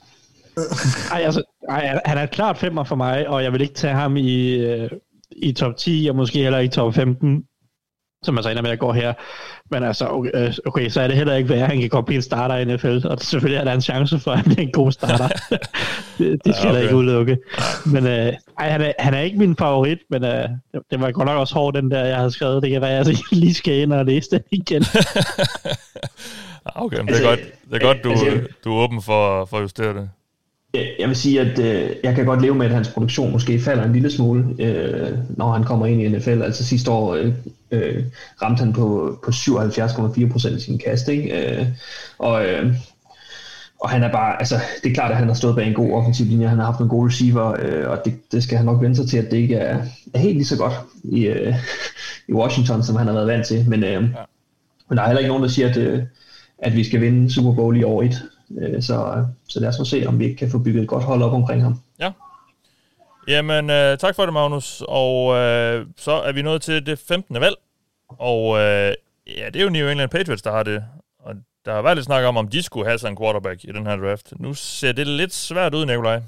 [1.12, 4.16] Ej, altså, ej, han er klart femmer for mig, og jeg vil ikke tage ham
[4.16, 4.90] i, øh,
[5.36, 7.44] i top 10, og måske heller i top 15.
[8.22, 9.12] som man så ender med at gå her.
[9.70, 12.06] Men altså, okay, øh, okay, så er det heller ikke værd, at han kan godt
[12.06, 14.62] blive en starter i NFL, og selvfølgelig er der en chance for, at han bliver
[14.62, 15.28] en god starter.
[16.18, 16.74] det, det skal ja, okay.
[16.74, 17.38] jeg ikke udelukke.
[17.86, 21.10] Men øh, ej, han, er, han er ikke min favorit, men øh, det, det var
[21.10, 22.62] godt nok også hårdt, den der, jeg havde skrevet.
[22.62, 24.84] Det kan være, at jeg lige skal ind og læse den igen.
[26.84, 27.40] okay, men det er godt,
[27.70, 30.10] det er godt du, altså, du er åben for, for at justere det.
[30.74, 33.84] Jeg vil sige, at øh, jeg kan godt leve med, at hans produktion måske falder
[33.84, 36.42] en lille smule, øh, når han kommer ind i NFL.
[36.42, 37.32] Altså sidste år øh,
[37.70, 38.04] øh,
[38.42, 41.58] ramte han på, på 77,4% af sin kast, ikke?
[41.60, 41.66] Øh,
[42.18, 42.74] og, øh,
[43.80, 45.92] og han er bare, altså det er klart, at han har stået bag en god
[45.92, 48.82] offensiv linje, han har haft en god receiver, øh, og det, det skal han nok
[48.82, 49.82] vente sig til, at det ikke er,
[50.14, 51.54] er helt lige så godt i, øh,
[52.28, 53.68] i Washington, som han har været vant til.
[53.68, 54.00] Men, øh, ja.
[54.88, 56.02] men der er heller ikke nogen, der siger, at, øh,
[56.58, 58.22] at vi skal vinde Super Bowl i år 1.
[58.58, 61.04] Øh, så, så lad os nu se, om vi ikke kan få bygget et godt
[61.04, 61.80] hold op omkring ham.
[63.28, 63.32] Ja.
[63.32, 64.82] Jamen, øh, tak for det, Magnus.
[64.88, 67.40] Og øh, så er vi nået til det 15.
[67.40, 67.56] valg.
[68.08, 68.94] Og øh,
[69.26, 70.84] ja, det er jo New England Patriots, der har det.
[71.18, 73.66] Og der har været lidt snak om, om de skulle have sådan en quarterback i
[73.66, 74.32] den her draft.
[74.38, 76.20] Nu ser det lidt svært ud, Nikolaj.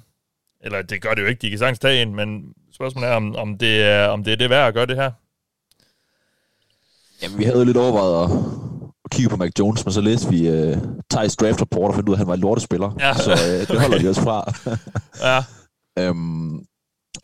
[0.61, 3.37] Eller det gør det jo ikke, de kan sagtens tage en, men spørgsmålet er, om,
[3.37, 5.11] om, det, er, om det er det værd at gøre det her.
[7.23, 8.39] Jamen, vi havde lidt overvejet at,
[9.05, 10.79] at kigge på Mac Jones, men så læste vi uh,
[11.11, 12.97] Thijs draft report og fandt ud af, at han var en lortespiller.
[13.01, 13.15] Ja.
[13.15, 14.53] Så uh, det holder vi os fra.
[15.29, 15.45] ja.
[15.99, 16.42] Øhm,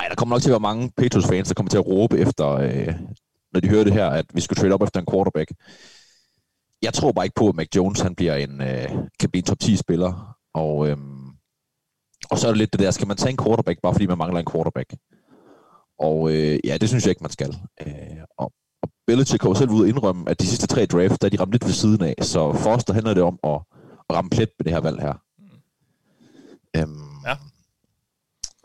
[0.08, 2.94] der kommer nok til at være mange Patriots-fans, der kommer til at råbe efter, øh,
[3.52, 5.52] når de hører det her, at vi skal trade op efter en quarterback.
[6.82, 8.88] Jeg tror bare ikke på, at Mac Jones han bliver en, øh,
[9.20, 10.36] kan blive en top 10-spiller.
[10.54, 11.28] Og, øhm,
[12.30, 14.18] og så er det lidt det der, skal man tage en quarterback, bare fordi man
[14.18, 14.94] mangler en quarterback?
[15.98, 17.56] Og øh, ja, det synes jeg ikke, man skal.
[17.86, 18.52] Øh, og,
[18.82, 21.52] og Belichick har selv ud indrømme, at de sidste tre drafts, der er de ramt
[21.52, 22.14] lidt ved siden af.
[22.20, 23.60] Så for os, der handler det om at,
[24.08, 25.14] at ramme plet med det her valg her.
[25.38, 26.80] Mm.
[26.80, 27.07] Øhm.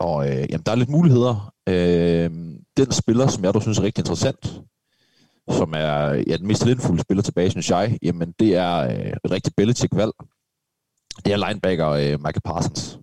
[0.04, 1.52] Og øh, jamen, der er lidt muligheder.
[1.68, 2.30] Øh,
[2.76, 4.60] den spiller, som jeg dog synes er rigtig interessant,
[5.50, 5.98] som er
[6.28, 10.12] ja, den mest talentfulde spiller tilbage, synes jeg, jamen det er øh, et rigtig Belichick-valg.
[11.24, 12.98] Det er linebacker øh, Michael Parsons,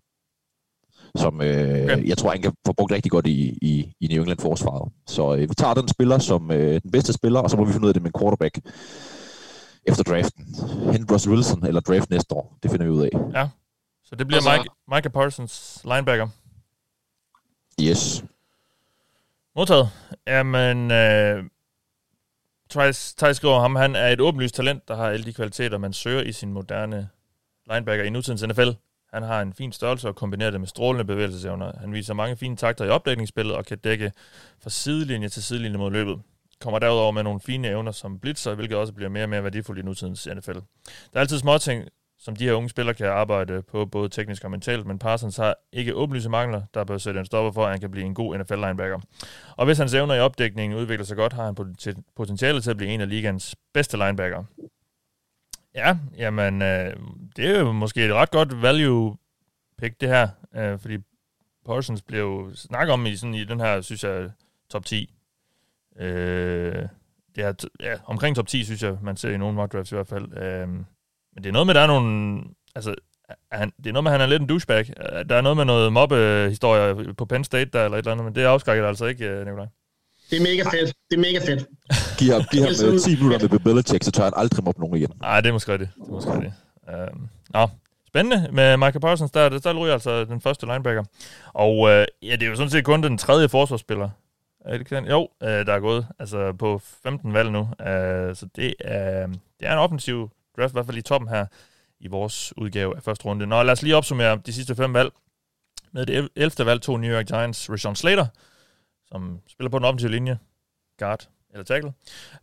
[1.15, 2.07] som øh, okay.
[2.07, 4.91] jeg tror, han kan få brugt rigtig godt i, i, i New England-forsvaret.
[5.07, 7.71] Så øh, vi tager den spiller som øh, den bedste spiller, og så må vi
[7.71, 8.59] finde ud af det med en quarterback
[9.87, 10.45] efter draften.
[10.91, 12.57] Hente Russell Wilson eller draft næste år.
[12.63, 13.09] Det finder vi ud af.
[13.33, 13.49] Ja,
[14.03, 16.27] så det bliver altså, Mike, Michael Parsons linebacker.
[17.81, 18.23] Yes.
[19.55, 19.89] Modtaget.
[20.27, 21.43] Jamen, øh,
[22.69, 26.21] Thijs skriver ham, han er et åbenlyst talent, der har alle de kvaliteter, man søger
[26.21, 27.09] i sin moderne
[27.71, 28.69] linebacker i nutidens NFL.
[29.13, 31.71] Han har en fin størrelse og kombinerer det med strålende bevægelsesevner.
[31.79, 34.11] Han viser mange fine takter i opdækningsspillet og kan dække
[34.63, 36.21] fra sidelinje til sidelinje mod løbet.
[36.61, 39.79] Kommer derudover med nogle fine evner som blitzer, hvilket også bliver mere og mere værdifuldt
[39.79, 40.51] i nutidens NFL.
[40.53, 40.59] Der
[41.13, 41.87] er altid små ting,
[42.21, 45.55] som de her unge spillere kan arbejde på både teknisk og mentalt, men Parsons har
[45.71, 48.37] ikke åbenlyse mangler, der bør sætte en stopper for, at han kan blive en god
[48.37, 48.99] NFL-linebacker.
[49.57, 51.75] Og hvis hans evner i opdækningen udvikler sig godt, har han
[52.15, 54.43] potentiale til at blive en af ligans bedste linebacker.
[55.75, 56.95] Ja, jamen, øh,
[57.35, 59.17] det er jo måske et ret godt value
[59.77, 60.97] pick, det her, øh, fordi
[61.65, 64.29] Parsons blev snakket om i, sådan, i den her, synes jeg,
[64.69, 65.13] top 10.
[65.99, 66.87] Øh,
[67.35, 69.95] det er, ja, omkring top 10, synes jeg, man ser i nogle mock drafts i
[69.95, 70.37] hvert fald.
[70.37, 70.67] Øh,
[71.33, 72.43] men det er noget med, der er nogle...
[72.75, 72.95] Altså,
[73.51, 74.93] han, det er noget med, at han er lidt en douchebag.
[75.29, 78.35] Der er noget med noget mobbehistorie på Penn State der, eller et eller andet, men
[78.35, 79.67] det afskrækker altså ikke, øh, Nikolaj.
[80.29, 80.95] Det er mega fedt.
[81.09, 81.67] Det er mega fedt.
[82.19, 84.97] Giv ham, giv ham 10 minutter med Bill Belichick, så tør han aldrig mobbe nogen
[84.97, 85.11] igen.
[85.21, 85.79] Nej, det er måske det.
[85.79, 86.53] Det er måske det.
[86.87, 87.21] Uh,
[87.53, 87.67] nå,
[88.07, 89.31] spændende med Michael Parsons.
[89.31, 91.03] Der, der ryger altså den første linebacker.
[91.53, 94.09] Og uh, ja, det er jo sådan set kun den tredje forsvarsspiller.
[94.65, 97.59] Er det ikke Jo, uh, der er gået altså på 15 valg nu.
[97.59, 99.27] Uh, så det er,
[99.59, 100.29] det er en offensiv
[100.61, 101.45] draft, i hvert fald i toppen her
[101.99, 103.47] i vores udgave af første runde.
[103.47, 105.11] Nå, lad os lige opsummere de sidste fem valg.
[105.91, 106.65] Med det 11.
[106.65, 108.25] valg tog New York Giants Rashawn Slater,
[109.05, 110.39] som spiller på den offensive linje,
[110.99, 111.93] guard eller tackle.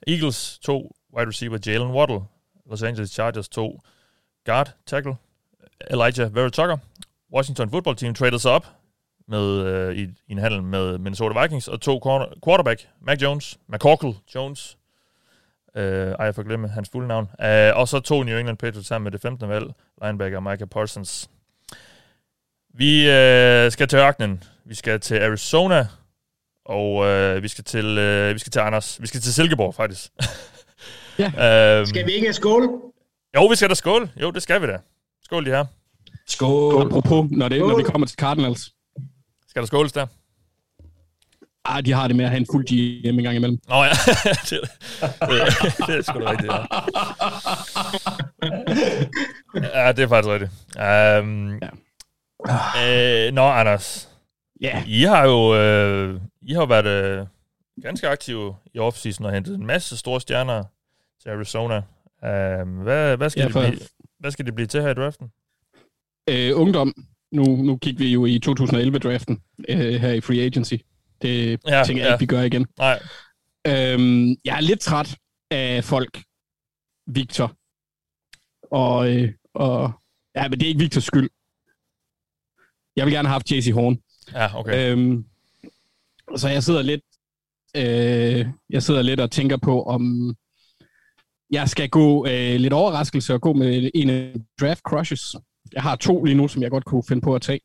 [0.06, 2.20] Eagles to wide receiver Jalen Waddle.
[2.70, 3.80] Los Angeles Chargers to
[4.44, 5.16] guard, tackle
[5.90, 6.76] Elijah Vera Tucker.
[7.32, 8.66] Washington Football Team traded sig op
[9.28, 12.00] med, øh, i, i en handel med Minnesota Vikings, og to
[12.44, 14.77] quarterback, Mac Jones, McCorkle Jones,
[15.76, 17.28] Øh, ej, jeg får glemme hans fulde navn.
[17.42, 19.48] Øh, og så to New England Patriots sammen med det 15.
[19.48, 19.66] valg,
[20.04, 21.30] linebacker Micah Parsons.
[22.74, 24.44] Vi øh, skal til ørkenen.
[24.64, 25.86] Vi skal til Arizona,
[26.64, 29.02] og øh, vi skal til øh, vi skal til Anders.
[29.02, 30.10] Vi skal til Silkeborg, faktisk.
[31.18, 31.78] ja.
[31.78, 32.62] øhm, skal vi ikke have skål?
[33.36, 34.10] Jo, vi skal da skål.
[34.20, 34.78] Jo, det skal vi da.
[35.22, 35.64] Skål, de her.
[36.26, 36.86] Skål.
[36.86, 37.68] Apropos, når, det, skål.
[37.68, 38.72] når vi kommer til Cardinals.
[39.48, 40.06] Skal der skåles der?
[41.70, 43.58] Ah, de har det med at have en fuld GM en gang imellem.
[43.68, 43.90] Nå ja,
[44.50, 44.60] det, det,
[45.20, 46.58] det, det er sgu da rigtigt, ja.
[49.84, 50.50] ja, det er faktisk rigtigt.
[51.22, 51.68] Um, ja.
[53.26, 54.08] øh, nå, Anders.
[54.60, 54.82] Ja.
[54.86, 56.86] I har jo, øh, I har været,
[57.20, 57.26] øh,
[57.82, 60.64] ganske aktive i offseason og hentet en masse store stjerner
[61.22, 61.76] til Arizona.
[62.22, 63.80] Uh, hvad, hvad, skal Ja, det for- blive,
[64.20, 65.28] hvad skal det blive til her i draften?
[66.30, 66.94] Øh, ungdom.
[67.32, 70.74] Nu, nu kigger vi jo i 2011-draften øh, her i Free Agency.
[71.22, 72.14] Det Ja, tænker jeg ja.
[72.14, 72.66] ikke, vi gør igen.
[72.78, 73.02] Nej.
[73.66, 75.16] Øhm, jeg er lidt træt
[75.50, 76.22] af folk.
[77.06, 77.56] Victor.
[78.70, 79.92] Og, øh, og
[80.36, 81.30] ja, men det er ikke Victors skyld.
[82.96, 83.98] Jeg vil gerne have haft JC Horn.
[84.32, 84.92] Ja, okay.
[84.92, 85.24] Øhm,
[86.36, 87.00] så jeg sidder lidt
[87.76, 90.34] øh, jeg sidder lidt og tænker på, om
[91.50, 95.36] jeg skal gå øh, lidt overraskelse og gå med en af draft crushes.
[95.72, 97.60] Jeg har to lige nu, som jeg godt kunne finde på at tage.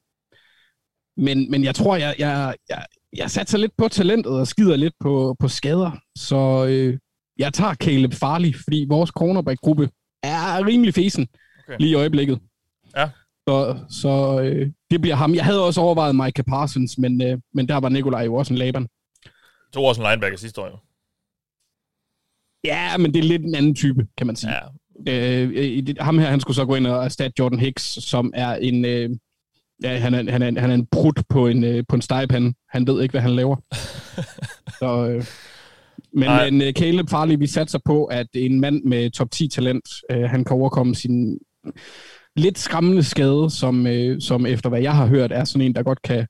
[1.18, 2.86] Men, men jeg tror, jeg, jeg, jeg,
[3.18, 5.92] jeg satser lidt på talentet og skider lidt på, på skader.
[6.18, 6.98] Så øh,
[7.38, 9.90] jeg tager Caleb Farley, fordi vores cornerback-gruppe
[10.24, 11.28] er rimelig fesen
[11.68, 11.78] Okay.
[11.80, 12.40] lige i øjeblikket.
[12.98, 13.10] Ja.
[13.48, 15.36] Så, så øh, det bliver ham.
[15.36, 18.58] Jeg havde også overvejet Micah Parsons, men, øh, men der var Nikolaj jo også en
[18.58, 18.88] laban.
[19.74, 20.78] To år som linebacker sidste år jo.
[22.64, 24.54] Ja, men det er lidt en anden type, kan man sige.
[25.08, 25.42] Ja.
[25.42, 28.56] Øh, øh, ham her, han skulle så gå ind og erstatte Jordan Hicks, som er
[28.56, 28.86] en...
[28.86, 29.10] Øh,
[29.84, 32.54] ja, han er, han er, han er en brud på en, øh, på en stegepande.
[32.70, 33.56] Han ved ikke, hvad han laver.
[34.80, 35.26] så, øh,
[36.14, 36.50] men Nej.
[36.50, 40.22] men øh, Caleb Farley, vi satser på, at en mand med top 10 talent, øh,
[40.24, 41.40] han kan overkomme sin
[42.36, 45.84] lidt skræmmende skade, som, øh, som efter hvad jeg har hørt, er sådan en, der
[45.84, 46.28] godt kan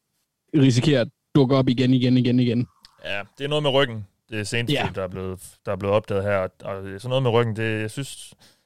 [0.57, 2.67] risikere at dukke op igen, igen, igen, igen.
[3.05, 4.05] Ja, det er noget med ryggen.
[4.29, 4.89] Det seneste, Ja.
[4.95, 6.37] der, er blevet, der er blevet opdaget her.
[6.37, 8.07] Og sådan noget med ryggen, det, jeg synes,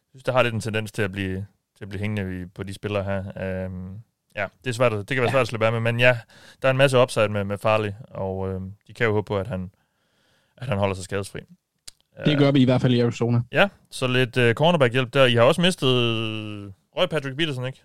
[0.10, 1.46] synes, det har lidt en tendens til at blive,
[1.78, 3.66] til at blive hængende på de spillere her.
[3.66, 3.98] Um,
[4.38, 6.18] ja, det, er svært, at- det kan være svært at slippe af med, men ja,
[6.62, 9.38] der er en masse upside med, med Farley, og øhm, de kan jo håbe på,
[9.38, 9.72] at han,
[10.58, 11.40] at han holder sig skadesfri.
[12.26, 13.42] Det gør vi i hvert fald i Arizona.
[13.52, 15.26] Ja, så lidt uh, cornerback-hjælp der.
[15.26, 15.88] I har også mistet...
[16.98, 17.82] Røg Patrick Peterson, ikke?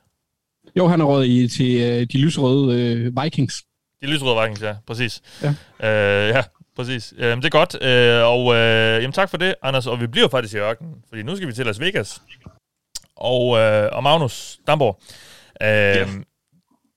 [0.77, 3.63] Jo, han er råd i til øh, de lysrøde øh, Vikings.
[4.03, 5.23] De lyserøde Vikings, ja, præcis.
[5.43, 5.49] Ja.
[5.49, 6.43] Øh, ja,
[6.77, 7.15] præcis.
[7.19, 9.87] Øh, det er godt, øh, og øh, jamen, tak for det, Anders.
[9.87, 12.23] Og vi bliver faktisk i ørkenen, fordi nu skal vi til Las Vegas.
[13.17, 15.01] Og, øh, og Magnus Damborg,
[15.63, 16.07] øh, ja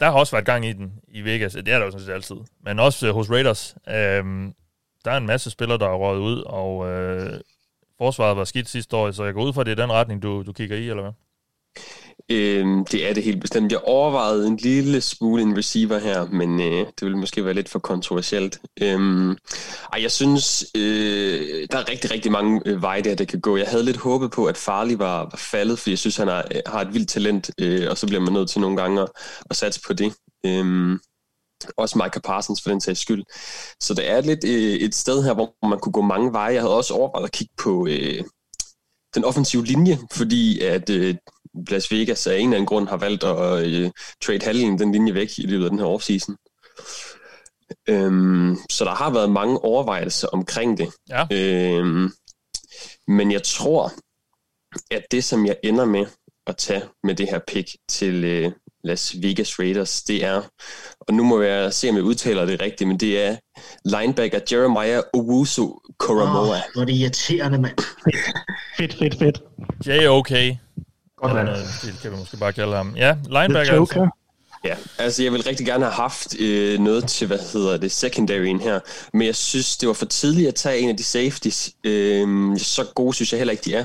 [0.06, 1.54] der har også været gang i den i Vegas.
[1.54, 2.36] Det er der jo sådan set altid.
[2.64, 3.76] Men også øh, hos Raiders.
[3.88, 3.94] Øh,
[5.06, 7.40] der er en masse spillere, der er røget ud, og øh,
[7.98, 10.24] forsvaret var skidt sidste år, så jeg går ud fra, at det er den retning,
[10.24, 11.12] du, du kigger i, eller hvad?
[12.32, 13.72] Øhm, det er det helt bestemt.
[13.72, 17.70] Jeg overvejede en lille smule en receiver her, men øh, det ville måske være lidt
[17.70, 18.60] for kontroversielt.
[18.82, 19.32] Øhm,
[19.94, 23.58] ej, jeg synes, øh, der er rigtig, rigtig mange øh, veje der, det kan gå.
[23.58, 26.48] Jeg havde lidt håbet på, at Farley var, var faldet, fordi jeg synes, han har,
[26.56, 29.10] øh, har et vildt talent, øh, og så bliver man nødt til nogle gange at,
[29.50, 30.14] at satse på det.
[30.46, 31.00] Øhm,
[31.78, 33.24] også Micah Parsons for den sags skyld.
[33.82, 36.54] Så det er lidt øh, et sted her, hvor man kunne gå mange veje.
[36.54, 38.24] Jeg havde også overvejet at kigge på øh,
[39.16, 41.16] den offensive linje, fordi at øh,
[41.70, 43.92] Las Vegas af en eller anden grund har valgt at øh,
[44.24, 46.36] trade halvdelen den linje væk i løbet af den her offseason.
[47.90, 50.90] Øhm, så der har været mange overvejelser omkring det.
[51.10, 51.26] Ja.
[51.32, 52.12] Øhm,
[53.08, 53.92] men jeg tror,
[54.92, 56.06] at det, som jeg ender med
[56.48, 58.52] at tage med det her pick til øh,
[58.84, 60.42] Las Vegas Raiders, det er,
[61.00, 63.36] og nu må jeg se, om jeg udtaler det rigtigt, men det er
[63.86, 66.42] linebacker Jeremiah Owusu Koromoa.
[66.42, 67.78] Åh, hvor er det irriterende, mand.
[68.78, 69.42] Fedt, fedt, fedt.
[69.88, 70.32] J.O.K.
[71.18, 72.94] Godt Eller noget, Det kan vi måske bare kalde ham.
[72.96, 73.80] Ja, linebacker.
[73.80, 74.10] altså.
[74.64, 78.60] Ja, altså jeg vil rigtig gerne have haft øh, noget til, hvad hedder det, secondaryen
[78.60, 78.80] her,
[79.14, 81.72] men jeg synes, det var for tidligt at tage en af de safeties.
[81.84, 83.84] Øh, så gode synes jeg heller ikke, de er.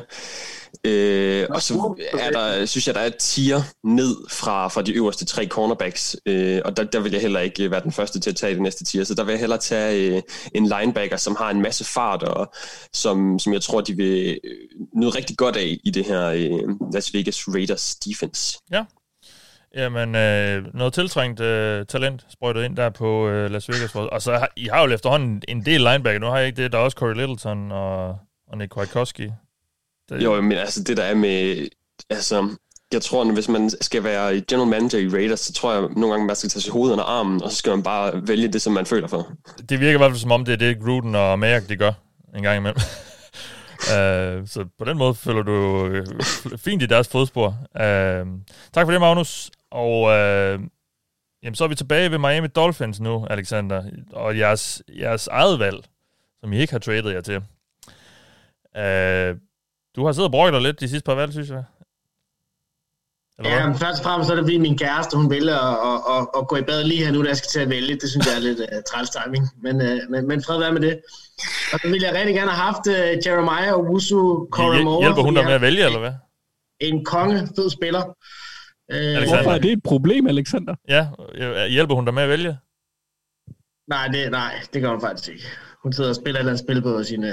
[0.84, 4.92] Øh, og så er der, synes jeg, der er et tier ned fra, fra de
[4.92, 8.30] øverste tre cornerbacks, øh, og der, der vil jeg heller ikke være den første til
[8.30, 10.22] at tage det næste tier, så der vil jeg hellere tage øh,
[10.54, 12.52] en linebacker, som har en masse fart, og
[12.92, 14.58] som, som jeg tror, de vil øh,
[14.94, 18.58] nyde rigtig godt af i det her øh, Las Vegas Raiders defense.
[18.72, 18.84] Ja.
[19.76, 23.94] Jamen, øh, noget tiltrængt øh, talent sprøjtet ind der på øh, Las Vegas.
[23.94, 26.18] Og så har, I har jo efterhånden en del linebacker.
[26.18, 26.72] Nu har jeg ikke det.
[26.72, 28.18] Der er også Corey Littleton og,
[28.48, 29.28] og Nick Kwiatkowski.
[30.10, 31.68] Det, Jo, men altså det der er med,
[32.10, 32.48] altså,
[32.92, 36.10] jeg tror, at hvis man skal være general manager i Raiders, så tror jeg nogle
[36.10, 38.62] gange, man skal tage sig hovedet under armen, og så skal man bare vælge det,
[38.62, 39.32] som man føler for.
[39.68, 41.92] det virker i hvert fald som om, det er det, Gruden og Mayak, de gør
[42.36, 42.80] en gang imellem.
[43.80, 46.06] uh, så på den måde følger du øh,
[46.56, 47.46] fint i deres fodspor.
[47.74, 48.28] Uh,
[48.72, 49.50] tak for det, Magnus.
[49.70, 50.64] Og uh,
[51.42, 53.82] jamen, så er vi tilbage ved Miami Dolphins nu, Alexander.
[54.12, 55.84] Og jeres, jeres eget valg,
[56.40, 57.36] som I ikke har traded jer til.
[58.76, 59.40] Uh,
[59.96, 61.64] du har siddet og brokket dig lidt de sidste par valg, synes jeg.
[63.38, 65.76] Eller Ja, men først og fremmest så er det fordi min kæreste, hun vælger at,
[65.90, 67.94] at, at, at gå i bad lige her nu, da jeg skal til at vælge.
[67.94, 70.80] Det synes jeg er lidt uh, træls timing, men, uh, men, men fred være med
[70.80, 71.00] det.
[71.72, 75.00] Og så ville jeg rigtig gerne have haft uh, Jeremiah Owusu Koromoa.
[75.00, 76.12] Hjælper hun dig med at vælge, eller hvad?
[76.80, 78.02] En konge, fed spiller.
[78.94, 80.74] Uh, Hvorfor er det et problem, Alexander?
[80.88, 81.06] Ja,
[81.68, 82.58] hjælper hun dig med at vælge?
[83.88, 85.44] Nej, det, nej, det gør hun faktisk ikke.
[85.82, 87.30] Hun sidder og spiller et eller andet spil på sin, uh,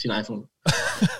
[0.00, 0.42] sin iPhone.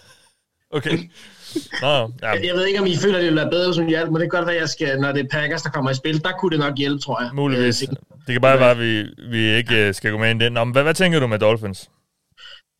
[0.71, 0.99] okay.
[1.83, 2.31] Nå, ja.
[2.31, 4.39] jeg, ved ikke, om I føler, det ville være bedre, hun hjælper, men det kan
[4.39, 6.59] godt være, jeg skal, når det er Packers, der kommer i spil, der kunne det
[6.59, 7.31] nok hjælpe, tror jeg.
[7.35, 7.79] Muligvis.
[8.27, 10.53] Det kan bare være, at vi, vi ikke skal gå med ind i den.
[10.53, 11.91] Nå, men hvad, hvad tænker du med Dolphins?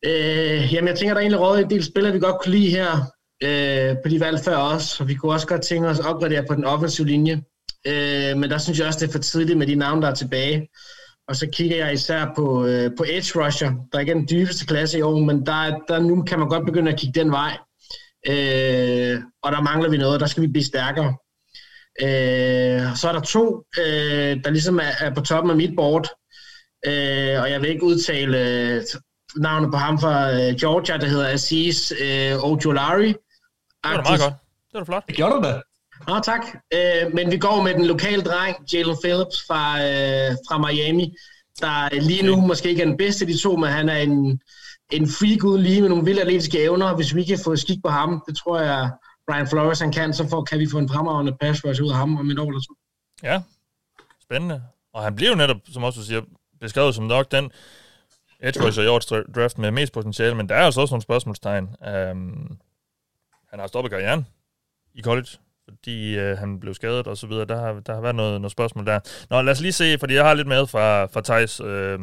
[0.05, 2.69] Øh, jamen, jeg tænker, der er egentlig råd en del spillere, vi godt kunne lide
[2.69, 2.91] her
[3.43, 6.45] øh, på de valg før os, og vi kunne også godt tænke os at opgradere
[6.47, 7.43] på den offensive linje.
[7.87, 10.13] Øh, men der synes jeg også, det er for tidligt med de navne, der er
[10.13, 10.67] tilbage.
[11.27, 14.65] Og så kigger jeg især på, øh, på Edge Rusher, der er ikke den dybeste
[14.65, 17.57] klasse i år, men der, der nu kan man godt begynde at kigge den vej.
[18.27, 21.15] Øh, og der mangler vi noget, der skal vi blive stærkere.
[22.01, 26.09] Øh, så er der to, øh, der ligesom er, er på toppen af mit board,
[26.85, 28.81] øh, og jeg vil ikke udtale øh,
[29.35, 33.07] navnet på ham fra øh, Georgia, der hedder Aziz øh, Ojolari.
[33.07, 33.17] Det
[33.83, 34.33] var meget godt.
[34.71, 35.07] Det var flot.
[35.07, 35.61] Det gjorde du da.
[36.07, 36.41] Nå, tak.
[36.73, 41.15] Øh, men vi går med den lokale dreng, Jalen Phillips fra, øh, fra Miami,
[41.61, 42.47] der lige nu okay.
[42.47, 44.41] måske ikke er den bedste af de to, men han er en,
[44.91, 46.95] en freak uden lige med nogle vilde atletiske evner.
[46.95, 48.91] Hvis vi kan få skik på ham, det tror jeg,
[49.27, 51.95] Brian Flores han kan, så får, kan vi få en fremragende pass rush ud af
[51.95, 52.73] ham om et år eller to.
[53.23, 53.41] Ja,
[54.21, 54.63] spændende.
[54.93, 56.21] Og han bliver jo netop, som også du siger,
[56.59, 57.51] beskrevet som nok den
[58.39, 61.63] edge rusher i årets draft med mest potentiale, men der er altså også nogle spørgsmålstegn.
[61.63, 62.57] Um,
[63.49, 64.25] han har stoppet karrieren
[64.93, 65.27] i college,
[65.69, 67.45] fordi øh, han blev skadet og så videre.
[67.45, 68.99] Der har, der har været noget, noget spørgsmål der.
[69.29, 71.99] Nå, lad os lige se, fordi jeg har lidt med fra, fra Thijs Øh,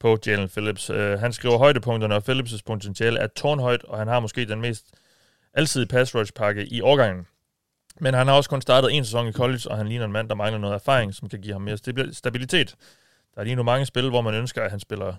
[0.00, 0.90] på Jalen Phillips.
[0.90, 4.86] Øh, han skriver højdepunkterne, og Phillips' potentiale er tårnhøjt, og han har måske den mest
[5.54, 7.26] altid pass rush pakke i årgangen.
[8.00, 10.28] Men han har også kun startet en sæson i college, og han ligner en mand,
[10.28, 11.76] der mangler noget erfaring, som kan give ham mere
[12.12, 12.74] stabilitet.
[13.34, 15.14] Der er lige nu mange spil, hvor man ønsker, at han spiller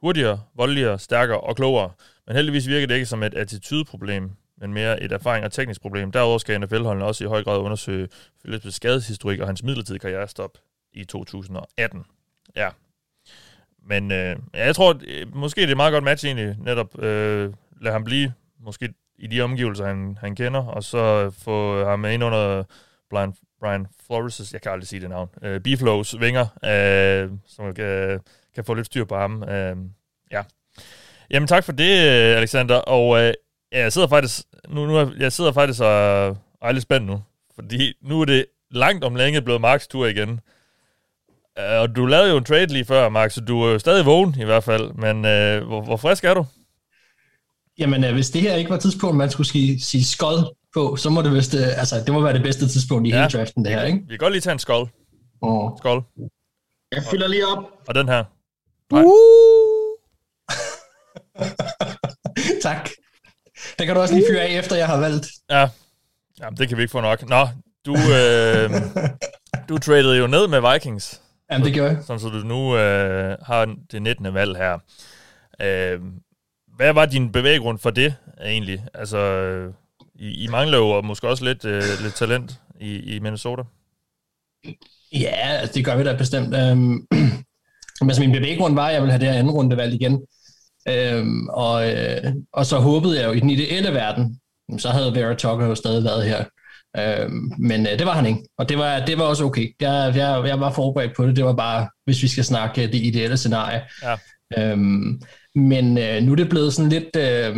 [0.00, 1.92] hurtigere, voldeligere, stærkere og klogere.
[2.26, 6.12] Men heldigvis virker det ikke som et attitudeproblem, men mere et erfaring og teknisk problem.
[6.12, 8.08] Derudover skal NFL-holdene også i høj grad undersøge
[8.44, 10.58] Philips skadeshistorik og hans midlertidige karrierestop
[10.92, 12.04] i 2018.
[12.56, 12.68] Ja.
[13.86, 17.52] Men øh, ja, jeg tror, øh, måske det er meget godt match egentlig, netop øh,
[17.80, 18.88] lade ham blive måske
[19.18, 22.62] i de omgivelser, han, han kender, og så få ham ind under
[23.10, 28.20] Brian, Brian Flores' jeg kan aldrig sige det navn, øh, Biflows vinger, øh, som kan,
[28.54, 29.42] kan få lidt styr på ham.
[29.42, 29.76] Øh,
[30.30, 30.42] ja.
[31.30, 33.34] Jamen tak for det, øh, Alexander, og øh,
[33.72, 37.22] jeg sidder faktisk, nu, nu jeg sidder faktisk og, og er lidt spændt nu,
[37.54, 40.40] fordi nu er det langt om længe blevet Marks tur igen.
[41.58, 44.06] Øh, og du lavede jo en trade lige før, Mark, så du er jo stadig
[44.06, 46.46] vågen i hvert fald, men øh, hvor, hvor frisk er du?
[47.78, 51.10] Jamen, øh, hvis det her ikke var tidspunkt, man skulle sige, sige skod på, så
[51.10, 53.16] må det vist, øh, altså, det må være det bedste tidspunkt i ja.
[53.16, 53.98] hele draften, det her, ikke?
[53.98, 54.88] Vi kan godt lige tage en skål.
[55.40, 55.70] Oh.
[55.78, 56.04] Skål.
[56.92, 57.64] Jeg fylder lige op.
[57.88, 58.24] Og den her.
[58.92, 59.90] Uh!
[62.62, 62.90] tak.
[63.78, 65.26] Den kan du også lige fyre af, efter jeg har valgt.
[65.50, 65.68] Ja.
[66.40, 67.28] Jamen, det kan vi ikke få nok.
[67.28, 67.48] Nå,
[67.86, 68.70] du, øh,
[69.68, 71.20] du tradede jo ned med Vikings.
[71.50, 71.98] Jamen, det gjorde jeg.
[72.02, 74.34] Sådan, så du nu øh, har det 19.
[74.34, 74.78] valg her.
[75.62, 76.00] Øh,
[76.76, 78.14] hvad var din bevæggrund for det,
[78.44, 78.84] egentlig?
[78.94, 79.18] Altså,
[80.14, 83.62] I, I mangler jo måske også lidt, øh, lidt talent i, i Minnesota.
[85.12, 86.54] Ja, altså, det gør vi da bestemt.
[86.54, 87.06] Øhm,
[88.08, 90.26] altså, min bevæggrund var, at jeg ville have det her anden runde valgt igen.
[90.88, 94.40] Øhm, og, øh, og så håbede jeg jo i den ideelle verden,
[94.78, 96.44] så havde Vera Tucker jo stadig været her.
[96.96, 99.74] Øhm, men øh, det var han ikke, og det var, det var også okay.
[99.80, 102.94] Jeg, jeg, jeg var forberedt på det, det var bare, hvis vi skal snakke det
[102.94, 103.82] ideelle scenarie.
[104.02, 104.16] Ja.
[104.58, 105.20] Øhm,
[105.54, 107.56] men øh, nu er det blevet sådan lidt, øh,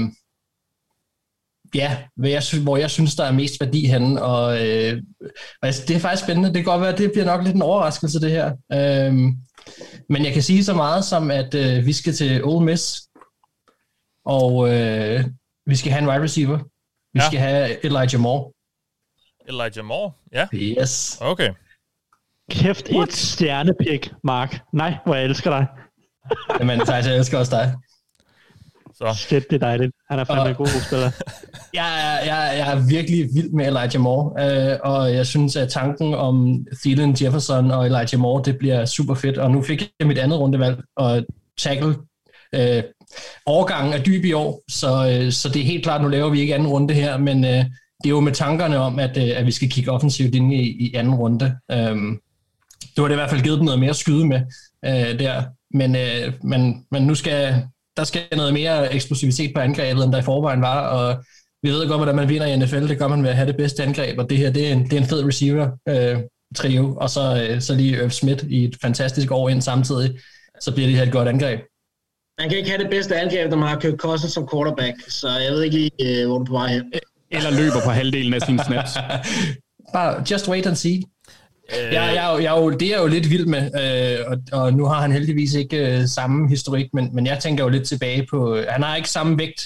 [1.74, 5.02] ja, hvad jeg, hvor jeg synes, der er mest værdi henne, og øh,
[5.62, 6.48] altså, det er faktisk spændende.
[6.48, 8.52] Det kan godt være, det bliver nok lidt en overraskelse, det her.
[8.72, 9.14] Øh,
[10.09, 13.02] men jeg kan sige så meget som, at øh, vi skal til Ole Miss,
[14.24, 15.24] og øh,
[15.66, 16.59] vi skal have en wide receiver.
[17.12, 17.26] Vi ja.
[17.26, 18.52] skal have Elijah Moore.
[19.48, 20.12] Elijah Moore?
[20.32, 20.47] Ja.
[20.55, 21.19] Yes.
[21.20, 21.51] Okay.
[22.51, 24.60] Kæft et stjernepik, Mark.
[24.73, 25.66] Nej, hvor jeg elsker dig.
[26.60, 27.74] Jamen, Thijs, jeg elsker også dig.
[28.94, 29.14] Så.
[29.16, 29.93] Shit, det er dejligt.
[30.10, 31.10] Han er fandme en god spiller.
[31.81, 36.14] jeg, jeg, jeg er virkelig vild med Elijah Moore, øh, og jeg synes, at tanken
[36.14, 39.39] om Thielen Jefferson og Elijah Moore, det bliver super fedt.
[39.39, 41.24] Og nu fik jeg mit andet rundevalg, og
[41.59, 41.97] tackle
[42.55, 42.82] øh,
[43.47, 46.40] overgangen er dyb i år, så, øh, så det er helt klart, nu laver vi
[46.40, 47.64] ikke anden runde her, men øh,
[48.04, 50.86] det er jo med tankerne om, at, øh, at vi skal kigge offensivt ind i,
[50.86, 51.56] i anden runde.
[51.72, 51.96] Øh,
[52.96, 54.40] det var det i hvert fald givet dem noget mere at skyde med
[54.84, 55.42] øh, der.
[55.74, 57.62] Men, øh, men, men nu skal
[57.96, 61.24] der skal noget mere eksplosivitet på angrebet, end der i forvejen var, og
[61.62, 62.88] vi ved godt, hvordan man vinder i NFL.
[62.88, 64.84] Det gør man ved at have det bedste angreb, og det her det er en,
[64.84, 66.18] det er en fed receiver øh,
[66.56, 70.20] trio, og så, øh, så lige Irv Smith i et fantastisk år ind samtidig,
[70.60, 71.60] så bliver det her et godt angreb.
[72.38, 75.28] Man kan ikke have det bedste angreb, når man har Kirk Cousins som quarterback, så
[75.28, 76.92] jeg ved ikke lige, øh, hvor du på vej hen.
[77.32, 78.90] Eller løber på halvdelen af sine snaps.
[79.92, 81.02] Bare just wait and see.
[81.78, 81.92] Øh.
[81.92, 85.00] Jeg, jeg, jeg, jeg, det er jo lidt vild med, øh, og, og nu har
[85.00, 88.66] han heldigvis ikke øh, samme historik, men, men jeg tænker jo lidt tilbage på, øh,
[88.68, 89.62] han har ikke samme vægt,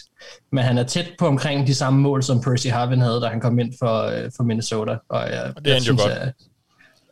[0.53, 3.41] men han er tæt på omkring de samme mål, som Percy Harvin havde, da han
[3.41, 4.97] kom ind for, øh, for Minnesota.
[5.09, 6.13] Og, jeg, og det endte jo godt.
[6.13, 6.33] Jeg,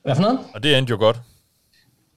[0.04, 0.38] hvad for noget?
[0.54, 1.20] Og det endte jo godt.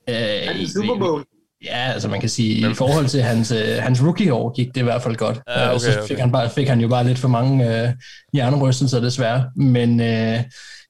[0.10, 1.24] Øh, Super Bowl.
[1.64, 2.72] Ja, altså man kan sige, Men...
[2.72, 5.40] i forhold til hans, øh, hans rookie-år gik det i hvert fald godt.
[5.48, 6.22] Ja, okay, så fik, okay.
[6.22, 7.94] han bare, fik han jo bare lidt for mange øh,
[8.34, 9.52] hjernerystelser desværre.
[9.56, 10.40] Men, øh,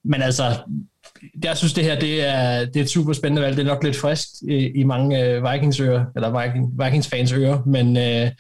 [0.04, 0.58] men altså,
[1.44, 3.58] jeg synes det her, det er, det er et super spændende valg.
[3.58, 7.32] Det er nok lidt frisk i, i mange øh, Vikings ører, eller Viking, Vikings fans
[7.32, 8.32] ører, men, øh,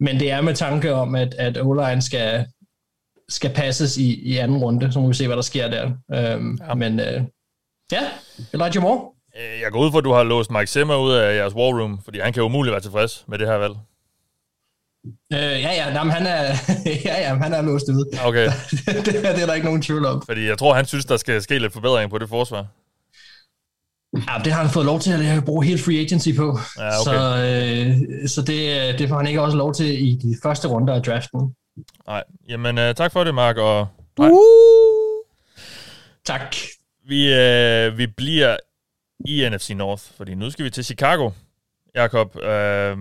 [0.00, 2.46] men det er med tanke om, at, at o skal,
[3.28, 5.90] skal passes i, i anden runde, så må vi se, hvad der sker der.
[6.14, 6.74] Øhm, ja.
[6.74, 7.22] Men øh,
[7.92, 8.02] ja,
[8.52, 9.12] Elijah Moore.
[9.38, 11.80] Øh, jeg går ud for, at du har låst Mike Zimmer ud af jeres war
[11.80, 13.74] room, fordi han kan umuligt være tilfreds med det her valg.
[15.32, 16.42] Øh, ja, ja, jamen, han er,
[17.04, 18.18] ja, ja, han er låst ud.
[18.24, 18.46] Okay.
[18.86, 20.22] det, det, er der ikke nogen tvivl om.
[20.26, 22.66] Fordi jeg tror, han synes, der skal ske lidt forbedring på det forsvar.
[24.16, 26.58] Ja, det har han fået lov til at bruge helt free agency på.
[26.78, 27.04] Ja, okay.
[27.04, 27.16] Så,
[28.22, 31.02] øh, så det, det får han ikke også lov til i de første runder af
[31.02, 31.54] draften.
[32.06, 33.56] Nej, jamen uh, tak for det, Mark.
[33.56, 33.88] Og,
[34.18, 34.28] nej.
[34.30, 34.38] Uh!
[36.24, 36.56] Tak.
[37.08, 38.56] Vi, uh, vi bliver
[39.26, 41.30] i NFC North, fordi nu skal vi til Chicago.
[41.94, 42.98] Jakob, øh,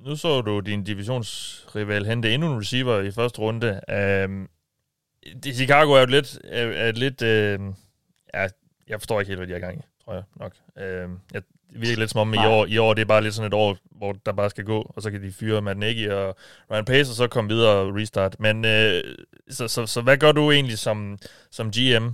[0.00, 3.80] nu så du din divisionsrival hente endnu en receiver i første runde.
[3.90, 4.48] Øh,
[5.42, 7.60] det, Chicago er jo lidt, er, er lidt øh,
[8.34, 8.48] ja,
[8.88, 10.52] jeg forstår ikke helt, hvad de er gang i, tror jeg nok.
[10.78, 11.42] Øh, jeg,
[11.72, 13.54] det virker lidt som om i år, i år, det er bare lidt sådan et
[13.54, 16.36] år, hvor der bare skal gå, og så kan de fyre Matt Nagy og
[16.70, 18.40] Ryan Pace, og så komme videre og restart.
[18.40, 19.02] Men øh,
[19.50, 21.18] så, så, så, hvad gør du egentlig som,
[21.50, 22.08] som GM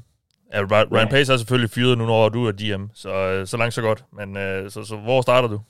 [0.52, 1.10] Ja, Ryan ja.
[1.10, 4.05] Pace er selvfølgelig fyret nu, når du er DM, så, øh, så langt så godt.
[4.12, 5.60] Men øh, så, så hvor starter du?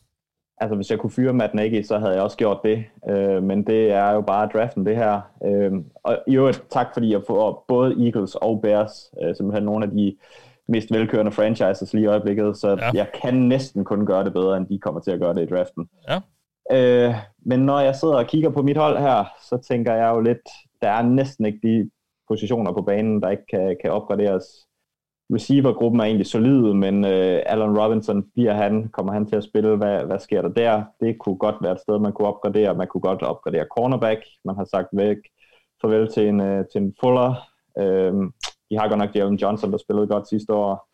[0.60, 2.84] Altså, hvis jeg kunne fyre Matt Nagy, så havde jeg også gjort det.
[3.08, 5.20] Øh, men det er jo bare draften, det her.
[5.44, 9.84] Øh, og i øvrigt, tak fordi jeg får både Eagles og Bears, øh, simpelthen nogle
[9.84, 10.16] af de
[10.68, 12.90] mest velkørende franchises lige i øjeblikket, så ja.
[12.94, 15.54] jeg kan næsten kun gøre det bedre, end de kommer til at gøre det i
[15.54, 15.88] draften.
[16.08, 16.20] Ja.
[16.72, 17.14] Øh,
[17.46, 20.48] men når jeg sidder og kigger på mit hold her, så tænker jeg jo lidt,
[20.82, 21.90] der er næsten ikke de
[22.28, 24.44] positioner på banen, der ikke kan, kan opgraderes
[25.34, 29.76] receivergruppen er egentlig solid, men øh, Allen Robinson, bliver han, kommer han til at spille,
[29.76, 30.84] hvad, hvad sker der der?
[31.00, 32.74] Det kunne godt være et sted, man kunne opgradere.
[32.74, 34.20] Man kunne godt opgradere cornerback.
[34.44, 35.16] Man har sagt væk
[35.80, 37.34] farvel til en, øh, til en Fuller.
[37.78, 38.12] Øh,
[38.70, 40.88] de har godt nok Jalen Johnson, der spillede godt sidste år.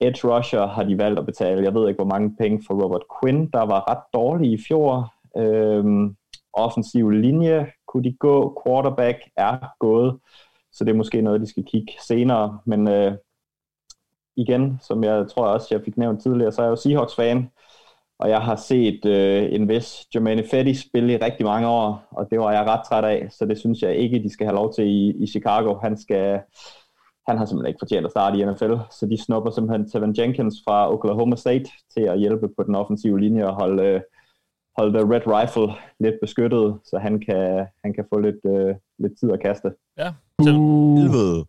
[0.00, 3.02] Edge rusher har de valgt at betale, jeg ved ikke hvor mange penge for Robert
[3.20, 5.12] Quinn, der var ret dårlig i fjor.
[5.36, 5.84] Øh,
[6.52, 10.18] offensiv linje kunne de gå, quarterback er gået,
[10.72, 12.58] så det er måske noget, de skal kigge senere.
[12.66, 13.12] Men øh,
[14.36, 17.50] igen, som jeg tror også, jeg fik nævnt tidligere, så er jeg jo Seahawks-fan,
[18.18, 22.26] og jeg har set øh, en vis Jermaine Fetty spille i rigtig mange år, og
[22.30, 24.72] det var jeg ret træt af, så det synes jeg ikke, de skal have lov
[24.74, 25.78] til i, i Chicago.
[25.82, 26.40] Han skal
[27.28, 30.54] han har simpelthen ikke fortjent at starte i NFL, så de snupper simpelthen Tevin Jenkins
[30.64, 34.00] fra Oklahoma State til at hjælpe på den offensive linje og holde, øh,
[34.78, 39.18] holde The Red Rifle lidt beskyttet, så han kan, han kan få lidt, øh, lidt
[39.20, 39.72] tid at kaste.
[39.98, 41.44] Ja, til helvede.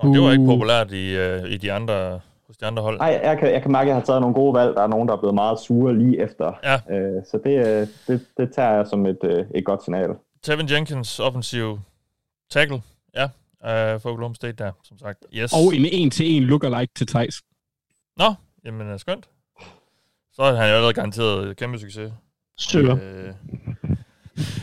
[0.00, 2.98] Og det var ikke populært i, uh, i de andre, hos de andre hold.
[2.98, 4.74] Nej, jeg kan, jeg kan mærke, at jeg har taget nogle gode valg.
[4.74, 6.52] Der er nogen, der er blevet meget sure lige efter.
[6.64, 6.74] Ja.
[6.74, 10.10] Uh, så det, øh, det, det tager jeg som et, uh, et godt signal.
[10.42, 11.78] Tevin Jenkins, offensiv
[12.50, 12.82] tackle.
[13.16, 15.18] Ja, uh, for Oklahoma State der, som sagt.
[15.34, 15.52] Yes.
[15.52, 17.42] Og en en-til-en lookalike til Thijs.
[18.16, 19.28] Nå, jamen skønt.
[20.32, 22.12] Så har han jo allerede garanteret kæmpe succes.
[22.58, 22.96] Søger.
[23.02, 23.34] Øh,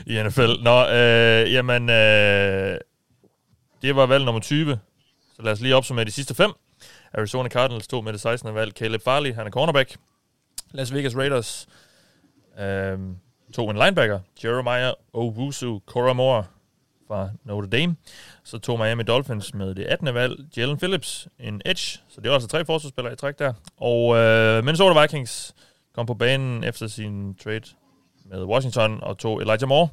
[0.07, 0.63] I NFL.
[0.63, 2.77] Nå, øh, jamen, øh,
[3.81, 4.79] det var valg nummer 20.
[5.37, 6.51] Så lad os lige opsummere de sidste fem.
[7.13, 8.55] Arizona Cardinals tog med det 16.
[8.55, 9.97] valg Caleb Farley, han er cornerback.
[10.71, 11.67] Las Vegas Raiders
[12.59, 13.17] øhm,
[13.53, 16.43] tog en linebacker, Jeremiah Owusu Koramore
[17.07, 17.95] fra Notre Dame.
[18.43, 20.13] Så tog Miami Dolphins med det 18.
[20.13, 21.99] valg, Jalen Phillips, en edge.
[22.07, 23.53] Så det var altså tre forsvarsspillere i træk der.
[23.77, 25.55] Og øh, Minnesota Vikings
[25.95, 27.65] kom på banen efter sin trade
[28.25, 29.89] med Washington og tog Elijah Moore,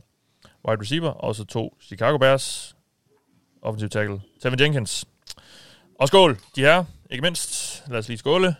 [0.68, 2.76] wide receiver, og så tog Chicago Bears,
[3.62, 5.06] offensive tackle, Tevin Jenkins.
[6.00, 7.82] Og skål, de her, ikke mindst.
[7.88, 8.56] Lad os lige skåle.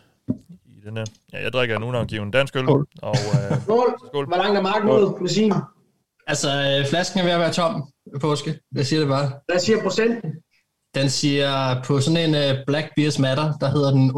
[0.65, 2.63] I denne, ja, jeg drikker nu en dansk øl.
[2.63, 2.87] Skål.
[3.01, 3.95] Og, øh, skål.
[4.07, 4.27] skål.
[4.27, 5.53] Hvor langt er marken ud, Lusin?
[6.27, 7.89] Altså, øh, flasken er ved at være tom
[8.21, 8.59] påske.
[8.75, 9.31] Jeg siger det bare.
[9.47, 10.31] Hvad siger procenten?
[10.95, 14.15] Den siger på sådan en uh, Black Beers Matter, der hedder den 8,3.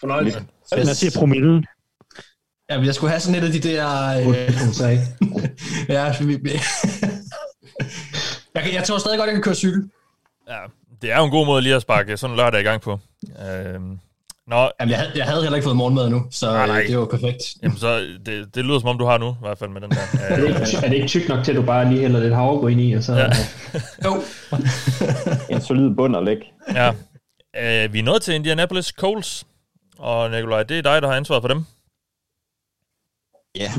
[0.00, 0.38] Fornøjeligt.
[0.74, 1.66] Hvad siger promillen?
[2.70, 3.88] Ja, jeg skulle have sådan et af de der...
[4.18, 4.26] Øh,
[5.96, 6.04] ja,
[8.54, 9.90] jeg, jeg tror stadig godt, jeg kan køre cykel.
[10.48, 10.60] Ja,
[11.02, 13.00] det er jo en god måde lige at sparke sådan en lørdag i gang på.
[13.48, 13.98] Øhm,
[14.48, 16.84] Nå, Jamen, jeg, havde, jeg havde heller ikke fået morgenmad nu, så nej, nej.
[16.88, 17.42] det var perfekt.
[17.62, 19.90] Jamen, så det, det lyder som om, du har nu, i hvert fald med den
[19.90, 19.96] der.
[20.20, 22.34] er, det ikke, er det ikke tyk nok til, at du bare lige hælder lidt
[22.34, 23.14] havregryn i, og så...
[23.14, 23.28] Ja.
[24.04, 24.22] jo.
[25.50, 26.42] en solid bund at lægge.
[26.74, 26.88] Ja.
[27.56, 29.46] øh, vi er nået til Indianapolis Colts.
[29.98, 31.64] Og Nikolaj, det er dig, der har ansvaret for dem.
[33.56, 33.72] Ja,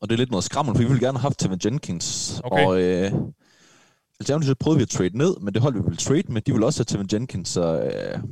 [0.00, 2.40] og det er lidt noget skrammel, for vi ville gerne have haft Tevin Jenkins.
[2.44, 2.64] Okay.
[2.64, 3.12] Og øh,
[4.20, 6.42] alternativt prøvede vi at trade ned, men det holdt vi vel trade med.
[6.42, 8.22] De ville også have Tevin Jenkins, så øh,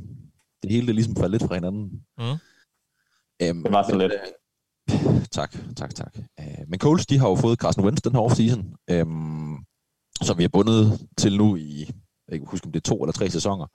[0.63, 1.83] det hele det ligesom faldt lidt fra hinanden.
[2.17, 2.37] Mm.
[3.41, 4.13] Øhm, Det var så lidt.
[4.13, 6.17] Øh, tak, tak, tak.
[6.39, 9.57] Øh, men Coles, de har jo fået Carson Wentz den her offseason, øhm,
[10.21, 11.87] som vi er bundet til nu i, jeg
[12.29, 13.67] kan ikke huske, om det er to eller tre sæsoner.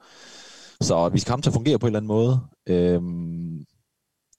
[0.80, 2.40] Så vi skal ham til at fungere på en eller anden måde.
[2.68, 3.64] Øhm,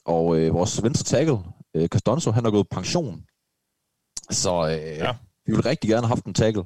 [0.06, 1.38] og øh, vores venstre tackle,
[1.76, 3.24] øh, Castonzo, han er gået pension.
[4.32, 5.16] Så øh, ja.
[5.46, 6.64] vi vil rigtig gerne have haft en tackle.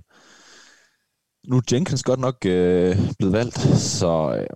[1.47, 4.47] Nu er Jenkins godt nok øh, blevet valgt, så øh,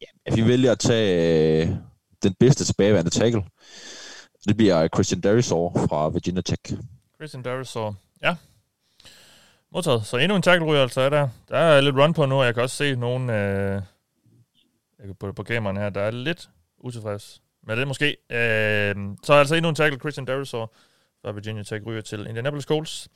[0.00, 1.68] ja, vi vælger at tage øh,
[2.22, 3.44] den bedste tilbageværende tackle.
[4.48, 6.74] Det bliver Christian Darisor fra Virginia Tech.
[7.16, 7.96] Christian Darisor.
[8.22, 8.36] Ja.
[9.72, 10.06] Modtaget.
[10.06, 11.28] Så endnu en tackle altså er der.
[11.48, 13.82] Der er lidt run på nu, og jeg kan også se nogle øh,
[14.98, 18.06] jeg kan på, på gameren her, der er lidt utilfreds med det måske.
[18.30, 20.72] Øh, så er altså endnu en tackle, Christian Darisor
[21.24, 23.08] fra Virginia Tech ryger til Indianapolis Colts.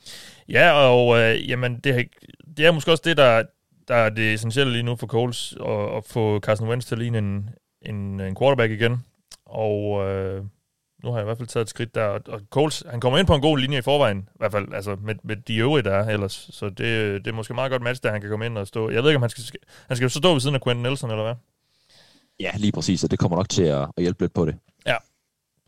[0.49, 2.09] Ja, og øh, jamen, det,
[2.57, 3.43] det er måske også det, der,
[3.89, 6.99] der er det essentielle lige nu for Colts, at, at få Carson Wentz til at
[6.99, 7.51] ligne en,
[7.83, 9.05] en, en quarterback igen.
[9.47, 10.45] Og øh,
[11.03, 13.19] nu har jeg i hvert fald taget et skridt der, og, og Coles, han kommer
[13.19, 15.83] ind på en god linje i forvejen, i hvert fald altså med, med de øvrige,
[15.83, 16.79] der er ellers, så det,
[17.25, 18.91] det er måske meget godt match, der han kan komme ind og stå.
[18.91, 19.45] Jeg ved ikke, om han skal,
[19.89, 21.35] han skal så stå ved siden af Quentin Nelson, eller hvad?
[22.41, 24.55] Ja, lige præcis, og det kommer nok til at, at hjælpe lidt på det.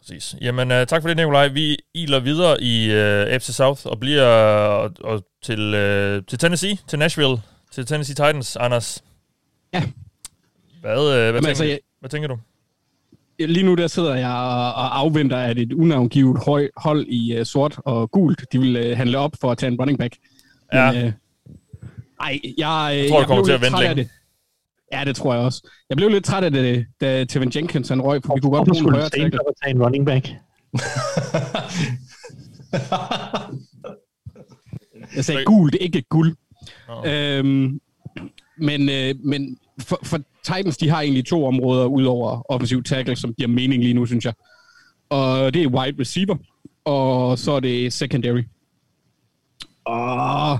[0.08, 0.36] Ja, præcis.
[0.40, 1.48] Jamen, uh, tak for det, Nikolaj.
[1.48, 6.78] Vi iler videre i uh, FC South og bliver og, og til, uh, til Tennessee,
[6.88, 7.36] til Nashville,
[7.72, 9.04] til Tennessee Titans, Anders.
[9.74, 9.82] Ja.
[10.80, 12.38] Hvad, uh, hvad, Jamen, tænker, altså, jeg- hvad tænker du?
[13.38, 17.76] Lige nu der sidder jeg og afventer, at et unavngivet høj, hold i uh, sort
[17.84, 20.16] og gult, de vil uh, handle op for at tage en running back.
[20.72, 20.92] Ja.
[20.92, 21.12] Men, uh,
[22.20, 23.94] ej, jeg, Jeg tror, det kommer blev til at vente længe.
[24.02, 24.10] det.
[24.98, 25.68] Ja, det tror jeg også.
[25.88, 28.68] Jeg blev lidt træt af det, da Tevin Jenkins han røg, for vi kunne godt
[28.68, 29.40] Hvorfor bruge en du tackle.
[29.48, 30.28] at tage en running back?
[35.16, 36.36] Jeg sagde gult, ikke guld.
[37.06, 37.80] Øhm,
[38.58, 43.16] men øh, men for, for Titans, de har egentlig to områder ud over offensiv tackle,
[43.16, 44.34] som giver mening lige nu, synes jeg.
[45.08, 46.36] Og det er wide receiver,
[46.84, 48.42] og så er det secondary.
[49.84, 50.58] Og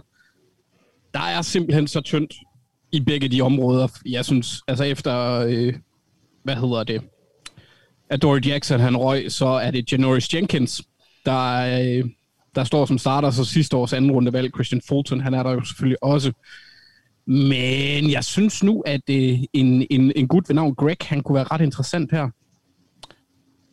[1.14, 2.34] der er simpelthen så tyndt
[2.94, 3.88] i begge de områder.
[4.06, 5.74] Jeg synes, altså efter, øh,
[6.42, 7.02] hvad hedder det,
[8.10, 10.82] at Dory Jackson han røg, så er det Janoris Jenkins,
[11.24, 11.50] der,
[11.80, 12.04] øh,
[12.54, 15.50] der står som starter, så sidste års anden runde valg, Christian Fulton, han er der
[15.50, 16.32] jo selvfølgelig også.
[17.26, 21.36] Men jeg synes nu, at øh, en, en, en gut ved navn Greg, han kunne
[21.36, 22.28] være ret interessant her.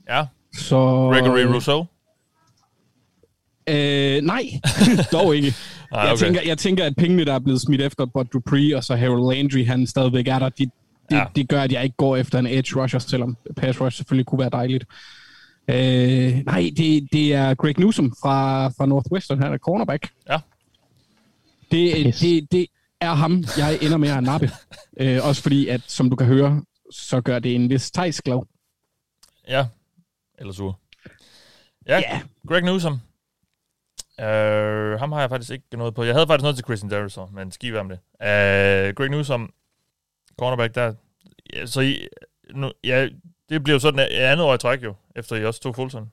[0.09, 0.25] Ja.
[0.53, 0.75] Så,
[1.13, 1.85] Gregory Rousseau?
[3.69, 4.43] Øh, nej,
[5.11, 5.53] dog ikke.
[5.91, 6.17] Jeg, okay.
[6.17, 9.35] tænker, jeg tænker, at pengene, der er blevet smidt efter Bud Dupree, og så Harold
[9.35, 10.71] Landry, han stadigvæk er der, de, det,
[11.11, 11.17] Ja.
[11.17, 11.25] ja.
[11.35, 14.39] det gør, at jeg ikke går efter en edge rusher, selvom pass rush selvfølgelig kunne
[14.39, 14.85] være dejligt.
[15.67, 20.09] Øh, nej, det, det er Greg Newsom fra, fra Northwestern, han er cornerback.
[20.29, 20.37] Ja.
[21.71, 22.65] Det, det, det
[23.01, 24.51] er ham, jeg ender med at nappe.
[24.99, 28.47] øh, også fordi, at som du kan høre, så gør det en vis Thijs glad.
[29.47, 29.65] Ja.
[30.39, 30.79] Eller sur.
[31.87, 32.21] Ja, yeah.
[32.47, 32.99] Greg Newsom.
[34.19, 36.03] Uh, ham har jeg faktisk ikke noget på.
[36.03, 37.99] Jeg havde faktisk noget til Christian Darrison, men skidt om det.
[38.19, 39.53] Uh, Greg Newsom,
[40.39, 40.93] cornerback der.
[41.53, 42.07] Ja, så I,
[42.55, 43.07] nu, ja,
[43.49, 46.11] det bliver jo sådan et andet år i træk jo, efter I også tog Fulton.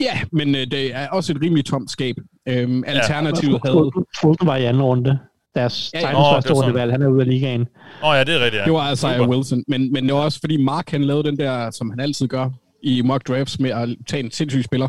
[0.00, 2.16] Ja, men øh, det er også et rimelig tomt skab.
[2.48, 3.90] Øhm, alternativet havde...
[4.20, 5.18] Fulton, var i anden runde.
[5.54, 6.34] Deres Ja, ja, ja.
[6.34, 7.60] Første er rundevalg, han er ude af ligaen.
[8.02, 8.64] Åh oh, ja, det er rigtigt, ja.
[8.64, 9.28] Det var altså Super.
[9.28, 12.28] Wilson, men, men det var også fordi Mark han lavede den der, som han altid
[12.28, 12.50] gør
[12.82, 14.88] i mock drafts med at tage en sindssyg spiller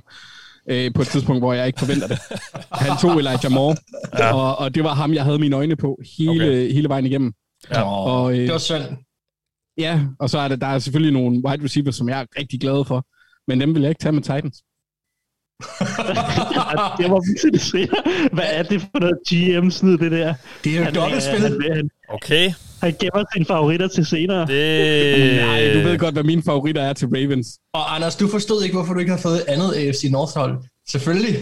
[0.70, 2.20] øh, på et tidspunkt, hvor jeg ikke forventer det.
[2.86, 3.76] Han tog Elijah Moore,
[4.20, 4.34] Ja.
[4.36, 6.72] og, og det var ham, jeg havde mine øjne på hele, okay.
[6.74, 7.34] hele vejen igennem.
[7.72, 7.82] Ja.
[7.82, 8.84] Og, øh, Det var synd.
[9.78, 12.60] Ja, og så er der, der er selvfølgelig nogle wide receivers, som jeg er rigtig
[12.62, 13.06] glad for,
[13.48, 14.64] men dem vil jeg ikke tage med Titans.
[16.98, 18.30] Det var vildt, det siger.
[18.36, 20.34] Hvad er det for noget GM-snyd, det der?
[20.64, 21.40] Det er jo dobbeltspil.
[21.42, 22.52] Han, han, Okay.
[22.84, 24.40] han gemmer sine favoritter til senere.
[24.48, 25.36] Det...
[25.46, 27.48] Nej, du ved godt, hvad mine favoritter er til Ravens.
[27.74, 30.58] Og Anders, du forstod ikke, hvorfor du ikke har fået et andet AFC North-hold.
[30.90, 31.36] Selvfølgelig.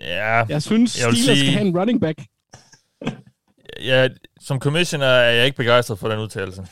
[0.00, 2.18] Ja, Jeg synes, jeg Steelers sige- skal have en running back.
[3.82, 4.08] ja,
[4.40, 6.62] som commissioner er jeg ikke begejstret for den udtalelse.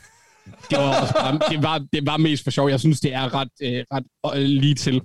[0.70, 2.68] Det var, også bare, det var, det var mest for sjov.
[2.70, 4.04] Jeg synes, det er ret, øh, ret
[4.38, 5.00] øh, lige til,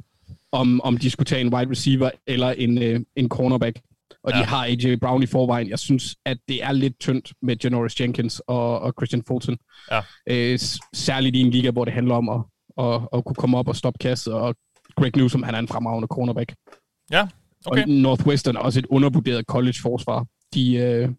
[0.57, 3.79] om, om de skulle tage en wide receiver eller en, øh, en cornerback.
[4.23, 4.39] Og ja.
[4.39, 5.69] De har AJ Brown i forvejen.
[5.69, 9.57] Jeg synes, at det er lidt tyndt med Janoris Jenkins og, og Christian Fulton.
[9.91, 10.01] Ja.
[10.29, 10.59] Øh,
[10.93, 12.41] særligt i en liga, hvor det handler om at,
[12.85, 14.33] at, at kunne komme op og stoppe kastet.
[14.33, 14.55] Og
[14.95, 16.55] Greg Newsom, han er en fremragende cornerback.
[17.11, 17.27] Ja,
[17.65, 17.83] okay.
[17.83, 20.25] Og Northwestern er også et undervurderet college-forsvar.
[20.53, 21.09] De, øh,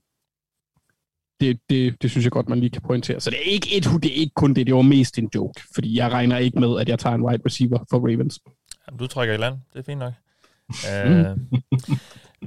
[1.40, 3.20] det, det, det synes jeg godt, man lige kan pointere.
[3.20, 5.62] Så det er ikke, et, det er ikke kun det, det var mest en joke,
[5.74, 8.40] fordi jeg regner ikke med, at jeg tager en wide receiver for Ravens.
[8.88, 10.12] Jamen, du trækker i land, det er fint nok.
[10.68, 11.60] uh,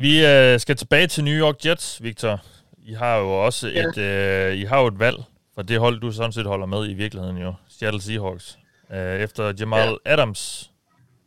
[0.04, 2.42] vi uh, skal tilbage til New York Jets, Victor.
[2.78, 5.18] I har jo også et, uh, I har jo et valg
[5.56, 7.54] for det hold, du sådan set holder med i virkeligheden jo.
[7.70, 8.58] Seattle Seahawks.
[8.90, 10.14] Uh, efter Jamal ja.
[10.14, 10.72] Adams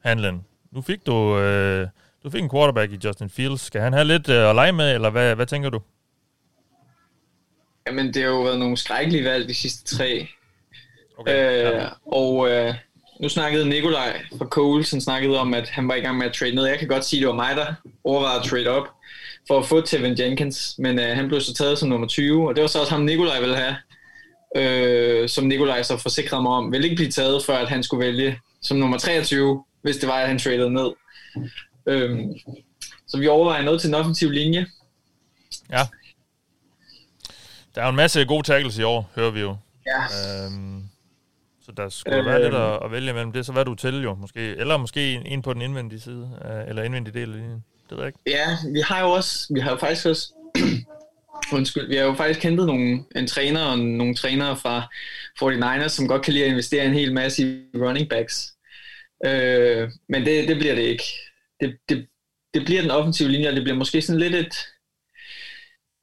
[0.05, 0.45] handlen.
[0.71, 1.89] Nu fik du, uh,
[2.25, 3.61] du fik en quarterback i Justin Fields.
[3.61, 5.81] Skal han have lidt uh, at lege med, eller hvad, hvad tænker du?
[7.87, 10.29] Jamen, det har jo været nogle skrækkelige valg de sidste tre.
[11.19, 11.89] Okay, øh, ja.
[12.07, 12.75] Og øh,
[13.21, 16.33] nu snakkede Nikolaj fra Coles, han snakkede om, at han var i gang med at
[16.33, 16.65] trade ned.
[16.65, 17.75] Jeg kan godt sige, at det var mig, der
[18.05, 18.89] overvejede at trade op
[19.49, 22.55] for at få Tevin Jenkins, men øh, han blev så taget som nummer 20, og
[22.55, 23.77] det var så også ham, Nikolaj ville have,
[24.57, 28.07] øh, som Nikolaj så forsikrede mig om, ville ikke blive taget, før at han skulle
[28.07, 30.91] vælge som nummer 23, hvis det var, at han traded ned.
[31.87, 32.19] Øh,
[33.09, 34.67] så vi overvejer noget til en offensiv linje.
[35.71, 35.83] Ja.
[37.75, 39.57] Der er jo en masse gode tackles i år, hører vi jo.
[39.87, 40.45] Ja.
[40.45, 40.83] Øhm,
[41.65, 44.03] så der skulle øh, være lidt at, at vælge mellem det, så hvad du til
[44.03, 44.41] jo, måske.
[44.41, 47.65] Eller måske en, på den indvendige side, øh, eller indvendige del af linjen.
[47.91, 48.19] Det ved jeg ikke.
[48.27, 50.33] Ja, vi har jo også, vi har jo faktisk også,
[51.59, 54.89] undskyld, vi har jo faktisk kentet nogle, en træner og nogle trænere fra
[55.43, 58.53] 49ers, som godt kan lide at investere en hel masse i running backs.
[59.27, 61.05] Øh, men det, det bliver det ikke.
[61.61, 62.07] Det, det,
[62.55, 64.55] det bliver den offensive linje, og det bliver måske sådan lidt et,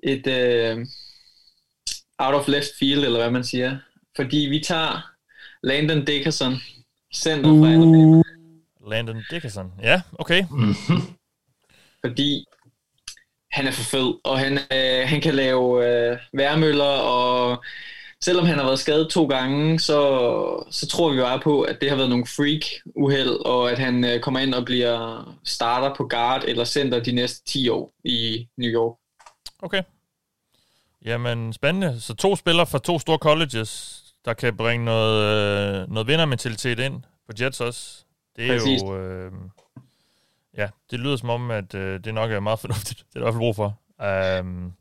[0.03, 0.85] et, øh,
[2.19, 3.77] out of left field, eller hvad man siger.
[4.15, 5.10] Fordi vi tager
[5.63, 6.53] Landon Dickerson,
[7.13, 8.23] center fra Alabama.
[8.87, 10.43] Landon Dickerson, ja, okay.
[12.05, 12.45] Fordi
[13.51, 17.63] han er for fed, og han, øh, han kan lave øh, værmøller, og
[18.23, 19.99] selvom han har været skadet to gange, så,
[20.71, 24.19] så tror vi jo på, at det har været nogle freak-uheld, og at han øh,
[24.19, 28.69] kommer ind og bliver starter på guard eller center de næste 10 år i New
[28.69, 28.97] York.
[29.59, 29.83] Okay.
[31.05, 32.01] Jamen, spændende.
[32.01, 35.23] Så to spillere fra to store colleges, der kan bringe noget,
[35.81, 38.05] øh, noget vindermentalitet ind på Jets også.
[38.35, 38.81] Det er Præcis.
[38.81, 38.97] jo...
[38.97, 39.31] Øh,
[40.57, 42.99] ja, det lyder som om, at øh, det nok er meget fornuftigt.
[42.99, 43.79] Det er der i hvert fald brug for.
[44.39, 44.73] Um,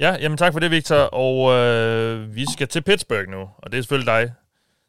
[0.00, 0.96] ja, jamen tak for det, Victor.
[0.96, 4.32] Og øh, vi skal til Pittsburgh nu, og det er selvfølgelig dig,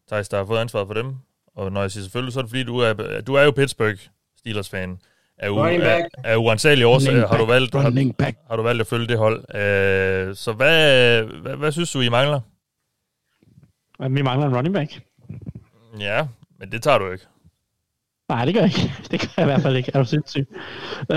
[0.08, 1.16] Thijs, der har fået ansvaret for dem.
[1.56, 4.00] Og når jeg siger selvfølgelig, så er det fordi, du er, du er jo Pittsburgh
[4.38, 5.00] Steelers-fan
[5.38, 9.08] af, u- af, af uansagelige årsager har du valgt, har, har du valgt at følge
[9.08, 9.40] det hold.
[9.40, 12.40] Uh, så hvad, hvad, hvad synes du, I mangler?
[14.10, 15.02] Vi mangler en running back.
[16.00, 16.28] Ja,
[16.60, 17.26] men det tager du ikke.
[18.30, 18.94] Nej, det gør jeg ikke.
[19.12, 19.92] Det gør jeg i hvert fald ikke.
[19.94, 20.48] Er du sindssyg?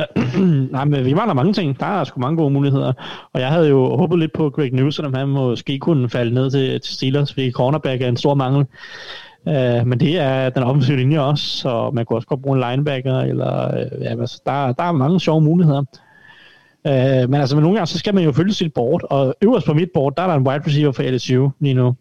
[0.73, 1.81] Nej, men vi mangler mange ting.
[1.81, 2.93] Der er sgu mange gode muligheder.
[3.33, 6.51] Og jeg havde jo håbet lidt på Greg Newsom, om han måske kunne falde ned
[6.51, 8.67] til, til Steelers, fordi cornerback er en stor mangel.
[9.47, 12.71] Uh, men det er den offensive linje også, så man kunne også godt bruge en
[12.71, 15.85] linebacker, eller uh, ja, altså, der, der er mange sjove muligheder.
[16.85, 19.67] Uh, men altså, men nogle gange, så skal man jo følge sit board, og øverst
[19.67, 21.95] på mit board, der er der en wide receiver for LSU lige nu.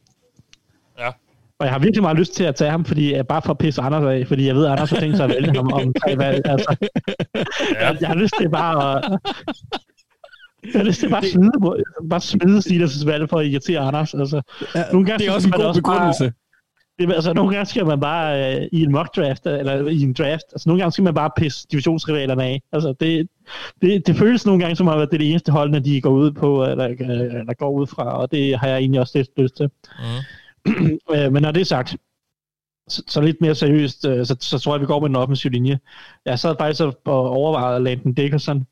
[1.64, 3.82] Og jeg har virkelig meget lyst til at tage ham, fordi bare for at pisse
[3.82, 6.18] Anders af, fordi jeg ved, at Anders har tænkt sig at vælge ham om tre
[6.18, 6.42] valg.
[6.46, 6.76] Altså,
[7.36, 7.88] ja.
[7.88, 9.20] jeg, jeg har lyst til bare at...
[10.74, 11.52] Jeg har lyst til bare at smide,
[12.10, 14.14] bare smide Steelers valg for at irritere Anders.
[14.14, 14.42] Altså,
[14.76, 16.24] ja, nogle gange, det er også en god begrundelse.
[16.24, 20.02] Bare, det, altså, nogle gange skal man bare øh, i en mock draft, eller i
[20.02, 22.62] en draft, altså nogle gange skal man bare pisse divisionsrivalerne af.
[22.72, 23.28] Altså, det,
[23.82, 26.02] det, det føles nogle gange som om, at det er det eneste hold, når de
[26.02, 29.30] går ud på, eller, eller går ud fra, og det har jeg egentlig også lidt
[29.38, 29.70] lyst til.
[30.00, 30.04] Mm.
[31.16, 31.96] Øh, men når det er sagt,
[32.88, 35.52] så, så lidt mere seriøst, øh, så, så tror jeg, vi går med en offensiv
[35.52, 35.80] linje.
[36.26, 38.68] Jeg sad faktisk og overvejede Landon Dickerson,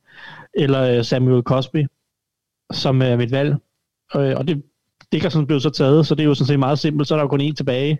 [0.53, 1.87] eller øh, Samuel Cosby,
[2.73, 3.55] som er mit valg.
[4.13, 4.63] Og det,
[5.11, 7.23] Dickerson blev så taget, så det er jo sådan set meget simpelt, så er der
[7.23, 7.99] jo kun én tilbage.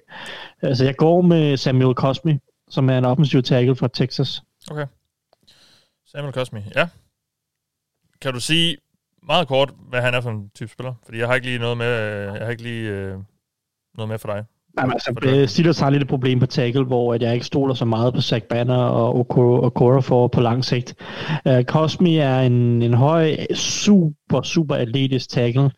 [0.62, 2.40] Altså jeg går med Samuel Cosby,
[2.70, 4.42] som er en offensiv tackle fra Texas.
[4.72, 4.86] Okay.
[6.06, 6.90] Samuel Cosby, ja.
[8.22, 8.78] Kan du sige
[9.24, 10.94] meget kort, hvad han er for en type spiller?
[11.06, 13.18] Fordi jeg har ikke lige noget med, jeg har ikke lige øh,
[13.98, 14.44] noget med for dig.
[14.80, 17.74] Jamen, altså, øh, Steelers har lidt et problem på tackle, hvor at jeg ikke stoler
[17.74, 19.16] så meget på Zach Banner og
[19.64, 20.96] Okoro for på lang sigt.
[21.46, 25.72] Uh, Cosmi er en, en høj, super, super atletisk tackle.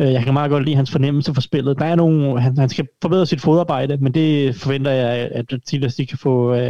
[0.00, 1.78] Uh, jeg kan meget godt lide hans fornemmelse for spillet.
[1.78, 5.94] Der er nogle, han, han skal forbedre sit fodarbejde, men det forventer jeg, at Steelers
[5.94, 6.68] de kan få uh,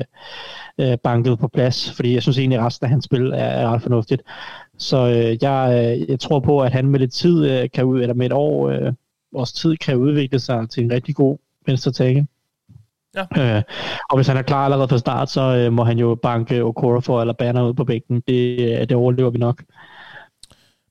[0.82, 3.70] uh, banket på plads, fordi jeg synes egentlig, at resten af hans spil er, er
[3.70, 4.22] ret fornuftigt.
[4.78, 8.14] Så uh, jeg, jeg tror på, at han med lidt tid uh, kan ud, eller
[8.14, 8.92] med et år, uh,
[9.32, 12.26] vores tid kan udvikle sig til en rigtig god venstre tackle.
[13.16, 13.56] Ja.
[13.56, 13.62] Øh,
[14.10, 17.00] og hvis han er klar allerede fra start, så øh, må han jo banke Okora
[17.00, 18.20] for eller Banner ud på bænken.
[18.20, 19.62] Det, øh, det overlever vi nok.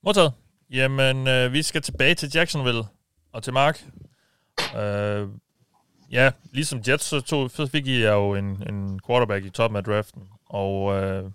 [0.02, 0.32] Modtaget.
[0.70, 2.82] Jamen, øh, vi skal tilbage til Jacksonville
[3.32, 3.86] og til Mark.
[4.78, 5.28] Øh,
[6.12, 9.84] ja, ligesom Jets, så, tog, så fik I jo en, en quarterback i toppen af
[9.84, 10.22] draften.
[10.46, 11.30] Og øh,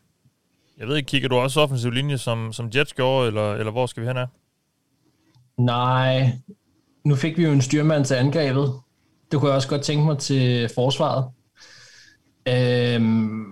[0.78, 3.86] jeg ved ikke, kigger du også offensiv linje, som, som Jets gjorde, eller, eller hvor
[3.86, 4.28] skal vi hen af?
[5.58, 6.32] Nej,
[7.04, 8.74] nu fik vi jo en styrmand til angrebet.
[9.32, 11.26] Det kunne jeg også godt tænke mig til forsvaret.
[12.48, 13.46] Øhm,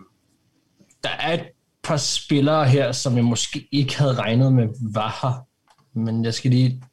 [1.04, 1.46] der er et
[1.84, 5.48] par spillere her, som jeg måske ikke havde regnet med var her.
[6.00, 6.84] Men jeg skal lige...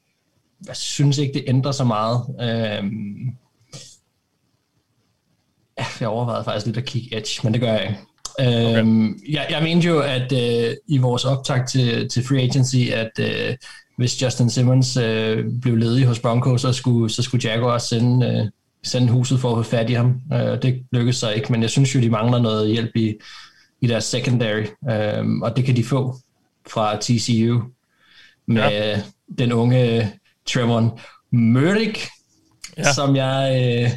[0.66, 2.20] Jeg synes ikke, det ændrer så meget.
[2.40, 3.36] Øhm,
[6.00, 8.00] jeg overvejede faktisk lidt at kigge Edge, men det gør jeg ikke.
[8.38, 8.78] Okay.
[8.78, 13.10] Øhm, jeg, jeg mente jo, at øh, i vores optag til, til Free Agency, at
[13.20, 13.56] øh,
[13.96, 18.46] hvis Justin Simmons øh, blev ledig hos Broncos, så skulle, så skulle Jaguars sende, øh,
[18.84, 20.20] sende huset for at få fat i ham.
[20.32, 23.14] Øh, det lykkedes så ikke, men jeg synes jo, de mangler noget hjælp i,
[23.80, 26.16] i deres secondary, øh, og det kan de få
[26.70, 27.62] fra TCU
[28.46, 29.02] med ja.
[29.38, 30.12] den unge
[30.46, 30.90] Trevon
[31.32, 32.08] Murdick,
[32.78, 32.92] ja.
[32.92, 33.90] som jeg øh,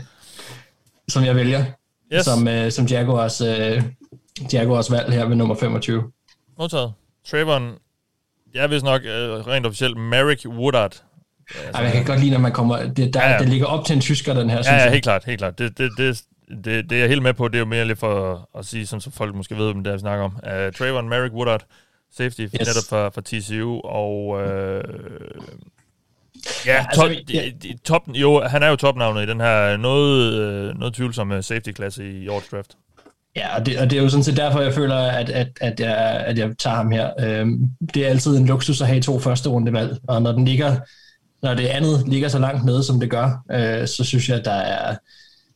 [1.07, 1.65] som jeg vælger
[2.13, 2.25] yes.
[2.25, 3.83] som, øh, som Jaguars, øh,
[4.53, 6.11] Jaguars valg her ved nummer 25.
[6.57, 6.93] Modtaget.
[7.27, 7.75] Trevon,
[8.53, 11.03] jeg vist nok øh, rent officielt Merrick Woodard.
[11.55, 12.93] Altså, Ej, jeg kan godt lide, når man kommer...
[12.93, 13.39] Det, der, ja, ja.
[13.39, 14.91] det ligger op til en tysker, den her, ja, synes ja, jeg.
[14.91, 15.59] helt klart, helt klart.
[15.59, 16.23] Det, det, det,
[16.65, 17.47] det, det er jeg helt med på.
[17.47, 19.91] Det er jo mere lidt for at sige, sådan, så folk måske ved, hvem det
[19.91, 20.31] er, vi snakker om.
[20.35, 21.65] Uh, Trayvon Merrick Woodard,
[22.17, 22.51] safety, yes.
[22.53, 24.27] netop fra, fra TCU, og...
[24.27, 24.41] Uh,
[26.65, 27.51] ja, top, altså, ja.
[27.85, 32.47] top, jo, han er jo topnavnet i den her noget, noget tvivlsomme safety-klasse i årets
[32.47, 32.77] draft.
[33.35, 35.79] Ja, og det, og det er jo sådan set derfor, jeg føler, at, at, at,
[35.79, 37.09] jeg, at jeg tager ham her.
[37.19, 40.75] Øhm, det er altid en luksus at have to første rundevalg, og når den ligger,
[41.41, 44.45] når det andet ligger så langt nede, som det gør, øh, så synes jeg, at
[44.45, 44.95] der er,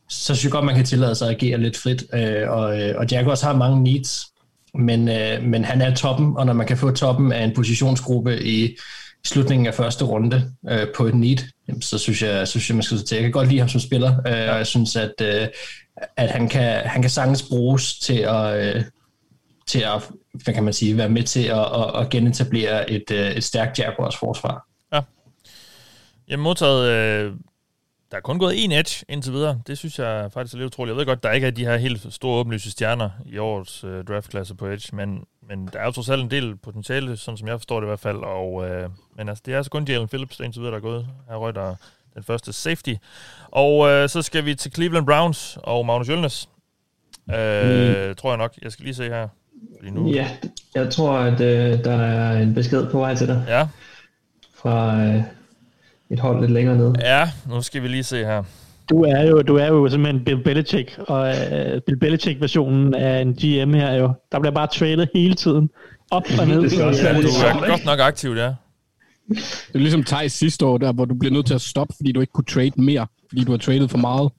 [0.08, 2.94] så synes jeg godt, man kan tillade sig at agere lidt frit, øh, og, øh,
[2.98, 4.26] og Jaguars har mange needs,
[4.74, 8.44] men, øh, men han er toppen, og når man kan få toppen af en positionsgruppe
[8.44, 8.76] i
[9.24, 11.38] slutningen af første runde øh, på et need,
[11.80, 13.14] så synes jeg, så synes jeg, man skal til.
[13.14, 15.48] Jeg kan godt lide ham som spiller, øh, og jeg synes, at, øh,
[16.16, 18.84] at han, kan, han kan sagtens bruges til at, øh,
[19.66, 20.10] til at
[20.44, 23.78] hvad kan man sige, være med til at, at, at genetablere et, øh, et stærkt
[23.78, 24.66] Jaguars forsvar.
[24.92, 25.00] Ja.
[26.28, 27.32] Jamen modtaget, øh,
[28.10, 29.60] der er kun gået en edge indtil videre.
[29.66, 30.92] Det synes jeg faktisk er lidt utroligt.
[30.92, 34.04] Jeg ved godt, der ikke er de her helt store åbenlyse stjerner i årets øh,
[34.04, 37.48] draftklasse på edge, men, men der er jo trods alt en del potentiale, sådan som
[37.48, 38.16] jeg forstår det i hvert fald.
[38.16, 40.82] Og, øh, men altså, det er altså kun Jalen Phillips, der indtil videre, der er
[40.82, 41.06] gået.
[41.28, 41.74] Her røg der
[42.14, 42.94] den første safety.
[43.48, 46.48] Og øh, så skal vi til Cleveland Browns og Magnus Jølnes.
[47.30, 48.14] Øh, mm.
[48.14, 48.54] Tror jeg nok.
[48.62, 49.28] Jeg skal lige se her.
[49.78, 50.10] Fordi nu...
[50.10, 50.28] Ja,
[50.74, 53.44] jeg tror, at øh, der er en besked på vej til dig.
[53.48, 53.68] Ja.
[54.54, 55.22] Fra øh,
[56.10, 56.94] et hold lidt længere nede.
[57.00, 58.42] Ja, nu skal vi lige se her.
[58.90, 63.34] Du er jo, du er jo simpelthen Bill Belichick, og uh, Bill Belichick-versionen af en
[63.34, 64.12] GM her jo.
[64.32, 65.70] Der bliver bare trailet hele tiden.
[66.10, 66.62] Op og ned.
[66.62, 68.54] det skal også være du er godt nok aktiv, ja.
[69.28, 72.12] Det er ligesom Thijs sidste år, der, hvor du bliver nødt til at stoppe, fordi
[72.12, 74.30] du ikke kunne trade mere, fordi du har tradet for meget.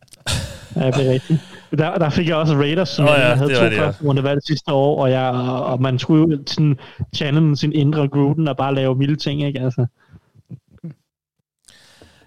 [0.76, 1.40] Ja, det er rigtigt.
[1.78, 4.24] Der, der fik jeg også Raiders, som oh, ja, jeg havde to det, første runde
[4.24, 5.32] valg sidste år, og, jeg,
[5.62, 6.78] og man skulle jo sådan
[7.16, 9.60] channel sin indre Gruden og bare lave milde ting, ikke?
[9.60, 9.86] Altså.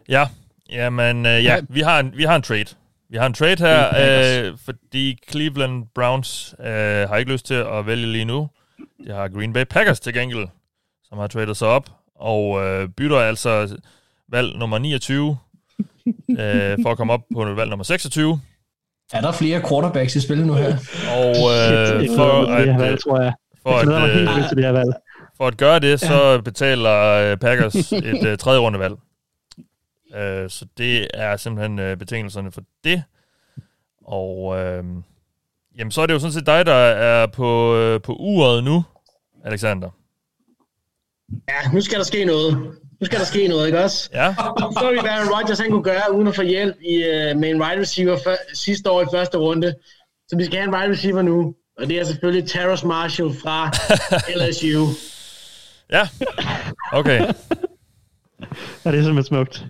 [0.09, 0.27] Ja,
[0.73, 2.75] jamen, øh, ja, vi har, en, vi har en trade.
[3.11, 3.89] Vi har en trade her,
[4.49, 6.67] øh, fordi Cleveland Browns øh,
[7.09, 8.49] har ikke lyst til at vælge lige nu.
[9.07, 10.49] De har Green Bay Packers til gengæld,
[11.09, 13.77] som har tradet sig op, og øh, bytter altså
[14.29, 15.29] valg nummer 29
[16.31, 18.41] øh, for at komme op på valg nummer 26.
[19.13, 20.77] Er der flere quarterbacks i spil nu her?
[21.17, 23.33] Og øh, for, at, valg, tror jeg.
[23.63, 24.27] For at, øh,
[24.57, 24.93] det her valg.
[25.37, 28.95] for at gøre det, så betaler øh, Packers et øh, tredje rundevalg.
[30.15, 33.03] Øh, så det er simpelthen øh, betingelserne for det.
[34.07, 34.85] Og øh,
[35.79, 38.85] jamen, så er det jo sådan set dig, der er på, øh, på uret nu,
[39.45, 39.91] Alexander.
[41.49, 42.55] Ja, nu skal der ske noget.
[43.01, 44.11] Nu skal der ske noget, ikke også?
[44.13, 44.35] Ja.
[44.81, 47.63] Så vi, hvad Rodgers han kunne gøre, uden at få hjælp i, uh, med en
[47.63, 49.75] wide receiver for, sidste år i første runde.
[50.29, 51.55] Så vi skal have en wide receiver nu.
[51.79, 53.71] Og det er selvfølgelig Terrace Marshall fra
[54.49, 54.87] LSU.
[55.91, 56.09] Ja,
[56.93, 57.21] okay.
[58.85, 59.67] ja, det er simpelthen smukt.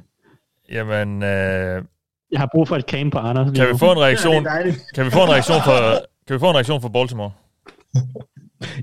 [0.72, 1.84] Jamen, øh...
[2.32, 3.56] Jeg har brug for et kane på Anders.
[3.56, 4.44] Kan vi få en reaktion?
[4.44, 5.78] Ja, kan vi få en reaktion for,
[6.26, 7.30] kan vi få en reaktion for Baltimore?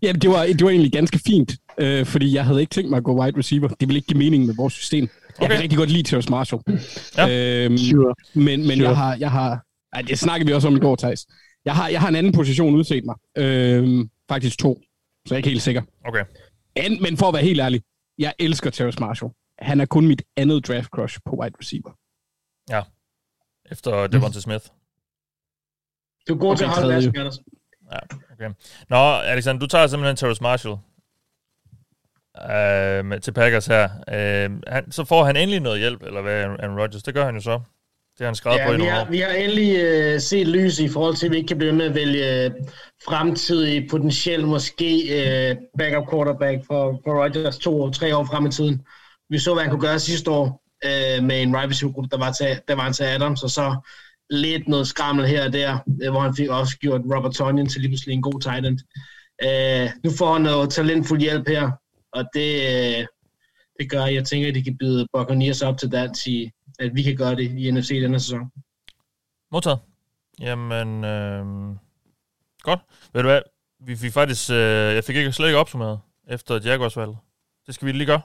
[0.04, 2.98] Ja, det var, det var egentlig ganske fint, øh, fordi jeg havde ikke tænkt mig
[2.98, 3.68] at gå wide receiver.
[3.68, 5.04] Det ville ikke give mening med vores system.
[5.04, 5.42] Okay.
[5.42, 6.62] Jeg kan rigtig godt lide Terrence Marshall.
[7.18, 7.64] Ja.
[7.66, 8.16] Øhm, sure.
[8.34, 8.90] Men, men sure.
[8.90, 9.16] jeg har...
[9.20, 9.62] Jeg har
[9.94, 11.26] ej, det snakkede vi også om i går, Thijs.
[11.66, 13.16] Jeg har, jeg har en anden position udset mig.
[13.38, 14.82] Øhm, faktisk to.
[15.28, 15.82] Så jeg er ikke helt sikker.
[16.08, 16.24] Okay.
[16.76, 17.82] En, men for at være helt ærlig,
[18.18, 19.32] jeg elsker Terrence Marshall.
[19.60, 21.92] Han er kun mit andet draft crush på wide receiver.
[22.70, 22.82] Ja.
[23.72, 24.66] Efter Devonta Smith.
[26.28, 27.40] Du er god okay, til at holde Anders.
[27.92, 28.00] Ja,
[28.34, 28.56] okay.
[28.90, 30.78] Nå, Alexander, du tager simpelthen Terrence Marshall
[32.52, 33.84] øh, til Packers her.
[33.84, 37.04] Øh, han, så får han endelig noget hjælp, eller hvad, Aaron Rodgers?
[37.04, 37.62] Det gør han jo så.
[38.18, 40.80] Det har han skrevet ja, på i vi har, vi har endelig øh, set lys
[40.80, 42.52] i forhold til, at vi ikke kan blive med at vælge øh,
[43.06, 48.52] fremtidig, potentielt måske øh, backup quarterback for, for Rodgers to og tre år frem i
[48.52, 48.86] tiden
[49.30, 52.18] vi så, hvad han kunne gøre sidste år øh, med en wide receiver gruppe, der
[52.18, 53.76] var til, der var til Adams, og så
[54.30, 57.82] lidt noget skrammel her og der, øh, hvor han fik også gjort Robert Tonyan til
[57.82, 58.80] lige pludselig en god tight end.
[59.44, 61.72] Øh, nu får han noget talentfuld hjælp her,
[62.14, 63.06] og det, øh,
[63.80, 66.92] det gør, at jeg tænker, at de kan byde Buccaneers op til dans i, at
[66.96, 68.52] vi kan gøre det i NFC denne sæson.
[69.52, 69.80] Modtaget.
[70.40, 71.46] Jamen, øh,
[72.60, 72.80] godt.
[73.14, 73.42] Ved du hvad,
[73.80, 76.00] vi fik faktisk, øh, jeg fik ikke slet ikke opsummeret
[76.30, 77.12] efter Jaguars valg.
[77.68, 78.22] Det skal vi lige gøre.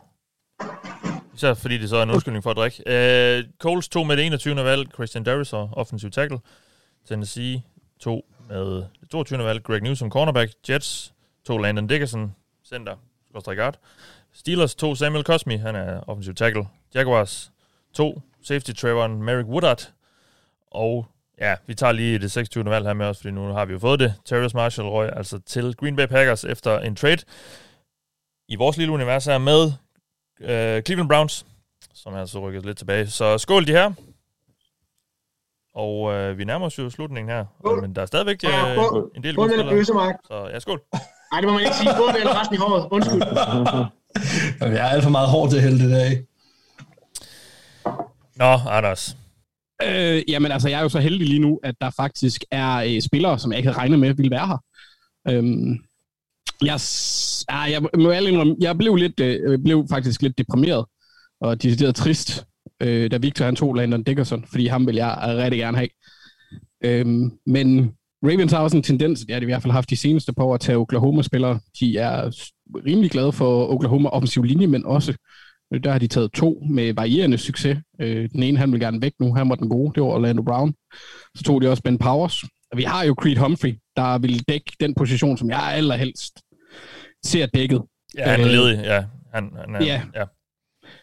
[1.34, 2.82] Især fordi det så er en undskyldning for at drikke.
[2.86, 4.56] Øh, Coles tog med det 21.
[4.56, 6.38] valg, Christian Darris og offensive tackle.
[7.08, 7.62] Tennessee
[8.00, 9.38] tog med det 22.
[9.38, 10.52] valg, Greg Newsom cornerback.
[10.68, 11.14] Jets
[11.44, 12.34] tog Landon Dickerson,
[12.64, 12.96] center,
[13.28, 13.78] skorstræk guard.
[14.32, 16.66] Steelers tog Samuel Cosmi, han er offensive tackle.
[16.94, 17.52] Jaguars
[17.94, 19.90] tog safety Trevor Merrick Woodard.
[20.70, 21.06] Og
[21.40, 22.64] ja, vi tager lige det 26.
[22.64, 24.14] valg her med os, fordi nu har vi jo fået det.
[24.24, 27.22] Terrence Marshall røg altså til Green Bay Packers efter en trade
[28.48, 29.72] i vores lille univers her med
[30.40, 31.46] øh, Cleveland Browns,
[31.94, 33.06] som er så rykket lidt tilbage.
[33.06, 33.92] Så skål de her.
[35.74, 37.44] Og øh, vi nærmer os jo slutningen her.
[37.60, 37.80] Skål.
[37.80, 39.10] Men der er stadigvæk øh, Ja, skål.
[39.16, 40.14] en del Skål, gode Mark.
[40.26, 40.80] Så ja, skål.
[41.32, 41.90] Nej, det må man ikke sige.
[41.96, 42.88] Både eller resten i håret.
[42.90, 43.22] Undskyld.
[44.74, 46.22] Jeg er alt for meget hård til at hælde det af.
[48.36, 49.16] Nå, Anders.
[49.82, 53.00] Øh, jamen altså, jeg er jo så heldig lige nu, at der faktisk er øh,
[53.02, 54.58] spillere, som jeg ikke havde regnet med, ville være her.
[55.28, 55.78] Øhm,
[56.64, 56.80] jeg,
[57.48, 60.84] ah, jeg, må ærligt indrømme, jeg blev, lidt, øh, blev faktisk lidt deprimeret
[61.40, 62.44] og decideret trist,
[62.82, 65.88] øh, da Victor han tog Landon Dickerson, fordi ham vil jeg rigtig gerne have.
[66.84, 67.92] Øhm, men
[68.24, 70.44] Ravens har også en tendens, det har de i hvert fald haft de seneste par
[70.44, 71.60] år, at tage Oklahoma-spillere.
[71.80, 72.30] De er
[72.86, 75.14] rimelig glade for Oklahoma offensiv linje, men også
[75.74, 77.78] øh, der har de taget to med varierende succes.
[78.00, 80.42] Øh, den ene, han vil gerne væk nu, han var den gode, det var Orlando
[80.42, 80.74] Brown.
[81.34, 82.42] Så tog de også Ben Powers.
[82.72, 86.40] Og vi har jo Creed Humphrey, der vil dække den position, som jeg allerhelst
[87.24, 87.82] ser dækket.
[88.18, 88.84] Ja, han er Øh, ledig.
[88.84, 90.02] Ja, han, han er, Ja.
[90.14, 90.24] ja.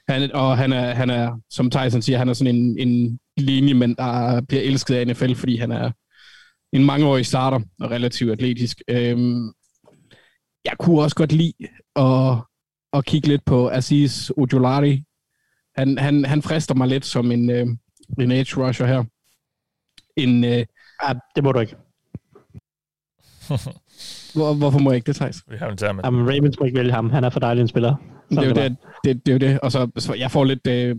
[0.10, 3.96] Han, og han er, han er, som Tyson siger, han er sådan en, en linjemand,
[3.96, 5.92] der bliver elsket af NFL, fordi han er
[6.74, 8.82] en mangeårig starter og relativt atletisk.
[8.88, 9.46] Øhm,
[10.66, 11.54] jeg kunne også godt lide
[11.96, 12.38] at,
[12.94, 15.04] at kigge lidt på Aziz Ojolari.
[15.76, 17.68] Han, han, han frister mig lidt som en, øh,
[18.20, 19.04] en edge rusher her.
[20.16, 20.66] En, øh,
[21.04, 21.76] ja, det må du ikke.
[24.38, 25.44] Hvor, hvorfor må jeg ikke det, Thijs?
[25.52, 26.00] Vi har en term.
[26.04, 27.10] Jamen, Ravens må ikke vælge ham.
[27.10, 27.96] Han er for dejlig en spiller.
[28.30, 29.60] Det er jo det, det, det, er jo det.
[29.60, 30.68] Og så, så jeg får lidt...
[30.68, 30.96] Øh,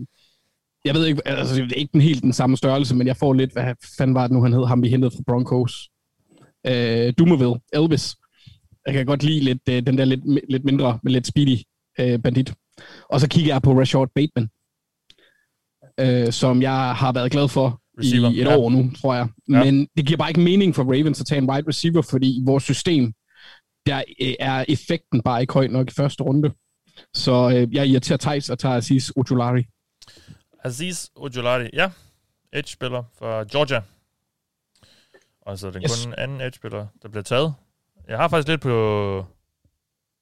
[0.85, 3.33] jeg ved ikke, altså det er ikke den helt den samme størrelse, men jeg får
[3.33, 5.89] lidt, hvad fanden var det nu, han hed, ham vi hentede fra Broncos.
[6.67, 8.15] Øh, Dumerville, Elvis.
[8.85, 11.57] Jeg kan godt lide lidt, øh, den der lidt, lidt mindre, men lidt speedy
[11.99, 12.53] øh, bandit.
[13.09, 14.49] Og så kigger jeg på Rashard Bateman,
[15.99, 18.57] øh, som jeg har været glad for Receiver, i et ja.
[18.57, 19.27] år nu, tror jeg.
[19.49, 19.63] Ja.
[19.63, 22.43] Men det giver bare ikke mening for Ravens at tage en wide receiver, fordi i
[22.45, 23.13] vores system,
[23.89, 26.51] der øh, er effekten bare ikke høj nok i første runde.
[27.13, 29.63] Så øh, jeg irriterer Thijs og tager Aziz Ojolari.
[30.63, 31.91] Aziz Ojolari, ja.
[32.53, 33.81] Edge-spiller fra Georgia.
[35.41, 36.05] Og så er den Yes.
[36.05, 37.53] kun anden edge-spiller, der bliver taget.
[38.07, 39.25] Jeg har faktisk lidt på,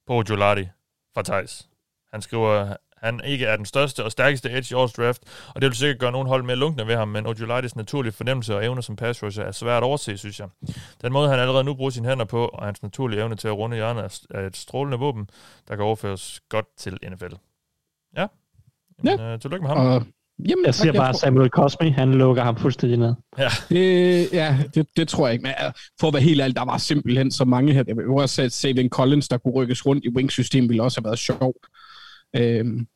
[0.08, 0.68] på Ojolari
[1.14, 1.70] fra Thijs.
[2.14, 5.22] Han skriver, han ikke er den største og stærkeste edge i årets draft,
[5.56, 8.56] og det vil sikkert gøre nogen hold mere lunkne ved ham, men Ojolaris naturlige fornemmelse
[8.56, 10.48] og evne som pass rusher er svært at overse, synes jeg.
[11.02, 13.58] Den måde, han allerede nu bruger sine hænder på, og hans naturlige evne til at
[13.58, 15.30] runde hjørnet, er- et strålende våben,
[15.68, 17.34] der kan overføres godt til NFL.
[18.18, 18.28] Ja.
[19.04, 19.34] Jamen, ja.
[19.34, 19.86] Øh, tillykke med ham.
[19.88, 20.04] Og,
[20.50, 23.14] jamen, Jeg siger bare, Samuel Cosme, han lukker ham fuldstændig ned.
[23.38, 23.50] Ja.
[23.70, 25.44] Det, ja, det, det tror jeg ikke.
[25.44, 25.54] Men
[26.00, 27.84] for at være helt ærlig, der var simpelthen så mange her.
[27.88, 31.00] Jeg vil også sige, at Savin Collins, der kunne rykkes rundt i wing-system, ville også
[31.02, 31.54] have været sjov.
[32.36, 32.88] Øhm,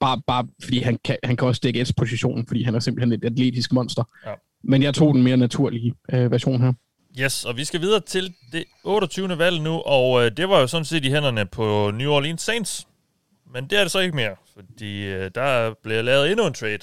[0.00, 3.24] bare, bare fordi han kan, han kan også dække S-positionen, fordi han er simpelthen et
[3.24, 4.04] atletisk monster.
[4.26, 4.32] Ja.
[4.64, 6.72] Men jeg tog den mere naturlige øh, version her.
[7.20, 9.38] Yes, og vi skal videre til det 28.
[9.38, 12.86] valg nu, og øh, det var jo sådan set i hænderne på New Orleans Saints.
[13.52, 16.78] Men det er det så ikke mere, fordi øh, der bliver lavet endnu en trade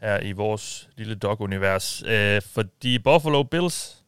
[0.00, 2.02] her i vores lille dog-univers.
[2.06, 4.04] Øh, fordi Buffalo Bills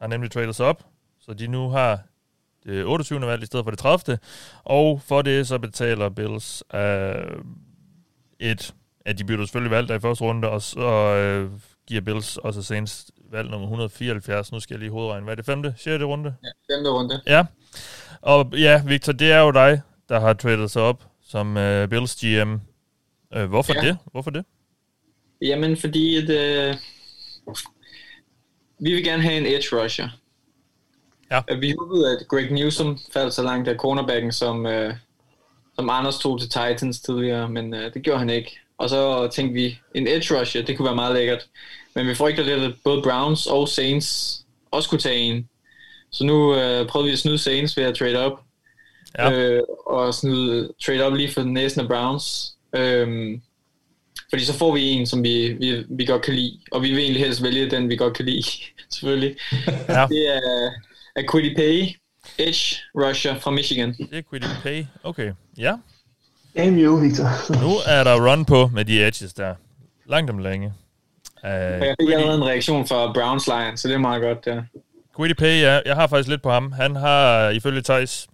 [0.00, 0.86] har nemlig tradet sig op,
[1.20, 2.07] så de nu har
[2.64, 3.20] det 28.
[3.20, 4.18] valg i stedet for det 30.
[4.64, 7.38] Og for det så betaler Bills øh,
[8.40, 8.74] et,
[9.06, 10.80] at de bytter selvfølgelig valg der i første runde, og så
[11.14, 11.50] øh,
[11.86, 14.52] giver Bills også Saints valg nummer 174.
[14.52, 15.24] Nu skal jeg lige hovedregne.
[15.24, 15.46] Hvad er det?
[15.46, 15.74] Femte?
[15.76, 16.34] Sjette runde?
[16.44, 17.20] Ja, femte runde.
[17.26, 17.44] Ja.
[18.22, 22.16] Og ja, Victor, det er jo dig, der har tradet sig op som uh, Bills
[22.16, 22.54] GM.
[23.36, 23.80] Uh, hvorfor Ja.
[23.88, 23.98] det?
[24.12, 24.44] Hvorfor det?
[25.42, 26.74] Jamen, fordi at, øh,
[28.80, 30.08] vi vil gerne have en edge rusher.
[31.30, 31.40] Ja.
[31.48, 34.94] At Vi håbede, at Greg Newsom faldt så langt af cornerbacken, som, øh,
[35.74, 38.58] som Anders tog til Titans tidligere, men øh, det gjorde han ikke.
[38.78, 41.46] Og så tænkte vi, en edge rusher, det kunne være meget lækkert.
[41.94, 44.40] Men vi frygter lidt, at både Browns og Saints
[44.70, 45.48] også kunne tage en.
[46.10, 48.40] Så nu øh, prøvede vi at snyde Saints ved at trade op.
[49.18, 49.32] Ja.
[49.32, 52.54] Øh, og snyde, trade op lige for den næsen af Browns.
[52.76, 53.42] Øhm,
[54.30, 56.98] fordi så får vi en, som vi, vi, vi godt kan lide, og vi vil
[56.98, 58.42] egentlig helst vælge den, vi godt kan lide,
[58.98, 59.36] selvfølgelig.
[59.88, 60.06] Ja.
[60.06, 60.70] Det er,
[61.32, 61.88] Quiddy Pay,
[62.38, 63.92] Edge Rusher fra Michigan.
[63.92, 65.32] Det er Quiddy Pay, okay.
[65.58, 65.74] Ja.
[66.56, 67.62] Damn you, Victor.
[67.62, 69.54] Nu er der run på med de edges der.
[70.06, 70.66] Langt om længe.
[71.44, 71.50] Uh, Og
[71.86, 74.62] jeg fik allerede en reaktion fra Browns Lions, så det er meget godt der.
[75.16, 76.72] Quiddy Pay, ja, jeg har faktisk lidt på ham.
[76.72, 78.28] Han har ifølge Thijs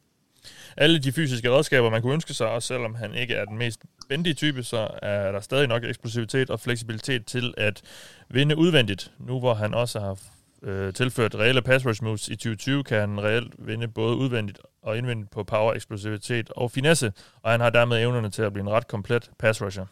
[0.76, 3.80] alle de fysiske redskaber, man kunne ønske sig, også selvom han ikke er den mest
[4.08, 7.82] bendige type, så er der stadig nok eksplosivitet og fleksibilitet til at
[8.28, 9.10] vinde udvendigt.
[9.18, 10.18] Nu hvor han også har
[10.64, 14.98] øh, tilført reelle pass rush moves i 2020, kan han reelt vinde både udvendigt og
[14.98, 17.12] indvendigt på power, eksplosivitet og finesse,
[17.42, 19.86] og han har dermed evnerne til at blive en ret komplet pass rusher.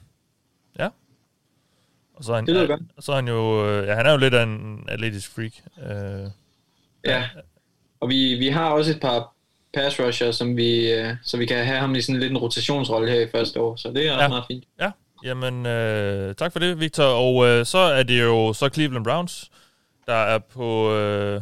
[0.78, 0.88] Ja.
[2.14, 2.80] Og så er han, Det godt.
[3.00, 5.52] så er han jo, øh, ja, han er jo lidt af en atletisk freak.
[5.90, 6.30] Øh,
[7.04, 7.24] Ja,
[8.00, 9.32] og vi, vi har også et par
[9.74, 13.10] pass rusher, som vi, øh, så vi kan have ham i sådan lidt en rotationsrolle
[13.10, 14.28] her i første år, så det er Ja.
[14.28, 14.64] meget fint.
[14.80, 14.90] Ja,
[15.24, 17.04] jamen øh, tak for det, Victor.
[17.04, 19.50] Og øh, så er det jo så Cleveland Browns,
[20.06, 21.40] der er på, øh,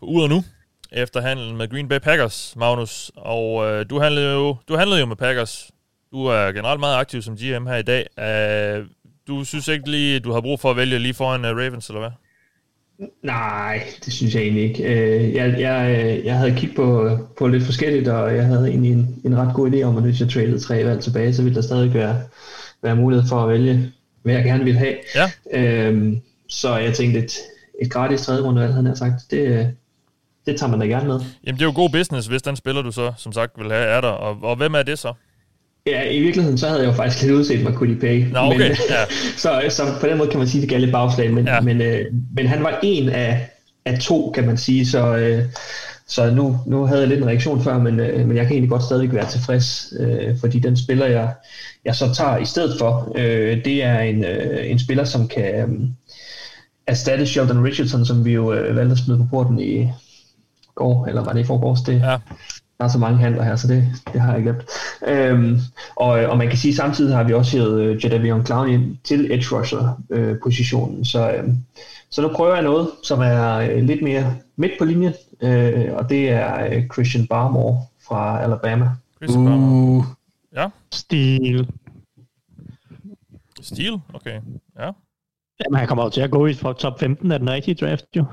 [0.00, 0.44] på uret nu,
[0.92, 3.12] efter handlen med Green Bay Packers, Magnus.
[3.16, 5.70] Og øh, du, handlede jo, du handlede jo med Packers.
[6.12, 8.06] Du er generelt meget aktiv som GM her i dag.
[8.18, 8.86] Øh,
[9.28, 12.00] du synes ikke lige, du har brug for at vælge lige foran uh, Ravens, eller
[12.00, 12.10] hvad?
[13.22, 14.82] Nej, det synes jeg egentlig ikke.
[14.84, 18.92] Øh, Jeg, jeg, øh, jeg havde kigget på, på lidt forskelligt, og jeg havde egentlig
[18.92, 21.56] en, en ret god idé om, at hvis jeg tradede tre valg tilbage, så ville
[21.56, 22.22] der stadig være,
[22.82, 23.92] være mulighed for at vælge,
[24.22, 24.94] hvad jeg gerne ville have.
[25.14, 25.30] Ja.
[25.52, 27.32] Øhm, så jeg tænkte, et,
[27.82, 29.74] et gratis tredje rundevalg, havde jeg sagt, det,
[30.46, 31.20] det tager man da gerne med.
[31.46, 33.84] Jamen, det er jo god business, hvis den spiller, du så, som sagt, vil have,
[33.84, 34.08] er der.
[34.08, 35.12] Og, og hvem er det så?
[35.86, 38.32] Ja, i virkeligheden, så havde jeg jo faktisk lidt udset mig Cody Pay.
[38.32, 39.04] Nå, okay, men, ja.
[39.42, 41.60] så, så på den måde kan man sige, det gav lidt bagslag, men, ja.
[41.60, 43.50] men, øh, men han var en af,
[43.84, 45.44] af to, kan man sige, så, øh,
[46.06, 48.70] så nu, nu havde jeg lidt en reaktion før, men, øh, men jeg kan egentlig
[48.70, 51.32] godt stadig være tilfreds, øh, fordi den spiller, jeg,
[51.84, 55.54] jeg så tager i stedet for, øh, det er en, øh, en spiller, som kan
[55.54, 55.68] øh,
[56.88, 59.92] erstatte Sheldon Richardson, som vi jo øh, valgte at smide på porten i
[60.74, 61.82] går, eller var det i forgårs?
[61.82, 62.18] Det, ja.
[62.78, 64.64] Der er så mange handler her, så det, det har jeg glemt.
[65.06, 65.58] Øhm,
[65.96, 69.32] og, og man kan sige, samtidig har vi også hævet øh, Jadavion Clown ind til
[69.32, 71.04] edge rusher øh, positionen.
[71.04, 71.48] Så, øh,
[72.10, 76.08] så nu prøver jeg noget, som er øh, lidt mere midt på linjen, øh, og
[76.08, 78.90] det er øh, Christian Barmore fra Alabama.
[79.16, 79.98] Christian Barmore.
[79.98, 80.04] Uh.
[80.54, 80.68] Ja.
[80.92, 81.68] Stil.
[83.60, 84.00] Stil?
[84.14, 84.40] Okay.
[84.78, 84.90] Ja.
[85.64, 88.04] Jamen, han kommer jo til at gå i for top 15 af den rigtige draft,
[88.16, 88.24] jo.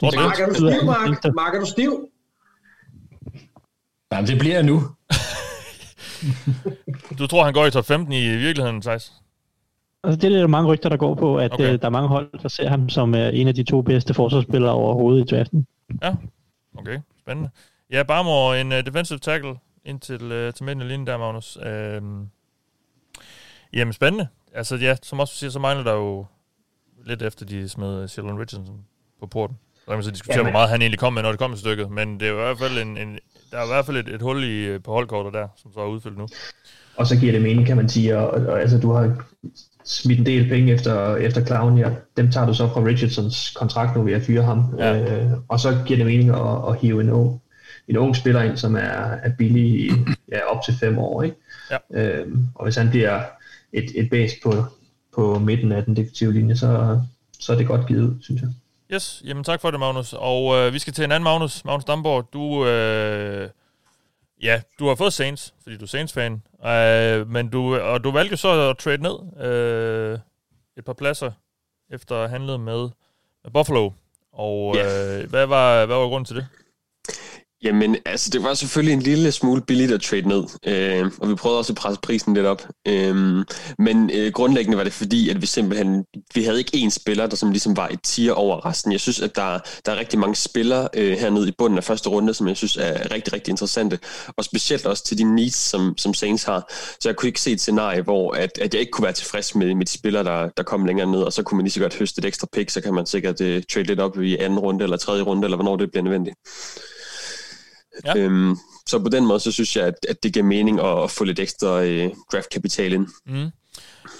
[0.00, 1.34] Tror du Mark, er du stiv, Mark?
[1.34, 2.08] Mark, er du stiv?
[4.12, 4.82] Jamen, det bliver jeg nu.
[7.18, 9.12] Du tror, han går i top 15 i virkeligheden, Thijs?
[10.04, 11.72] Altså, det er der mange rygter, der går på, at Okay.
[11.72, 14.14] øh, der er mange hold, der ser ham som øh, en af de to bedste
[14.14, 15.66] forsvarsspillere overhovedet i draften.
[16.02, 16.14] Ja,
[16.78, 17.00] okay.
[17.18, 17.50] Spændende.
[17.90, 21.58] Ja, Barmore, en uh, defensive tackle ind til, uh, til midten af linjen der, Magnus.
[21.62, 22.28] Øhm,
[23.72, 24.28] jamen, spændende.
[24.56, 26.26] Altså, ja, som også du siger, så mangler der jo
[27.06, 28.80] lidt efter, de smed Sheldon Richardson
[29.20, 29.56] på porten.
[29.74, 30.52] Så kan man så diskutere, Jamen.
[30.52, 31.90] hvor meget han egentlig kom med, når det kom til stykket.
[31.90, 33.18] Men det er jo i hvert fald en, en
[33.52, 35.80] der er i hvert fald et, et hul i, øh, på holdkortet der, som så
[35.80, 36.28] er udfyldt nu.
[36.96, 39.16] Og så giver det mening, kan man sige, og, og, og altså, du har
[39.84, 41.90] smidt en del penge efter, efter Clown, ja.
[42.16, 45.22] dem tager du så fra Richardsons kontrakt nu ved at fyre ham, Ja.
[45.22, 47.42] øh, og så giver det mening at, at hive en ung,
[47.88, 48.80] en ung spiller ind, som er,
[49.22, 49.90] er billig i
[50.32, 51.36] ja, op til fem år, ikke?
[51.70, 51.76] Ja.
[51.94, 53.20] Øhm, og hvis han bliver
[53.76, 54.52] et, et base på,
[55.14, 57.00] på midten af den defensive linje, så,
[57.40, 58.50] så er det godt givet ud, synes jeg.
[58.92, 60.14] Yes, jamen tak for det, Magnus.
[60.18, 62.32] Og øh, vi skal til en anden Magnus, Magnus Damborg.
[62.32, 63.48] Du, øh,
[64.42, 66.42] ja, du har fået Saints, fordi du er Saints-fan.
[66.66, 70.18] Øh, men du, og du valgte så at trade ned øh,
[70.76, 71.30] et par pladser,
[71.90, 72.88] efter at have handlet med,
[73.52, 73.90] Buffalo.
[74.32, 76.46] Og øh, hvad, var, hvad var grunden til det?
[77.62, 81.34] Jamen, altså, det var selvfølgelig en lille smule billigt at trade ned, øh, og vi
[81.34, 82.68] prøvede også at presse prisen lidt op.
[82.88, 83.44] Øh,
[83.78, 86.04] men øh, grundlæggende var det fordi, at vi simpelthen,
[86.34, 88.92] vi havde ikke én spiller, der som ligesom var et tier over resten.
[88.92, 92.08] Jeg synes, at der, der er rigtig mange spillere øh, hernede i bunden af første
[92.08, 93.98] runde, som jeg synes er rigtig, rigtig interessante,
[94.36, 96.72] og specielt også til de needs, som, som Saints har.
[97.00, 99.54] Så jeg kunne ikke se et scenarie, hvor at, at jeg ikke kunne være tilfreds
[99.54, 101.80] med, med de spillere, der, der kom længere ned, og så kunne man lige så
[101.80, 104.58] godt høste et ekstra pick, så kan man sikkert øh, trade lidt op i anden
[104.58, 106.36] runde, eller tredje runde, eller hvornår det bliver nødvendigt.
[108.04, 108.16] Ja.
[108.16, 108.56] Øhm,
[108.86, 111.24] så på den måde, så synes jeg, at, at det giver mening at, at få
[111.24, 113.08] lidt ekstra øh, draftkapital ind.
[113.26, 113.50] Mm.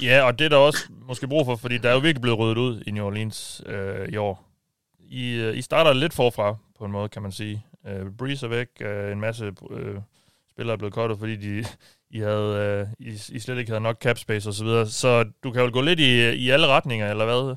[0.02, 0.78] Ja, og det er der også
[1.08, 4.08] måske brug for, fordi der er jo virkelig blevet ryddet ud i New Orleans øh,
[4.08, 4.44] i år.
[5.00, 7.64] I, øh, I starter lidt forfra, på en måde, kan man sige.
[7.88, 9.96] Øh, Breeze er væk, øh, en masse øh,
[10.50, 11.64] spillere er blevet cuttet, fordi de,
[12.10, 14.58] I, havde, øh, I, I slet ikke havde nok cap space osv.
[14.58, 14.88] Så, videre.
[14.88, 17.54] så du kan jo gå lidt i, i alle retninger, eller hvad?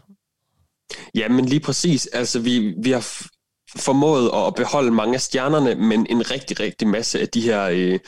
[1.15, 2.07] Ja, men lige præcis.
[2.07, 3.27] Altså, vi, vi har
[3.75, 7.99] formået at beholde mange af stjernerne, men en rigtig, rigtig masse af de her øh,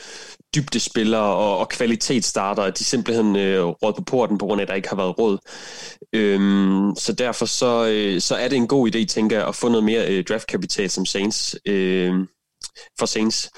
[0.54, 4.74] dybdespillere og, og kvalitetsstarter, de simpelthen øh, råd på porten, på grund af, at der
[4.74, 5.38] ikke har været råd.
[6.12, 9.68] Øhm, så derfor så, øh, så er det en god idé, tænker jeg, at få
[9.68, 11.56] noget mere øh, draftkapital som Saints.
[11.66, 12.14] Øh,
[12.98, 13.50] for Saints.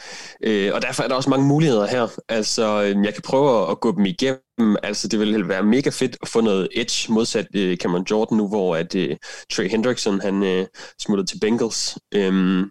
[0.44, 2.08] Øh, og derfor er der også mange muligheder her.
[2.28, 4.76] Altså, øhm, jeg kan prøve at gå dem igennem.
[4.82, 8.48] Altså, det ville være mega fedt at få noget edge modsat øh, Cameron Jordan nu,
[8.48, 9.16] hvor at øh,
[9.52, 10.66] Trey Hendrickson, han øh,
[11.00, 11.98] smuttede til Bengals.
[12.14, 12.66] Øh,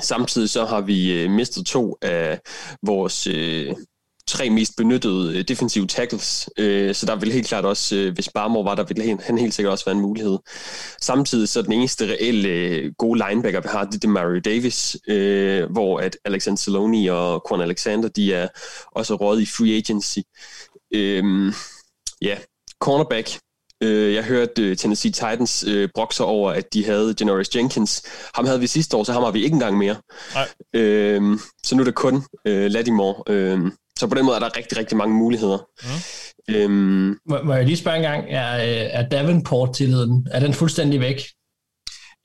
[0.00, 2.40] samtidig så har vi øh, mistet to af
[2.86, 3.74] vores øh,
[4.32, 8.28] tre mest benyttede øh, defensive tackles, øh, så der vil helt klart også, øh, hvis
[8.28, 10.38] Barmore var der, ville han helt sikkert også være en mulighed.
[11.00, 15.70] Samtidig så den eneste reelle øh, gode linebacker, vi har, det er Mario Davis, øh,
[15.70, 18.48] hvor at Alexander Saloni og Quan Alexander, de er
[18.92, 20.18] også råd i free agency.
[20.94, 21.52] Øh,
[22.22, 22.36] ja,
[22.80, 23.38] cornerback,
[23.82, 28.02] Øh, jeg hørte Tennessee Titans uh, brokser over, at de havde Janoris Jenkins.
[28.34, 29.96] Ham havde vi sidste år, så ham har vi ikke engang mere.
[30.34, 30.48] Nej.
[30.74, 33.14] Øh, så nu er det kun uh, Lattimore.
[33.28, 33.58] Øh,
[34.02, 35.58] så på den måde er der rigtig, rigtig mange muligheder.
[36.48, 36.54] Mm.
[36.54, 38.46] Øhm, må, må jeg lige spørge en gang, er,
[38.98, 41.20] er Davenport-tilliden, er den fuldstændig væk?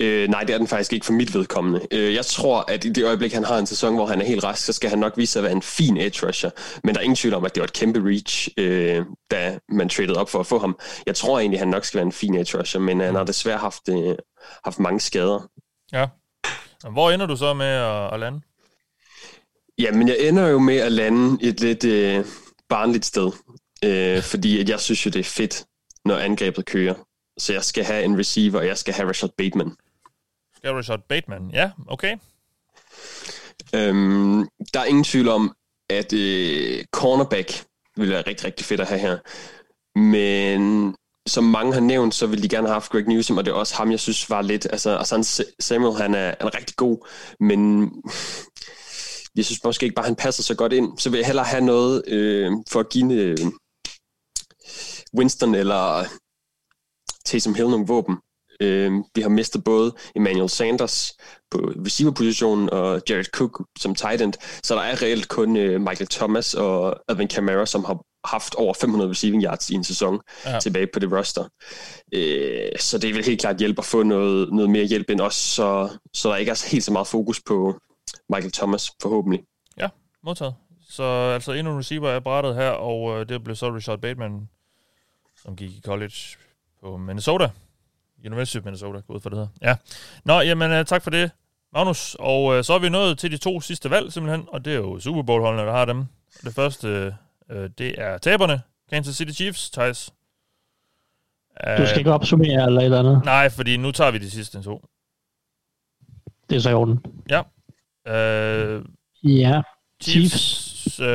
[0.01, 1.87] Øh, nej, det er den faktisk ikke for mit vedkommende.
[1.91, 4.43] Øh, jeg tror, at i det øjeblik, han har en sæson, hvor han er helt
[4.43, 6.49] rask, så skal han nok vise sig at være en fin edge rusher.
[6.83, 9.89] Men der er ingen tvivl om, at det var et kæmpe reach, øh, da man
[9.89, 10.79] traded op for at få ham.
[11.05, 13.23] Jeg tror egentlig, at han nok skal være en fin edge rusher, men han har
[13.23, 14.15] desværre haft, øh,
[14.63, 15.49] haft mange skader.
[15.93, 16.05] Ja.
[16.91, 18.41] Hvor ender du så med at, at lande?
[19.79, 22.25] Jamen, jeg ender jo med at lande et lidt øh,
[22.69, 23.31] barnligt sted.
[23.83, 25.65] Øh, fordi at jeg synes jo, det er fedt,
[26.05, 26.93] når angrebet kører.
[27.37, 29.71] Så jeg skal have en receiver, og jeg skal have Rashad Bateman.
[30.55, 31.51] Skal Rashad Bateman?
[31.53, 32.17] Ja, okay.
[33.75, 35.55] Øhm, der er ingen tvivl om,
[35.89, 37.63] at øh, cornerback
[37.95, 39.17] vil være rigtig, rigtig fedt at have her.
[39.99, 40.95] Men
[41.27, 43.55] som mange har nævnt, så vil de gerne have haft Greg Newsom, og det er
[43.55, 44.67] også ham, jeg synes var lidt...
[44.71, 45.23] Altså, Asan
[45.59, 47.07] Samuel, han er, han er rigtig god,
[47.39, 47.91] men
[49.37, 50.99] jeg synes måske ikke bare, han passer så godt ind.
[50.99, 53.37] Så vil jeg hellere have noget øh, for at give øh,
[55.17, 56.03] Winston eller
[57.25, 58.17] Taysom Hill nogle våben.
[58.61, 61.13] Øh, vi har mistet både Emmanuel Sanders
[61.51, 64.33] på receiver-positionen og Jared Cook som tight end,
[64.63, 68.73] så der er reelt kun øh, Michael Thomas og Alvin Kamara, som har haft over
[68.73, 70.59] 500 receiving yards i en sæson ja.
[70.59, 71.43] tilbage på det roster.
[72.13, 75.35] Øh, så det vil helt klart hjælpe at få noget, noget mere hjælp end os,
[75.35, 77.79] så, så der ikke er helt så meget fokus på
[78.29, 79.43] Michael Thomas, forhåbentlig.
[79.77, 79.89] Ja,
[80.23, 80.55] modtaget.
[80.89, 84.49] Så altså endnu en receiver er brættet her, og øh, det blev så Richard Bateman,
[85.41, 86.15] som gik i college
[86.81, 87.49] på Minnesota.
[88.25, 89.47] University of Minnesota, gå ud for det her.
[89.61, 89.75] Ja.
[90.25, 91.31] Nå, jamen uh, tak for det,
[91.73, 92.15] Magnus.
[92.19, 94.77] Og uh, så er vi nået til de to sidste valg simpelthen, og det er
[94.77, 96.05] jo Super Bowl-holdene, der har dem.
[96.43, 97.15] Det første,
[97.49, 100.13] uh, det er taberne, Kansas City Chiefs, Thijs.
[101.77, 103.25] Du skal ikke opsummere eller et eller andet?
[103.25, 104.85] Nej, fordi nu tager vi de sidste to.
[106.49, 107.05] Det er så i orden.
[107.29, 107.41] Ja.
[108.07, 108.85] Uh,
[109.23, 109.61] ja,
[110.03, 110.31] Chiefs.
[110.31, 110.99] Chiefs.
[110.99, 111.05] Uh,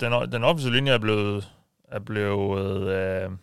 [0.00, 1.52] den, den offensive linje er blevet,
[1.92, 3.36] er blevet uh,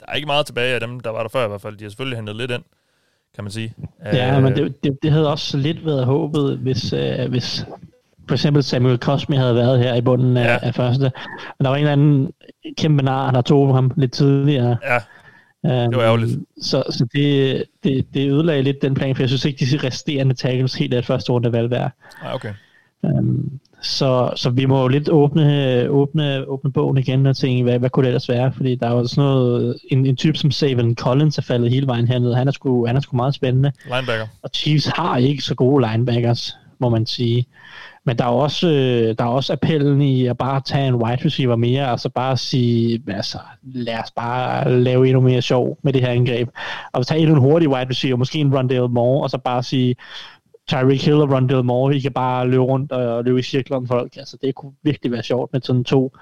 [0.00, 1.76] der er ikke meget tilbage af dem, der var der før i hvert fald.
[1.76, 2.62] De har selvfølgelig hentet lidt ind,
[3.34, 3.74] kan man sige.
[4.04, 7.66] Ja, uh, men det, det, det havde også lidt været håbet, hvis, uh, hvis
[8.28, 10.58] for eksempel Samuel Cosme havde været her i bunden af, ja.
[10.62, 11.12] af første.
[11.58, 12.32] Men der var en eller anden
[12.78, 14.76] kæmpe nar, der tog ham lidt tidligere.
[14.82, 14.98] Ja,
[15.64, 16.36] det var ærgerligt.
[16.36, 19.86] Um, så så det, det, det ødelagde lidt den plan, for jeg synes ikke, de
[19.86, 21.90] resterende tackles helt af første runde valg værd.
[22.24, 22.52] Ja, okay.
[23.02, 27.78] Um, så, så vi må jo lidt åbne, åbne, åbne bogen igen og tænke, hvad,
[27.78, 28.52] hvad kunne det ellers være?
[28.52, 31.86] Fordi der er jo sådan noget, en, en type som Savin Collins er faldet hele
[31.86, 32.36] vejen hernede.
[32.36, 33.72] Han er sgu, han er sgu meget spændende.
[33.84, 34.26] Linebacker.
[34.42, 37.46] Og Chiefs har ikke så gode linebackers, må man sige.
[38.06, 41.24] Men der er også, øh, der er også appellen i at bare tage en wide
[41.24, 45.92] receiver mere, og så bare sige, altså, lad os bare lave endnu mere sjov med
[45.92, 46.48] det her angreb.
[46.92, 49.96] Og tage endnu en hurtig wide receiver, måske en Rondale Moore, og så bare sige,
[50.68, 53.86] Tyreek Hill og Rondale Moore, I kan bare løbe rundt og løbe i cirkler om
[53.86, 54.16] folk.
[54.16, 56.12] Altså, det kunne virkelig være sjovt med sådan to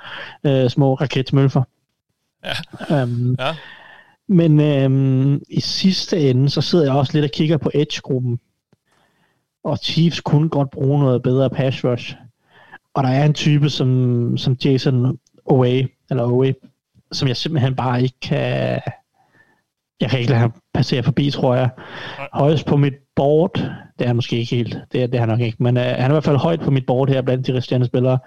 [0.45, 1.63] øh, små raketsmølfer.
[2.45, 3.03] Ja.
[3.03, 3.57] Um, ja.
[4.29, 8.41] Men øhm, i sidste ende, så sidder jeg også lidt og kigger på Edge-gruppen.
[9.65, 12.17] Og Chiefs kunne godt bruge noget bedre pass rush.
[12.95, 16.55] Og der er en type som, som Jason Owe, eller Owe,
[17.13, 18.81] som jeg simpelthen bare ikke kan...
[20.01, 21.71] Jeg kan ikke lade ham passere forbi, tror jeg.
[22.33, 23.55] Højst på mit board,
[23.99, 25.83] det er han måske ikke helt, det er, det er han nok ikke, men uh,
[25.83, 28.19] han er i hvert fald højt på mit board her blandt de resterende spillere.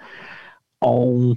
[0.80, 1.36] Og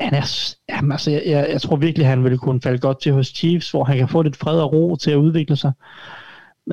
[0.00, 3.12] han er, jamen, altså, jeg, jeg, jeg tror virkelig, han ville kunne falde godt til
[3.12, 5.72] hos Chiefs, hvor han kan få lidt fred og ro til at udvikle sig.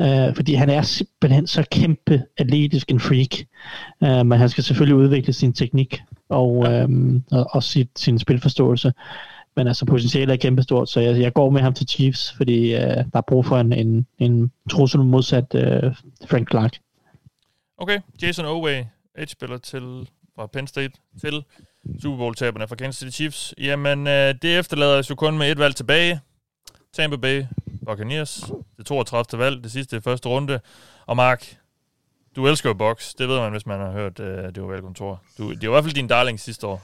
[0.01, 3.45] Uh, fordi han er simpelthen så kæmpe atletisk en freak.
[4.01, 8.93] Uh, men han skal selvfølgelig udvikle sin teknik og, um, og, og sit, sin spilforståelse.
[9.55, 12.79] Men altså potentialet er kæmpestort, så jeg, jeg går med ham til Chiefs, fordi uh,
[12.79, 15.95] der er brug for en, en, en trussel modsat uh,
[16.29, 16.77] Frank Clark.
[17.77, 18.83] Okay, Jason Oway,
[19.17, 21.43] edge-spiller til, fra Penn State til
[22.01, 23.53] Super Bowl-taberne fra Kansas City Chiefs.
[23.57, 26.19] Jamen, øh, det efterlader os jo kun med et valg tilbage.
[26.93, 27.43] Tampa Bay
[27.85, 28.51] Buccaneers.
[28.77, 29.43] Det 32.
[29.43, 30.59] valg, det sidste i første runde.
[31.05, 31.57] Og Mark,
[32.35, 33.13] du elsker jo box.
[33.17, 35.21] Det ved man, hvis man har hørt øh, det var kontor.
[35.37, 36.81] Du, det var i hvert fald din darling sidste år.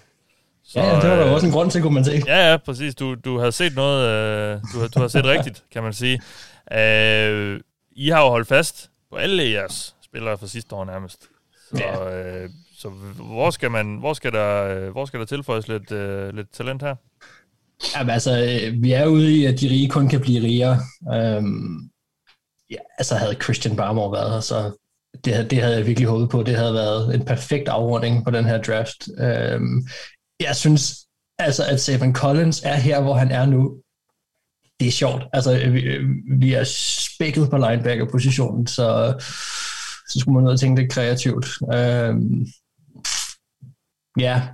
[0.63, 2.23] Så, ja, det var der øh, også en grund til, kunne man se.
[2.27, 2.95] Ja, ja, præcis.
[2.95, 6.21] Du, du har set noget, øh, du, har, du har set rigtigt, kan man sige.
[6.71, 7.59] Øh,
[7.91, 11.29] I har jo holdt fast på alle jeres spillere fra sidste år nærmest.
[11.69, 12.17] Så, ja.
[12.43, 16.35] øh, så hvor skal man, hvor skal der, øh, hvor skal der tilføjes lidt, øh,
[16.35, 16.95] lidt talent her?
[17.95, 20.79] Jamen altså, øh, vi er ude i, at de rige kun kan blive rigere.
[21.13, 21.89] Øhm,
[22.69, 24.71] ja, altså havde Christian Barmore været her, så
[25.25, 26.43] det, det havde jeg virkelig håbet på.
[26.43, 29.09] Det havde været en perfekt afrunding på den her draft.
[29.19, 29.87] Øhm,
[30.39, 30.95] jeg synes
[31.39, 33.81] altså, at Stephen Collins er her, hvor han er nu.
[34.79, 35.23] Det er sjovt.
[35.33, 36.63] Altså, øh, vi, øh, vi er
[37.13, 39.15] spækket på linebacker-positionen, så,
[40.09, 41.47] så skulle man noget tænke lidt kreativt.
[41.73, 42.47] Øhm,
[44.19, 44.47] ja,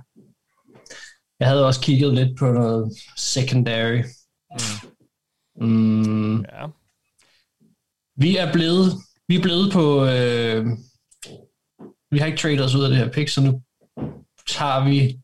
[1.40, 4.02] jeg havde også kigget lidt på noget secondary.
[5.60, 5.66] Mm.
[5.66, 6.40] Mm.
[6.40, 6.66] Ja.
[8.16, 8.92] Vi er blevet,
[9.28, 10.66] vi er blevet på, øh,
[12.10, 13.62] vi har ikke traded os ud af det her pick, så nu
[14.48, 15.18] tager vi,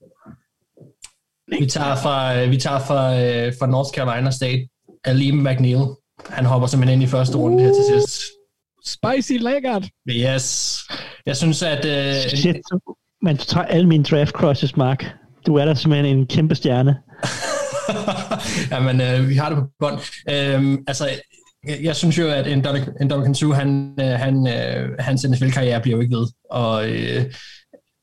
[1.61, 4.69] vi tager fra, vi tager fra, øh, fra North Carolina State,
[5.05, 5.87] Alim McNeil.
[6.29, 8.23] Han hopper simpelthen ind i første runde her til sidst.
[8.85, 9.89] Spicy lækkert.
[10.09, 10.79] Yes.
[11.27, 11.85] Jeg synes, at...
[11.85, 12.57] Øh, Shit,
[13.23, 15.05] man tager alle mine draft crushes, Mark.
[15.47, 16.97] Du er da simpelthen en kæmpe stjerne.
[18.73, 19.99] Jamen, øh, vi har det på bånd.
[20.31, 21.09] Øhm, altså,
[21.67, 25.97] jeg, jeg synes jo, at en Dominican Sue, han, øh, han, øh, hans NFL-karriere bliver
[25.97, 26.27] jo ikke ved.
[26.51, 27.25] Og øh,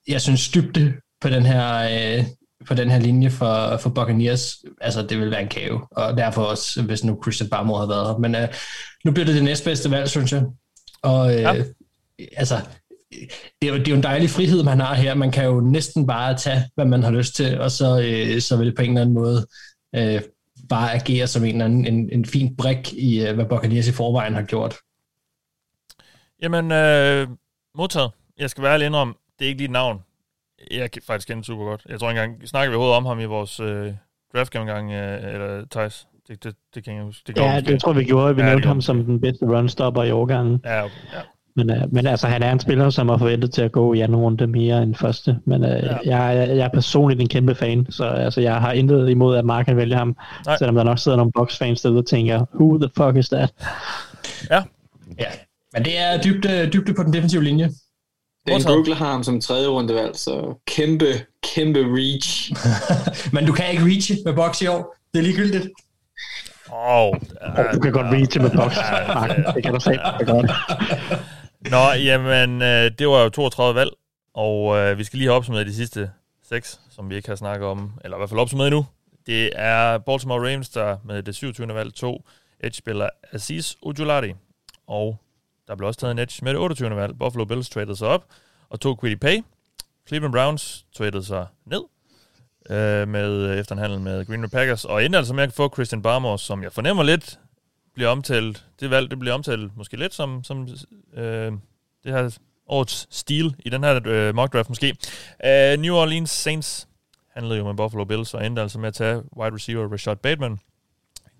[0.08, 1.90] jeg synes dybde på den her,
[2.20, 2.26] øh,
[2.68, 5.82] på den her linje for, for Buccaneers, altså det vil være en kave.
[5.92, 8.18] Og derfor også, hvis nu Christian Barmore havde været her.
[8.18, 8.48] Men øh,
[9.06, 10.44] nu bliver det det næstbedste valg, synes jeg.
[11.02, 11.64] Og øh, ja.
[12.38, 12.56] altså,
[13.12, 15.14] det er, jo, det er jo en dejlig frihed, man har her.
[15.14, 18.58] Man kan jo næsten bare tage, hvad man har lyst til, og så, øh, så
[18.58, 19.48] vil det på en eller anden måde
[19.96, 20.22] øh,
[20.70, 23.92] bare agere som en, eller anden, en, en fin brik i, øh, hvad Buccaneers i
[23.92, 24.76] forvejen har gjort.
[26.42, 27.28] Jamen, øh,
[27.76, 28.12] modtaget.
[28.40, 30.00] Jeg skal være ærlig indrømme, det er ikke lige et navn.
[30.72, 31.86] Jeg kan faktisk kende super godt.
[31.90, 33.94] Jeg tror engang, snakker vi overhovedet om ham i vores øh,
[34.34, 36.08] draft gennemgang, øh, eller Thijs?
[36.28, 37.24] Det, det, det kan jeg huske.
[37.28, 38.36] Det ja, det tror vi gjorde.
[38.36, 40.62] Vi ja, nævnte ham som den bedste runstopper i årgangen.
[40.66, 40.96] Ja, okay.
[41.14, 41.22] ja.
[41.56, 44.00] Men, uh, men altså, han er en spiller, som har forventet til at gå i
[44.00, 45.40] anden runde mere end første.
[45.46, 45.98] Men uh, ja.
[46.06, 49.66] jeg, jeg er personligt en kæmpe fan, så altså, jeg har intet imod, at Mark
[49.66, 50.16] kan vælge ham.
[50.46, 50.58] Nej.
[50.58, 53.54] Selvom der nok sidder nogle box-fans derude og tænker, who the fuck is that?
[54.50, 54.64] Ja.
[55.20, 55.26] Ja,
[55.74, 57.70] men det er dybde, dybde på den defensive linje.
[58.48, 61.06] Dan Brugler har ham som tredje rundevalg, så kæmpe,
[61.56, 62.54] kæmpe reach.
[63.34, 64.96] men du kan ikke reach med box i år.
[65.14, 65.68] Det er ligegyldigt.
[66.72, 67.14] Åh, oh,
[67.58, 68.76] uh, du kan godt reach med box.
[69.56, 70.00] det kan du se.
[71.60, 73.92] Nå, jamen, øh, det var jo 32 valg,
[74.34, 76.12] og øh, vi skal lige have opsummeret de sidste
[76.44, 78.86] seks, som vi ikke har snakket om, eller i hvert fald opsummeret nu.
[79.26, 81.68] Det er Baltimore Ravens, der med det 27.
[81.68, 82.26] valg tog
[82.60, 84.34] edge-spiller Aziz Ujulari,
[84.88, 85.18] og
[85.68, 86.96] der blev også taget en edge med det 28.
[86.96, 87.20] valg.
[87.20, 88.26] Buffalo Bills traded sig op
[88.70, 89.44] og tog Quiddy Pay.
[90.08, 91.82] Cleveland Browns traded sig ned
[92.70, 95.74] øh, med, efter en handel med Green Bay Packers, og endte altså med at få
[95.74, 97.40] Christian Barmore, som jeg fornemmer lidt
[98.00, 100.68] bliver omtalt, det valg, det bliver omtalt måske lidt som, som
[101.14, 101.52] øh,
[102.04, 104.96] det her årets stil i den her øh, mock draft måske.
[105.44, 106.88] Uh, New Orleans Saints
[107.34, 110.60] handlede jo med Buffalo Bills og endte altså med at tage wide receiver Rashad Bateman.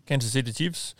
[0.08, 0.96] Kansas City Chiefs,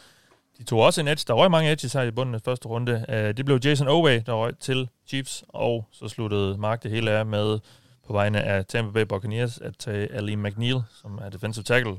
[0.58, 1.24] de tog også en edge.
[1.28, 3.06] Der røg mange edges her i bunden af første runde.
[3.10, 7.12] Uh, det blev Jason Oway, der røg til Chiefs, og så sluttede Mark det hele
[7.12, 7.60] af med
[8.08, 11.96] på vegne af Tampa Bay Buccaneers at tage Ali McNeil, som er defensive tackle.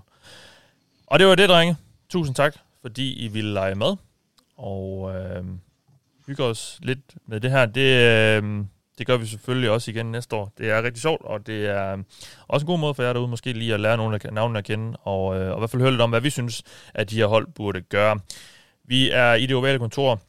[1.06, 1.76] Og det var det, drenge.
[2.08, 3.96] Tusind tak fordi I ville lege med,
[4.56, 5.44] og øh,
[6.26, 7.66] hygge os lidt med det her.
[7.66, 8.64] Det, øh,
[8.98, 10.52] det gør vi selvfølgelig også igen næste år.
[10.58, 11.98] Det er rigtig sjovt, og det er øh,
[12.48, 14.64] også en god måde for jer derude måske lige at lære nogle af navnene at
[14.64, 16.62] kende, og, øh, og i hvert fald høre lidt om, hvad vi synes,
[16.94, 18.20] at de her hold burde gøre.
[18.84, 20.20] Vi er i det ovale kontor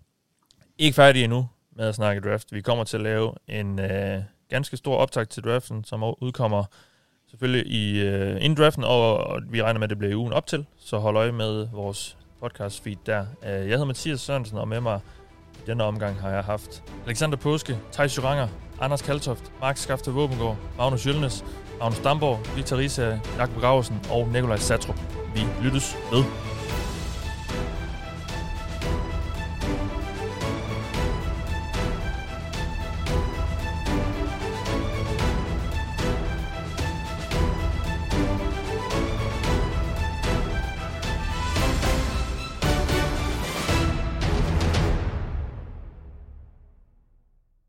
[0.78, 2.54] ikke færdige endnu med at snakke draft.
[2.54, 6.64] Vi kommer til at lave en øh, ganske stor optag til draften, som udkommer
[7.30, 10.34] selvfølgelig i øh, inden draften, og, og vi regner med, at det bliver i ugen
[10.34, 10.66] op til.
[10.78, 13.20] Så hold øje med vores podcast feed der.
[13.20, 15.00] Øh, jeg hedder Mathias Sørensen, og med mig
[15.56, 18.48] i denne omgang har jeg haft Alexander Påske, Thijs Juranger,
[18.82, 21.46] Anders Kaltoft, Mark Skafte Våbengård, Magnus Jølnes,
[21.80, 25.00] Magnus Damborg, Victor Risa, Jakob Graversen og Nikolaj Satrup.
[25.36, 26.61] Vi lyttes med.